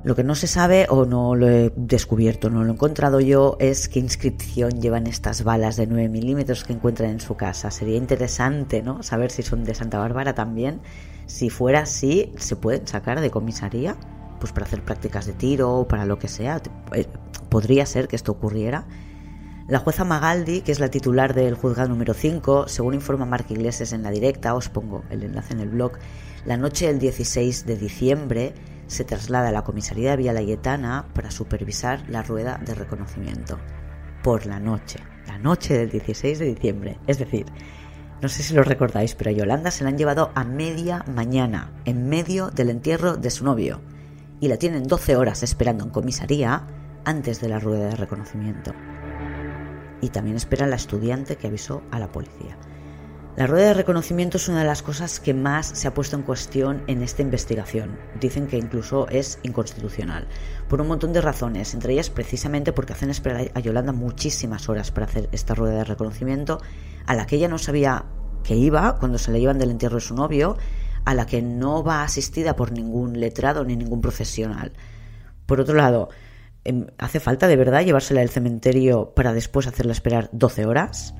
Lo 0.02 0.16
que 0.16 0.24
no 0.24 0.34
se 0.34 0.46
sabe 0.46 0.86
o 0.88 1.04
no 1.04 1.34
lo 1.34 1.46
he 1.46 1.72
descubierto, 1.76 2.48
no 2.48 2.64
lo 2.64 2.70
he 2.70 2.74
encontrado 2.74 3.20
yo, 3.20 3.58
es 3.60 3.86
qué 3.86 3.98
inscripción 3.98 4.80
llevan 4.80 5.06
estas 5.06 5.44
balas 5.44 5.76
de 5.76 5.86
9 5.86 6.08
milímetros 6.08 6.64
que 6.64 6.72
encuentran 6.72 7.10
en 7.10 7.20
su 7.20 7.36
casa. 7.36 7.70
Sería 7.70 7.98
interesante 7.98 8.82
¿no? 8.82 9.02
saber 9.02 9.30
si 9.30 9.42
son 9.42 9.62
de 9.62 9.74
Santa 9.74 9.98
Bárbara 9.98 10.34
también. 10.34 10.80
Si 11.26 11.50
fuera 11.50 11.80
así, 11.80 12.32
¿se 12.38 12.56
pueden 12.56 12.86
sacar 12.86 13.20
de 13.20 13.30
comisaría? 13.30 13.94
Pues 14.38 14.52
para 14.52 14.64
hacer 14.64 14.82
prácticas 14.82 15.26
de 15.26 15.34
tiro 15.34 15.74
o 15.74 15.86
para 15.86 16.06
lo 16.06 16.18
que 16.18 16.28
sea. 16.28 16.62
Eh, 16.94 17.06
podría 17.50 17.84
ser 17.84 18.08
que 18.08 18.16
esto 18.16 18.32
ocurriera. 18.32 18.86
La 19.68 19.80
jueza 19.80 20.04
Magaldi, 20.04 20.62
que 20.62 20.72
es 20.72 20.80
la 20.80 20.88
titular 20.88 21.34
del 21.34 21.54
juzgado 21.56 21.90
número 21.90 22.14
5, 22.14 22.68
según 22.68 22.94
informa 22.94 23.26
Marc 23.26 23.50
Iglesias 23.50 23.92
en 23.92 24.02
la 24.02 24.10
directa, 24.10 24.54
os 24.54 24.70
pongo 24.70 25.04
el 25.10 25.24
enlace 25.24 25.52
en 25.52 25.60
el 25.60 25.68
blog, 25.68 25.92
la 26.46 26.56
noche 26.56 26.86
del 26.86 26.98
16 26.98 27.66
de 27.66 27.76
diciembre 27.76 28.54
se 28.90 29.04
traslada 29.04 29.50
a 29.50 29.52
la 29.52 29.62
comisaría 29.62 30.10
de 30.10 30.16
Vía 30.16 30.32
Layetana 30.32 31.06
para 31.14 31.30
supervisar 31.30 32.02
la 32.08 32.22
rueda 32.22 32.58
de 32.58 32.74
reconocimiento. 32.74 33.56
Por 34.24 34.46
la 34.46 34.58
noche, 34.58 34.98
la 35.28 35.38
noche 35.38 35.78
del 35.78 35.90
16 35.90 36.40
de 36.40 36.46
diciembre. 36.46 36.98
Es 37.06 37.20
decir, 37.20 37.46
no 38.20 38.28
sé 38.28 38.42
si 38.42 38.52
lo 38.52 38.64
recordáis, 38.64 39.14
pero 39.14 39.30
a 39.30 39.32
Yolanda 39.32 39.70
se 39.70 39.84
la 39.84 39.90
han 39.90 39.96
llevado 39.96 40.32
a 40.34 40.42
media 40.42 41.04
mañana, 41.06 41.72
en 41.84 42.08
medio 42.08 42.50
del 42.50 42.68
entierro 42.68 43.16
de 43.16 43.30
su 43.30 43.44
novio. 43.44 43.80
Y 44.40 44.48
la 44.48 44.56
tienen 44.56 44.88
12 44.88 45.14
horas 45.14 45.44
esperando 45.44 45.84
en 45.84 45.90
comisaría 45.90 46.66
antes 47.04 47.40
de 47.40 47.48
la 47.48 47.60
rueda 47.60 47.90
de 47.90 47.96
reconocimiento. 47.96 48.72
Y 50.00 50.08
también 50.08 50.36
espera 50.36 50.66
la 50.66 50.76
estudiante 50.76 51.36
que 51.36 51.46
avisó 51.46 51.84
a 51.92 52.00
la 52.00 52.10
policía. 52.10 52.58
La 53.40 53.46
rueda 53.46 53.68
de 53.68 53.72
reconocimiento 53.74 54.36
es 54.36 54.50
una 54.50 54.58
de 54.58 54.66
las 54.66 54.82
cosas 54.82 55.18
que 55.18 55.32
más 55.32 55.66
se 55.66 55.88
ha 55.88 55.94
puesto 55.94 56.14
en 56.14 56.24
cuestión 56.24 56.82
en 56.88 57.00
esta 57.00 57.22
investigación. 57.22 57.98
Dicen 58.20 58.46
que 58.46 58.58
incluso 58.58 59.08
es 59.08 59.38
inconstitucional, 59.42 60.28
por 60.68 60.82
un 60.82 60.88
montón 60.88 61.14
de 61.14 61.22
razones, 61.22 61.72
entre 61.72 61.94
ellas 61.94 62.10
precisamente 62.10 62.74
porque 62.74 62.92
hacen 62.92 63.08
esperar 63.08 63.50
a 63.54 63.60
Yolanda 63.60 63.92
muchísimas 63.92 64.68
horas 64.68 64.90
para 64.90 65.06
hacer 65.06 65.30
esta 65.32 65.54
rueda 65.54 65.76
de 65.76 65.84
reconocimiento, 65.84 66.60
a 67.06 67.14
la 67.14 67.24
que 67.24 67.36
ella 67.36 67.48
no 67.48 67.56
sabía 67.56 68.04
que 68.44 68.56
iba 68.56 68.98
cuando 68.98 69.16
se 69.16 69.32
le 69.32 69.40
llevan 69.40 69.58
del 69.58 69.70
entierro 69.70 69.94
de 69.94 70.02
su 70.02 70.14
novio, 70.14 70.58
a 71.06 71.14
la 71.14 71.24
que 71.24 71.40
no 71.40 71.82
va 71.82 72.02
asistida 72.02 72.56
por 72.56 72.72
ningún 72.72 73.20
letrado 73.20 73.64
ni 73.64 73.74
ningún 73.74 74.02
profesional. 74.02 74.74
Por 75.46 75.62
otro 75.62 75.76
lado, 75.76 76.10
em, 76.64 76.88
¿hace 76.98 77.20
falta 77.20 77.48
de 77.48 77.56
verdad 77.56 77.86
llevársela 77.86 78.20
al 78.20 78.28
cementerio 78.28 79.14
para 79.14 79.32
después 79.32 79.66
hacerla 79.66 79.92
esperar 79.92 80.28
12 80.34 80.66
horas? 80.66 81.14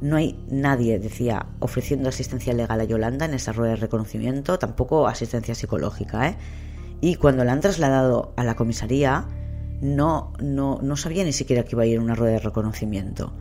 No 0.00 0.16
hay 0.16 0.38
nadie, 0.48 0.98
decía, 0.98 1.46
ofreciendo 1.60 2.08
asistencia 2.08 2.52
legal 2.52 2.80
a 2.80 2.84
Yolanda 2.84 3.26
en 3.26 3.34
esa 3.34 3.52
rueda 3.52 3.72
de 3.72 3.80
reconocimiento, 3.80 4.58
tampoco 4.58 5.06
asistencia 5.06 5.54
psicológica. 5.54 6.28
¿eh? 6.28 6.36
Y 7.00 7.16
cuando 7.16 7.44
la 7.44 7.52
han 7.52 7.60
trasladado 7.60 8.32
a 8.36 8.44
la 8.44 8.56
comisaría, 8.56 9.26
no, 9.80 10.32
no, 10.40 10.78
no 10.82 10.96
sabía 10.96 11.24
ni 11.24 11.32
siquiera 11.32 11.62
que 11.62 11.74
iba 11.76 11.82
a 11.82 11.86
ir 11.86 11.98
a 11.98 12.02
una 12.02 12.14
rueda 12.14 12.32
de 12.32 12.38
reconocimiento. 12.40 13.32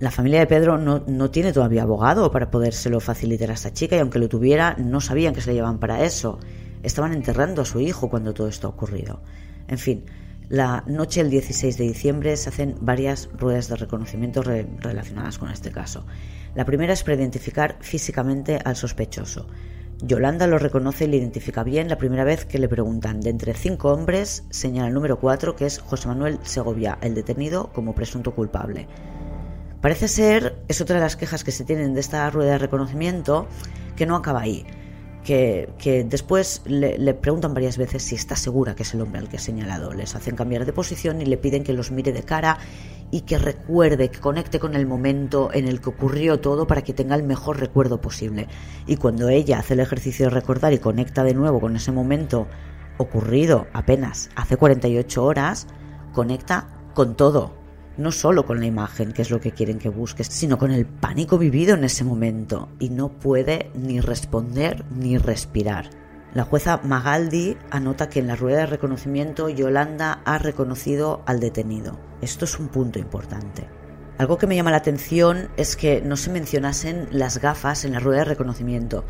La 0.00 0.12
familia 0.12 0.40
de 0.40 0.46
Pedro 0.46 0.78
no, 0.78 1.02
no, 1.06 1.30
tiene 1.30 1.52
todavía 1.52 1.82
abogado 1.82 2.30
para 2.30 2.50
podérselo 2.50 3.00
facilitar 3.00 3.50
a 3.50 3.54
esta 3.54 3.72
chica 3.72 3.96
y 3.96 3.98
aunque 3.98 4.20
lo 4.20 4.28
tuviera, 4.28 4.76
no 4.78 5.00
sabían 5.00 5.34
que 5.34 5.40
se 5.40 5.50
le 5.50 5.54
llevaban 5.54 5.80
para 5.80 6.04
eso. 6.04 6.38
Estaban 6.84 7.12
enterrando 7.12 7.62
a 7.62 7.64
su 7.64 7.80
hijo 7.80 8.08
cuando 8.08 8.32
todo 8.32 8.46
esto 8.46 8.68
ha 8.68 8.70
ocurrido. 8.70 9.20
En 9.66 9.78
fin, 9.78 10.04
la 10.48 10.82
noche 10.86 11.22
del 11.22 11.30
16 11.30 11.76
de 11.76 11.84
diciembre 11.84 12.36
se 12.36 12.48
hacen 12.48 12.76
varias 12.80 13.28
ruedas 13.34 13.68
de 13.68 13.76
reconocimiento 13.76 14.42
relacionadas 14.42 15.38
con 15.38 15.50
este 15.50 15.70
caso. 15.70 16.06
La 16.54 16.64
primera 16.64 16.94
es 16.94 17.02
para 17.02 17.16
identificar 17.16 17.76
físicamente 17.80 18.58
al 18.64 18.74
sospechoso. 18.74 19.46
Yolanda 20.00 20.46
lo 20.46 20.58
reconoce 20.58 21.04
y 21.04 21.08
le 21.08 21.18
identifica 21.18 21.64
bien 21.64 21.88
la 21.88 21.98
primera 21.98 22.24
vez 22.24 22.46
que 22.46 22.58
le 22.58 22.68
preguntan. 22.68 23.20
De 23.20 23.30
entre 23.30 23.52
cinco 23.52 23.92
hombres, 23.92 24.44
señala 24.48 24.88
el 24.88 24.94
número 24.94 25.18
cuatro, 25.18 25.54
que 25.54 25.66
es 25.66 25.80
José 25.80 26.08
Manuel 26.08 26.38
Segovia, 26.44 26.98
el 27.02 27.14
detenido 27.14 27.70
como 27.72 27.94
presunto 27.94 28.34
culpable. 28.34 28.86
Parece 29.82 30.08
ser, 30.08 30.62
es 30.68 30.80
otra 30.80 30.96
de 30.96 31.02
las 31.02 31.16
quejas 31.16 31.44
que 31.44 31.52
se 31.52 31.64
tienen 31.64 31.94
de 31.94 32.00
esta 32.00 32.30
rueda 32.30 32.52
de 32.52 32.58
reconocimiento, 32.58 33.48
que 33.96 34.06
no 34.06 34.16
acaba 34.16 34.40
ahí 34.40 34.64
que, 35.28 36.06
después 36.08 36.62
le, 36.64 37.12
preguntan 37.12 37.52
varias 37.52 37.76
veces 37.76 38.02
si 38.02 38.14
está 38.14 38.34
segura 38.34 38.74
que 38.74 38.82
es 38.82 38.94
el 38.94 39.02
hombre 39.02 39.18
al 39.18 39.28
que 39.28 39.36
ha 39.36 39.40
señalado. 39.40 39.92
Les 39.92 40.14
hacen 40.14 40.34
cambiar 40.36 40.64
de 40.64 40.72
posición 40.72 41.20
y 41.20 41.26
le 41.26 41.36
piden 41.36 41.64
que 41.64 41.74
los 41.74 41.90
mire 41.90 42.12
de 42.12 42.22
cara 42.22 42.56
y 43.10 43.22
que 43.22 43.36
recuerde, 43.36 44.10
que 44.10 44.20
conecte 44.20 44.58
con 44.58 44.74
el 44.74 44.86
momento 44.86 45.50
en 45.52 45.68
el 45.68 45.82
que 45.82 45.90
ocurrió 45.90 46.40
todo 46.40 46.66
para 46.66 46.80
que 46.80 46.94
tenga 46.94 47.14
el 47.14 47.24
mejor 47.24 47.60
recuerdo 47.60 48.00
posible. 48.00 48.48
Y 48.86 48.96
cuando 48.96 49.28
ella 49.28 49.58
hace 49.58 49.74
el 49.74 49.80
ejercicio 49.80 50.26
de 50.26 50.30
recordar 50.30 50.72
y 50.72 50.78
conecta 50.78 51.22
de 51.24 51.34
nuevo 51.34 51.60
con 51.60 51.76
ese 51.76 51.92
momento 51.92 52.46
ocurrido 52.96 53.66
apenas 53.74 54.30
hace 54.34 54.56
48 54.56 55.22
horas, 55.22 55.66
conecta 56.14 56.68
con 56.94 57.16
todo, 57.16 57.57
no 57.98 58.12
solo 58.12 58.46
con 58.46 58.60
la 58.60 58.66
imagen, 58.66 59.12
que 59.12 59.22
es 59.22 59.30
lo 59.30 59.40
que 59.40 59.52
quieren 59.52 59.78
que 59.78 59.88
busques, 59.88 60.28
sino 60.28 60.56
con 60.56 60.70
el 60.70 60.86
pánico 60.86 61.36
vivido 61.36 61.74
en 61.74 61.84
ese 61.84 62.04
momento 62.04 62.68
y 62.78 62.90
no 62.90 63.10
puede 63.10 63.70
ni 63.74 64.00
responder 64.00 64.84
ni 64.90 65.18
respirar. 65.18 65.90
La 66.32 66.44
jueza 66.44 66.80
Magaldi 66.84 67.56
anota 67.70 68.08
que 68.08 68.20
en 68.20 68.28
la 68.28 68.36
rueda 68.36 68.58
de 68.58 68.66
reconocimiento 68.66 69.48
Yolanda 69.48 70.22
ha 70.24 70.38
reconocido 70.38 71.22
al 71.26 71.40
detenido. 71.40 71.98
Esto 72.22 72.44
es 72.44 72.58
un 72.58 72.68
punto 72.68 72.98
importante. 72.98 73.66
Algo 74.18 74.38
que 74.38 74.46
me 74.46 74.54
llama 74.54 74.70
la 74.70 74.76
atención 74.78 75.48
es 75.56 75.76
que 75.76 76.00
no 76.00 76.16
se 76.16 76.30
mencionasen 76.30 77.08
las 77.10 77.38
gafas 77.38 77.84
en 77.84 77.92
la 77.92 78.00
rueda 78.00 78.20
de 78.20 78.26
reconocimiento. 78.26 79.04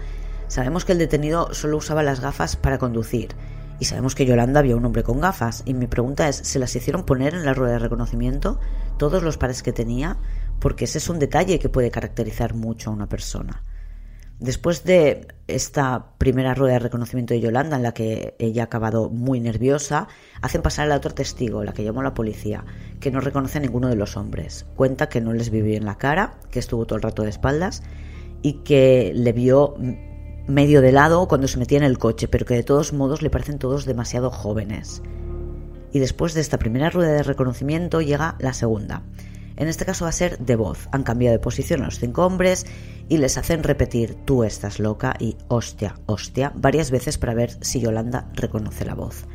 Sabemos 0.49 0.85
que 0.85 0.93
el 0.93 0.99
detenido 0.99 1.53
solo 1.53 1.77
usaba 1.77 2.03
las 2.03 2.21
gafas 2.21 2.57
para 2.57 2.79
conducir 2.79 3.35
y 3.81 3.85
sabemos 3.85 4.15
que 4.15 4.27
Yolanda 4.27 4.63
vio 4.63 4.77
un 4.77 4.85
hombre 4.85 5.03
con 5.03 5.21
gafas. 5.21 5.63
Y 5.65 5.75
mi 5.75 5.87
pregunta 5.87 6.29
es, 6.29 6.37
¿se 6.37 6.59
las 6.59 6.75
hicieron 6.75 7.05
poner 7.05 7.35
en 7.35 7.45
la 7.45 7.55
rueda 7.55 7.75
de 7.75 7.79
reconocimiento 7.79 8.59
todos 8.99 9.23
los 9.23 9.39
pares 9.39 9.63
que 9.63 9.73
tenía? 9.73 10.19
Porque 10.61 10.85
ese 10.85 10.99
es 10.99 11.09
un 11.09 11.19
detalle 11.19 11.59
que 11.59 11.69
puede 11.69 11.91
caracterizar 11.91 12.55
mucho 12.55 12.91
a 12.91 12.93
una 12.93 13.09
persona. 13.09 13.65
Después 14.41 14.85
de 14.85 15.27
esta 15.49 16.13
primera 16.17 16.55
rueda 16.55 16.75
de 16.75 16.79
reconocimiento 16.79 17.35
de 17.35 17.41
Yolanda, 17.41 17.77
en 17.77 17.83
la 17.83 17.93
que 17.93 18.37
ella 18.39 18.63
ha 18.63 18.67
acabado 18.67 19.11
muy 19.11 19.41
nerviosa, 19.41 20.07
hacen 20.41 20.63
pasar 20.63 20.85
a 20.85 20.89
la 20.89 20.97
otro 20.97 21.13
testigo, 21.13 21.65
la 21.65 21.73
que 21.73 21.83
llamó 21.83 22.03
la 22.03 22.15
policía, 22.15 22.65
que 23.01 23.11
no 23.11 23.21
reconoce 23.21 23.59
a 23.59 23.61
ninguno 23.61 23.89
de 23.89 23.97
los 23.97 24.17
hombres. 24.17 24.65
Cuenta 24.77 25.09
que 25.09 25.21
no 25.21 25.33
les 25.33 25.51
vio 25.51 25.65
en 25.65 25.85
la 25.85 25.99
cara, 25.99 26.39
que 26.53 26.61
estuvo 26.61 26.87
todo 26.87 26.97
el 26.97 27.03
rato 27.03 27.25
de 27.25 27.31
espaldas 27.31 27.83
y 28.43 28.63
que 28.63 29.11
le 29.13 29.33
vio 29.33 29.75
medio 30.47 30.83
de 30.83 30.93
lado 30.93 31.27
cuando 31.27 31.49
se 31.49 31.59
metía 31.59 31.79
en 31.79 31.85
el 31.85 31.99
coche, 31.99 32.29
pero 32.29 32.47
que 32.47 32.55
de 32.55 32.63
todos 32.63 32.93
modos 32.93 33.23
le 33.23 33.31
parecen 33.31 33.59
todos 33.59 33.87
demasiado 33.87 34.31
jóvenes. 34.31 35.03
Y 35.93 35.99
después 35.99 36.35
de 36.35 36.41
esta 36.41 36.59
primera 36.59 36.91
rueda 36.91 37.13
de 37.13 37.23
reconocimiento 37.23 38.01
llega 38.01 38.37
la 38.39 38.53
segunda. 38.53 39.03
En 39.57 39.67
este 39.67 39.85
caso 39.85 40.05
va 40.05 40.11
a 40.11 40.13
ser 40.13 40.39
de 40.39 40.55
voz. 40.55 40.89
Han 40.93 41.03
cambiado 41.03 41.33
de 41.33 41.43
posición 41.43 41.83
los 41.83 41.99
cinco 41.99 42.25
hombres 42.25 42.65
y 43.09 43.19
les 43.19 43.37
hacen 43.39 43.65
repetir 43.65 44.15
tú 44.25 44.45
estás 44.45 44.79
loca 44.79 45.15
y 45.19 45.37
hostia, 45.49 45.97
hostia 46.07 46.53
varias 46.55 46.93
veces 46.93 47.19
para 47.19 47.35
ver 47.35 47.51
si 47.61 47.81
Yolanda 47.81 48.31
reconoce 48.35 48.85
la 48.85 48.95
voz. 48.95 49.27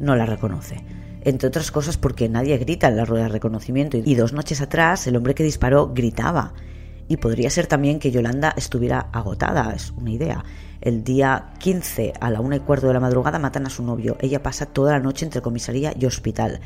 No 0.00 0.16
la 0.16 0.26
reconoce. 0.26 0.84
Entre 1.20 1.46
otras 1.46 1.70
cosas 1.70 1.96
porque 1.96 2.28
nadie 2.28 2.58
grita 2.58 2.88
en 2.88 2.96
la 2.96 3.04
rueda 3.04 3.24
de 3.24 3.30
reconocimiento 3.30 3.96
y 3.96 4.14
dos 4.16 4.32
noches 4.32 4.60
atrás 4.60 5.06
el 5.06 5.14
hombre 5.14 5.36
que 5.36 5.44
disparó 5.44 5.92
gritaba. 5.94 6.54
Y 7.08 7.16
podría 7.18 7.50
ser 7.50 7.66
también 7.66 7.98
que 7.98 8.10
Yolanda 8.10 8.54
estuviera 8.56 9.08
agotada, 9.12 9.72
es 9.74 9.90
una 9.90 10.10
idea. 10.10 10.44
El 10.80 11.04
día 11.04 11.52
15 11.58 12.14
a 12.20 12.30
la 12.30 12.40
una 12.40 12.56
y 12.56 12.60
cuarto 12.60 12.88
de 12.88 12.94
la 12.94 13.00
madrugada 13.00 13.38
matan 13.38 13.66
a 13.66 13.70
su 13.70 13.84
novio. 13.84 14.16
Ella 14.20 14.42
pasa 14.42 14.66
toda 14.66 14.92
la 14.92 15.00
noche 15.00 15.24
entre 15.24 15.40
comisaría 15.40 15.92
y 15.98 16.06
hospital. 16.06 16.60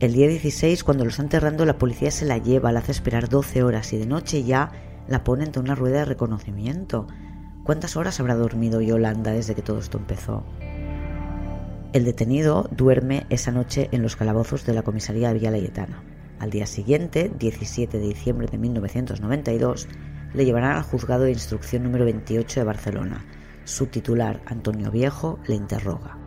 El 0.00 0.12
día 0.12 0.28
16, 0.28 0.84
cuando 0.84 1.04
lo 1.04 1.10
está 1.10 1.22
enterrando, 1.22 1.64
la 1.64 1.78
policía 1.78 2.10
se 2.10 2.26
la 2.26 2.38
lleva, 2.38 2.72
la 2.72 2.80
hace 2.80 2.92
esperar 2.92 3.28
12 3.28 3.62
horas 3.62 3.92
y 3.92 3.98
de 3.98 4.06
noche 4.06 4.42
ya 4.42 4.72
la 5.08 5.24
pone 5.24 5.44
entre 5.44 5.62
una 5.62 5.74
rueda 5.74 6.00
de 6.00 6.04
reconocimiento. 6.04 7.06
¿Cuántas 7.64 7.96
horas 7.96 8.18
habrá 8.18 8.34
dormido 8.34 8.80
Yolanda 8.80 9.30
desde 9.32 9.54
que 9.54 9.62
todo 9.62 9.78
esto 9.78 9.98
empezó? 9.98 10.44
El 11.92 12.04
detenido 12.04 12.68
duerme 12.72 13.26
esa 13.30 13.52
noche 13.52 13.88
en 13.92 14.02
los 14.02 14.16
calabozos 14.16 14.66
de 14.66 14.74
la 14.74 14.82
comisaría 14.82 15.32
de 15.32 15.50
Layetana. 15.50 16.02
Al 16.42 16.50
día 16.50 16.66
siguiente, 16.66 17.30
17 17.38 18.00
de 18.00 18.08
diciembre 18.08 18.48
de 18.50 18.58
1992, 18.58 19.86
le 20.34 20.44
llevarán 20.44 20.76
al 20.76 20.82
juzgado 20.82 21.22
de 21.22 21.30
instrucción 21.30 21.84
número 21.84 22.04
28 22.04 22.58
de 22.58 22.64
Barcelona 22.64 23.24
su 23.62 23.86
titular, 23.86 24.40
Antonio 24.46 24.90
Viejo, 24.90 25.38
le 25.46 25.54
interroga. 25.54 26.18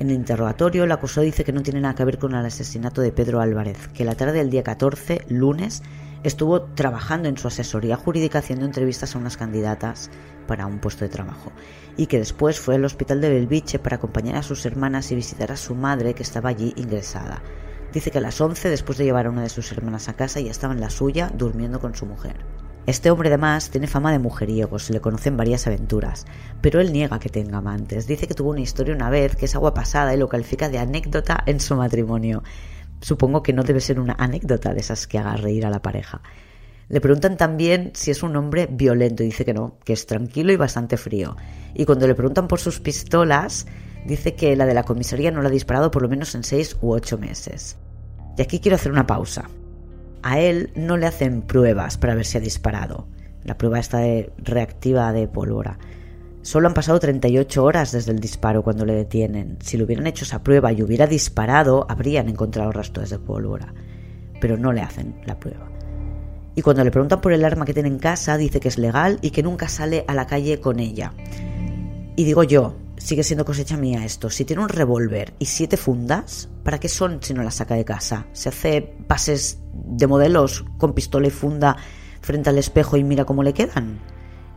En 0.00 0.10
el 0.10 0.16
interrogatorio, 0.16 0.82
el 0.82 0.90
acusado 0.90 1.24
dice 1.24 1.44
que 1.44 1.52
no 1.52 1.62
tiene 1.62 1.82
nada 1.82 1.94
que 1.94 2.04
ver 2.04 2.18
con 2.18 2.34
el 2.34 2.44
asesinato 2.44 3.00
de 3.00 3.12
Pedro 3.12 3.40
Álvarez, 3.40 3.86
que 3.94 4.04
la 4.04 4.16
tarde 4.16 4.38
del 4.38 4.50
día 4.50 4.64
14, 4.64 5.20
lunes, 5.28 5.84
estuvo 6.24 6.62
trabajando 6.62 7.28
en 7.28 7.36
su 7.36 7.46
asesoría 7.46 7.96
jurídica 7.96 8.40
haciendo 8.40 8.66
entrevistas 8.66 9.14
a 9.14 9.20
unas 9.20 9.36
candidatas 9.36 10.10
para 10.48 10.66
un 10.66 10.80
puesto 10.80 11.04
de 11.04 11.10
trabajo 11.10 11.52
y 11.96 12.06
que 12.06 12.18
después 12.18 12.58
fue 12.58 12.74
al 12.74 12.84
hospital 12.84 13.20
de 13.20 13.28
Belviche 13.28 13.78
para 13.78 13.98
acompañar 13.98 14.34
a 14.34 14.42
sus 14.42 14.66
hermanas 14.66 15.12
y 15.12 15.14
visitar 15.14 15.52
a 15.52 15.56
su 15.56 15.76
madre 15.76 16.14
que 16.14 16.24
estaba 16.24 16.50
allí 16.50 16.74
ingresada. 16.76 17.40
Dice 17.92 18.10
que 18.10 18.18
a 18.18 18.20
las 18.20 18.40
11, 18.40 18.68
después 18.68 18.98
de 18.98 19.04
llevar 19.04 19.26
a 19.26 19.30
una 19.30 19.42
de 19.42 19.48
sus 19.48 19.70
hermanas 19.72 20.08
a 20.08 20.14
casa, 20.14 20.40
ya 20.40 20.50
estaba 20.50 20.74
en 20.74 20.80
la 20.80 20.90
suya 20.90 21.30
durmiendo 21.34 21.80
con 21.80 21.94
su 21.94 22.06
mujer. 22.06 22.36
Este 22.86 23.10
hombre 23.10 23.30
además 23.30 23.70
tiene 23.70 23.88
fama 23.88 24.12
de 24.12 24.20
mujeriego, 24.20 24.78
se 24.78 24.92
le 24.92 25.00
conocen 25.00 25.36
varias 25.36 25.66
aventuras, 25.66 26.24
pero 26.60 26.80
él 26.80 26.92
niega 26.92 27.18
que 27.18 27.28
tenga 27.28 27.58
amantes. 27.58 28.06
Dice 28.06 28.28
que 28.28 28.34
tuvo 28.34 28.50
una 28.50 28.60
historia 28.60 28.94
una 28.94 29.10
vez 29.10 29.34
que 29.34 29.46
es 29.46 29.54
agua 29.56 29.74
pasada 29.74 30.14
y 30.14 30.18
lo 30.18 30.28
califica 30.28 30.68
de 30.68 30.78
anécdota 30.78 31.42
en 31.46 31.58
su 31.58 31.74
matrimonio. 31.74 32.44
Supongo 33.00 33.42
que 33.42 33.52
no 33.52 33.64
debe 33.64 33.80
ser 33.80 33.98
una 33.98 34.14
anécdota 34.18 34.72
de 34.72 34.80
esas 34.80 35.08
que 35.08 35.18
haga 35.18 35.36
reír 35.36 35.66
a 35.66 35.70
la 35.70 35.82
pareja. 35.82 36.22
Le 36.88 37.00
preguntan 37.00 37.36
también 37.36 37.90
si 37.94 38.12
es 38.12 38.22
un 38.22 38.36
hombre 38.36 38.68
violento 38.70 39.24
y 39.24 39.26
dice 39.26 39.44
que 39.44 39.52
no, 39.52 39.78
que 39.84 39.92
es 39.92 40.06
tranquilo 40.06 40.52
y 40.52 40.56
bastante 40.56 40.96
frío. 40.96 41.36
Y 41.74 41.84
cuando 41.86 42.06
le 42.06 42.14
preguntan 42.14 42.46
por 42.46 42.60
sus 42.60 42.78
pistolas, 42.78 43.66
dice 44.06 44.34
que 44.34 44.56
la 44.56 44.66
de 44.66 44.74
la 44.74 44.84
comisaría 44.84 45.30
no 45.30 45.42
la 45.42 45.48
ha 45.48 45.52
disparado 45.52 45.90
por 45.90 46.02
lo 46.02 46.08
menos 46.08 46.34
en 46.34 46.44
seis 46.44 46.76
u 46.80 46.92
ocho 46.92 47.18
meses. 47.18 47.76
Y 48.38 48.42
aquí 48.42 48.60
quiero 48.60 48.76
hacer 48.76 48.92
una 48.92 49.06
pausa 49.06 49.48
a 50.26 50.40
él 50.40 50.70
no 50.74 50.96
le 50.96 51.06
hacen 51.06 51.40
pruebas 51.42 51.98
para 51.98 52.16
ver 52.16 52.24
si 52.24 52.36
ha 52.36 52.40
disparado. 52.40 53.06
La 53.44 53.56
prueba 53.56 53.78
está 53.78 54.00
reactiva 54.38 55.12
de 55.12 55.28
pólvora. 55.28 55.78
Solo 56.42 56.66
han 56.66 56.74
pasado 56.74 56.98
38 56.98 57.62
horas 57.62 57.92
desde 57.92 58.10
el 58.10 58.18
disparo 58.18 58.64
cuando 58.64 58.84
le 58.84 58.94
detienen. 58.94 59.56
Si 59.60 59.76
le 59.76 59.84
hubieran 59.84 60.08
hecho 60.08 60.24
esa 60.24 60.42
prueba 60.42 60.72
y 60.72 60.82
hubiera 60.82 61.06
disparado, 61.06 61.86
habrían 61.88 62.28
encontrado 62.28 62.72
rastros 62.72 63.10
de 63.10 63.20
pólvora. 63.20 63.72
Pero 64.40 64.56
no 64.56 64.72
le 64.72 64.80
hacen 64.80 65.14
la 65.26 65.38
prueba. 65.38 65.70
Y 66.56 66.62
cuando 66.62 66.82
le 66.82 66.90
preguntan 66.90 67.20
por 67.20 67.32
el 67.32 67.44
arma 67.44 67.64
que 67.64 67.74
tiene 67.74 67.88
en 67.88 68.00
casa, 68.00 68.36
dice 68.36 68.58
que 68.58 68.66
es 68.66 68.78
legal 68.78 69.20
y 69.22 69.30
que 69.30 69.44
nunca 69.44 69.68
sale 69.68 70.04
a 70.08 70.14
la 70.14 70.26
calle 70.26 70.58
con 70.58 70.80
ella. 70.80 71.12
Y 72.16 72.24
digo 72.24 72.42
yo, 72.42 72.74
sigue 73.06 73.22
siendo 73.22 73.44
cosecha 73.44 73.76
mía 73.76 74.04
esto. 74.04 74.30
Si 74.30 74.44
tiene 74.44 74.64
un 74.64 74.68
revólver 74.68 75.32
y 75.38 75.44
siete 75.44 75.76
fundas, 75.76 76.48
¿para 76.64 76.80
qué 76.80 76.88
son 76.88 77.22
si 77.22 77.34
no 77.34 77.44
las 77.44 77.54
saca 77.54 77.76
de 77.76 77.84
casa? 77.84 78.26
Se 78.32 78.48
hace 78.48 78.82
pases 79.06 79.60
de 79.72 80.08
modelos 80.08 80.64
con 80.76 80.92
pistola 80.92 81.28
y 81.28 81.30
funda 81.30 81.76
frente 82.20 82.50
al 82.50 82.58
espejo 82.58 82.96
y 82.96 83.04
mira 83.04 83.24
cómo 83.24 83.44
le 83.44 83.54
quedan. 83.54 84.00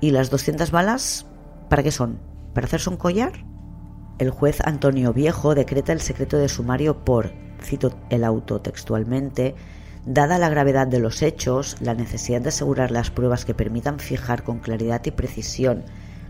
¿Y 0.01 0.09
las 0.09 0.31
200 0.31 0.71
balas, 0.71 1.27
para 1.69 1.83
qué 1.83 1.91
son? 1.91 2.19
¿Para 2.55 2.65
hacerse 2.65 2.89
un 2.89 2.97
collar? 2.97 3.33
El 4.17 4.31
juez 4.31 4.61
Antonio 4.61 5.13
Viejo 5.13 5.53
decreta 5.53 5.93
el 5.93 6.01
secreto 6.01 6.37
de 6.37 6.49
sumario 6.49 7.05
por, 7.05 7.31
cito 7.61 7.93
el 8.09 8.23
auto 8.23 8.61
textualmente, 8.61 9.53
dada 10.07 10.39
la 10.39 10.49
gravedad 10.49 10.87
de 10.87 10.97
los 10.97 11.21
hechos, 11.21 11.77
la 11.81 11.93
necesidad 11.93 12.41
de 12.41 12.49
asegurar 12.49 12.89
las 12.89 13.11
pruebas 13.11 13.45
que 13.45 13.53
permitan 13.53 13.99
fijar 13.99 14.43
con 14.43 14.57
claridad 14.57 15.05
y 15.05 15.11
precisión 15.11 15.83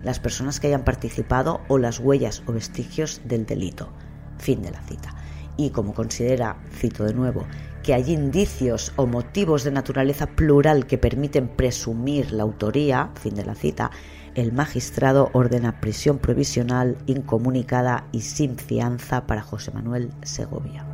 las 0.03 0.19
personas 0.19 0.59
que 0.59 0.67
hayan 0.67 0.83
participado 0.83 1.61
o 1.67 1.77
las 1.77 1.99
huellas 1.99 2.43
o 2.47 2.53
vestigios 2.53 3.21
del 3.25 3.45
delito. 3.45 3.89
Fin 4.37 4.61
de 4.61 4.71
la 4.71 4.81
cita. 4.81 5.13
Y 5.57 5.71
como 5.71 5.93
considera, 5.93 6.57
cito 6.71 7.03
de 7.03 7.13
nuevo, 7.13 7.45
que 7.83 7.93
hay 7.93 8.13
indicios 8.13 8.93
o 8.95 9.05
motivos 9.05 9.63
de 9.63 9.71
naturaleza 9.71 10.27
plural 10.27 10.85
que 10.85 10.97
permiten 10.97 11.49
presumir 11.49 12.31
la 12.31 12.43
autoría, 12.43 13.11
fin 13.15 13.35
de 13.35 13.45
la 13.45 13.55
cita, 13.55 13.91
el 14.35 14.53
magistrado 14.53 15.29
ordena 15.33 15.81
prisión 15.81 16.17
provisional 16.19 16.97
incomunicada 17.07 18.07
y 18.11 18.21
sin 18.21 18.57
fianza 18.57 19.27
para 19.27 19.41
José 19.41 19.71
Manuel 19.71 20.11
Segovia. 20.23 20.85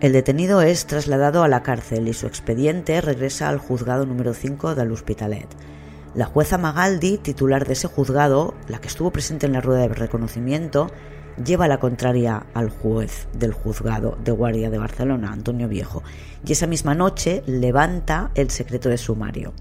El 0.00 0.12
detenido 0.12 0.60
es 0.60 0.86
trasladado 0.86 1.44
a 1.44 1.48
la 1.48 1.62
cárcel 1.62 2.08
y 2.08 2.12
su 2.12 2.26
expediente 2.26 3.00
regresa 3.00 3.48
al 3.48 3.58
juzgado 3.58 4.04
número 4.04 4.32
de 4.32 4.74
del 4.74 4.92
Hospitalet. 4.92 5.48
La 6.14 6.26
jueza 6.26 6.58
Magaldi, 6.58 7.18
titular 7.18 7.66
de 7.66 7.72
ese 7.72 7.88
juzgado, 7.88 8.54
la 8.68 8.80
que 8.80 8.86
estuvo 8.86 9.10
presente 9.10 9.46
en 9.46 9.52
la 9.52 9.60
rueda 9.60 9.80
de 9.80 9.88
reconocimiento, 9.88 10.92
lleva 11.44 11.66
la 11.66 11.80
contraria 11.80 12.46
al 12.54 12.70
juez 12.70 13.26
del 13.32 13.52
juzgado 13.52 14.16
de 14.22 14.30
guardia 14.30 14.70
de 14.70 14.78
Barcelona, 14.78 15.32
Antonio 15.32 15.66
Viejo, 15.66 16.04
y 16.46 16.52
esa 16.52 16.68
misma 16.68 16.94
noche 16.94 17.42
levanta 17.46 18.30
el 18.36 18.50
secreto 18.50 18.88
de 18.88 18.96
sumario. 18.96 19.54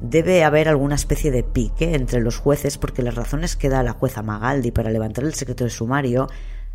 Debe 0.00 0.44
haber 0.44 0.68
alguna 0.68 0.94
especie 0.94 1.32
de 1.32 1.42
pique 1.42 1.96
entre 1.96 2.20
los 2.20 2.38
jueces 2.38 2.78
porque 2.78 3.02
las 3.02 3.16
razones 3.16 3.56
que 3.56 3.68
da 3.68 3.82
la 3.82 3.92
jueza 3.92 4.22
Magaldi 4.22 4.70
para 4.70 4.90
levantar 4.90 5.24
el 5.24 5.34
secreto 5.34 5.64
de 5.64 5.70
sumario 5.70 6.28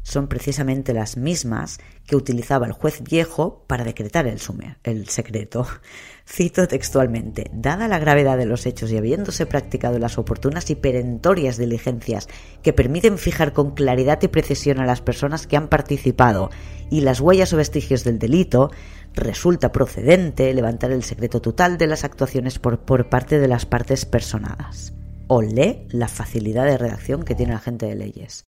son 0.04 0.28
precisamente 0.28 0.94
las 0.94 1.18
mismas 1.18 1.80
que 2.06 2.16
utilizaba 2.16 2.68
el 2.68 2.74
juez 2.74 3.02
viejo 3.02 3.64
para 3.68 3.86
decretar 3.86 4.28
el, 4.28 4.40
sumer, 4.40 4.78
el 4.84 5.08
secreto. 5.08 5.66
Cito 6.26 6.68
textualmente, 6.68 7.50
dada 7.54 7.88
la 7.88 8.00
gravedad 8.00 8.38
de 8.38 8.46
los 8.46 8.66
hechos 8.66 8.92
y 8.92 8.98
habiéndose 8.98 9.46
practicado 9.46 9.98
las 10.00 10.18
oportunas 10.18 10.70
y 10.70 10.76
perentorias 10.76 11.58
diligencias 11.58 12.28
que 12.62 12.74
permiten 12.74 13.18
fijar 13.18 13.54
con 13.54 13.72
claridad 13.72 14.20
y 14.22 14.28
precisión 14.28 14.80
a 14.80 14.86
las 14.86 15.02
personas 15.02 15.48
que 15.48 15.58
han 15.58 15.70
participado 15.70 16.50
y 16.90 17.02
las 17.02 17.20
huellas 17.20 17.54
o 17.54 17.58
vestigios 17.58 18.04
del 18.04 18.20
delito, 18.20 18.72
resulta 19.14 19.72
procedente 19.72 20.54
levantar 20.54 20.92
el 20.92 21.04
secreto 21.04 21.42
total 21.42 21.78
de 21.78 21.88
las 21.88 22.04
actuaciones 22.04 22.60
por, 22.60 22.80
por 22.80 23.10
parte 23.10 23.40
de 23.40 23.48
las 23.48 23.66
partes 23.66 24.06
personadas. 24.06 24.94
lee 25.30 25.88
la 25.90 26.08
facilidad 26.08 26.66
de 26.66 26.78
redacción 26.78 27.24
que 27.24 27.36
tiene 27.36 27.54
la 27.54 27.60
gente 27.60 27.86
de 27.86 27.96
leyes. 27.96 28.46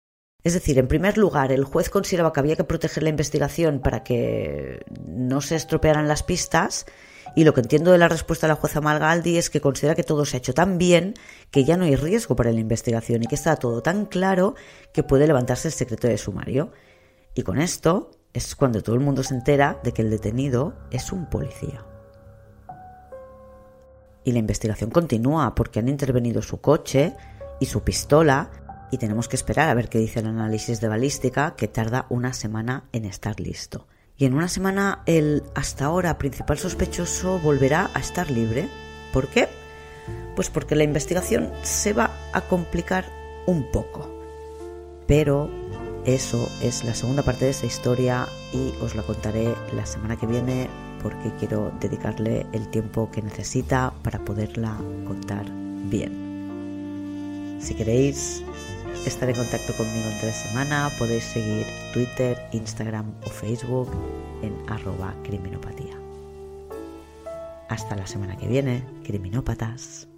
Es 0.44 0.54
decir, 0.54 0.80
en 0.80 0.88
primer 0.88 1.18
lugar, 1.18 1.52
el 1.52 1.66
juez 1.66 1.90
consideraba 1.90 2.32
que 2.32 2.40
había 2.40 2.56
que 2.56 2.64
proteger 2.64 3.04
la 3.04 3.10
investigación 3.10 3.82
para 3.82 4.04
que 4.04 4.86
no 5.06 5.42
se 5.42 5.56
estropearan 5.56 6.08
las 6.08 6.24
pistas 6.24 6.86
y 7.36 7.44
lo 7.44 7.54
que 7.54 7.62
entiendo 7.62 7.92
de 7.92 7.98
la 7.98 8.08
respuesta 8.08 8.48
de 8.48 8.54
la 8.54 8.60
jueza 8.60 8.82
Malgaldi 8.82 9.38
es 9.38 9.50
que 9.50 9.62
considera 9.62 9.96
que 9.96 10.04
todo 10.04 10.26
se 10.26 10.38
ha 10.38 10.40
hecho 10.40 10.54
tan 10.54 10.78
bien 10.78 11.14
que 11.52 11.64
ya 11.64 11.78
no 11.78 11.84
hay 11.86 11.96
riesgo 11.96 12.36
para 12.36 12.52
la 12.52 12.60
investigación 12.60 13.24
y 13.24 13.28
que 13.28 13.36
está 13.36 13.56
todo 13.58 13.82
tan 13.82 14.06
claro 14.06 14.56
que 14.94 15.04
puede 15.04 15.28
levantarse 15.28 15.68
el 15.68 15.74
secreto 15.74 16.08
de 16.08 16.18
sumario. 16.18 16.72
Y 17.36 17.44
con 17.44 17.60
esto 17.60 18.12
es 18.34 18.56
cuando 18.56 18.82
todo 18.82 18.96
el 18.96 19.02
mundo 19.02 19.24
se 19.24 19.36
entera 19.36 19.80
de 19.84 19.92
que 19.92 20.02
el 20.02 20.10
detenido 20.10 20.74
es 20.92 21.12
un 21.12 21.30
policía. 21.30 21.86
Y 24.24 24.32
la 24.32 24.40
investigación 24.40 24.90
continúa 24.90 25.54
porque 25.56 25.80
han 25.80 25.90
intervenido 25.90 26.42
su 26.42 26.62
coche 26.62 27.16
y 27.60 27.66
su 27.66 27.84
pistola 27.84 28.52
y 28.92 28.98
tenemos 28.98 29.28
que 29.28 29.36
esperar 29.36 29.70
a 29.70 29.74
ver 29.74 29.90
qué 29.90 30.00
dice 30.00 30.20
el 30.20 30.28
análisis 30.28 30.82
de 30.82 30.88
balística 30.88 31.56
que 31.56 31.68
tarda 31.68 32.06
una 32.10 32.34
semana 32.34 32.86
en 32.92 33.06
estar 33.06 33.40
listo. 33.40 33.88
Y 34.18 34.26
en 34.26 34.34
una 34.34 34.48
semana 34.48 35.04
el 35.06 35.44
hasta 35.56 35.86
ahora 35.86 36.18
principal 36.18 36.58
sospechoso 36.58 37.40
volverá 37.40 37.90
a 37.94 38.00
estar 38.00 38.30
libre. 38.30 38.68
¿Por 39.14 39.28
qué? 39.28 39.48
Pues 40.36 40.50
porque 40.50 40.76
la 40.76 40.84
investigación 40.84 41.52
se 41.64 41.94
va 41.94 42.12
a 42.34 42.42
complicar 42.42 43.06
un 43.46 43.72
poco. 43.72 44.10
Pero 45.08 45.50
eso 46.06 46.50
es 46.62 46.84
la 46.84 46.94
segunda 46.94 47.24
parte 47.24 47.46
de 47.46 47.52
esta 47.52 47.66
historia 47.66 48.28
y 48.52 48.74
os 48.82 48.96
la 48.96 49.04
contaré 49.04 49.54
la 49.74 49.86
semana 49.86 50.18
que 50.18 50.28
viene 50.28 50.70
porque 51.02 51.32
quiero 51.40 51.72
dedicarle 51.80 52.46
el 52.52 52.68
tiempo 52.70 53.10
que 53.12 53.22
necesita 53.22 53.94
para 54.04 54.20
poderla 54.20 54.76
contar 55.08 55.46
bien. 55.90 56.30
Si 57.62 57.74
queréis 57.74 58.44
estar 59.06 59.30
en 59.30 59.36
contacto 59.36 59.74
conmigo 59.74 60.10
entre 60.10 60.34
semana, 60.34 60.92
podéis 60.98 61.24
seguir 61.24 61.66
Twitter, 61.94 62.38
Instagram 62.52 63.14
o 63.26 63.30
Facebook 63.30 63.90
en 64.42 64.56
arroba 64.68 65.16
criminopatía. 65.24 65.96
Hasta 67.70 67.96
la 67.96 68.08
semana 68.08 68.36
que 68.36 68.48
viene, 68.48 68.84
criminópatas. 69.04 70.09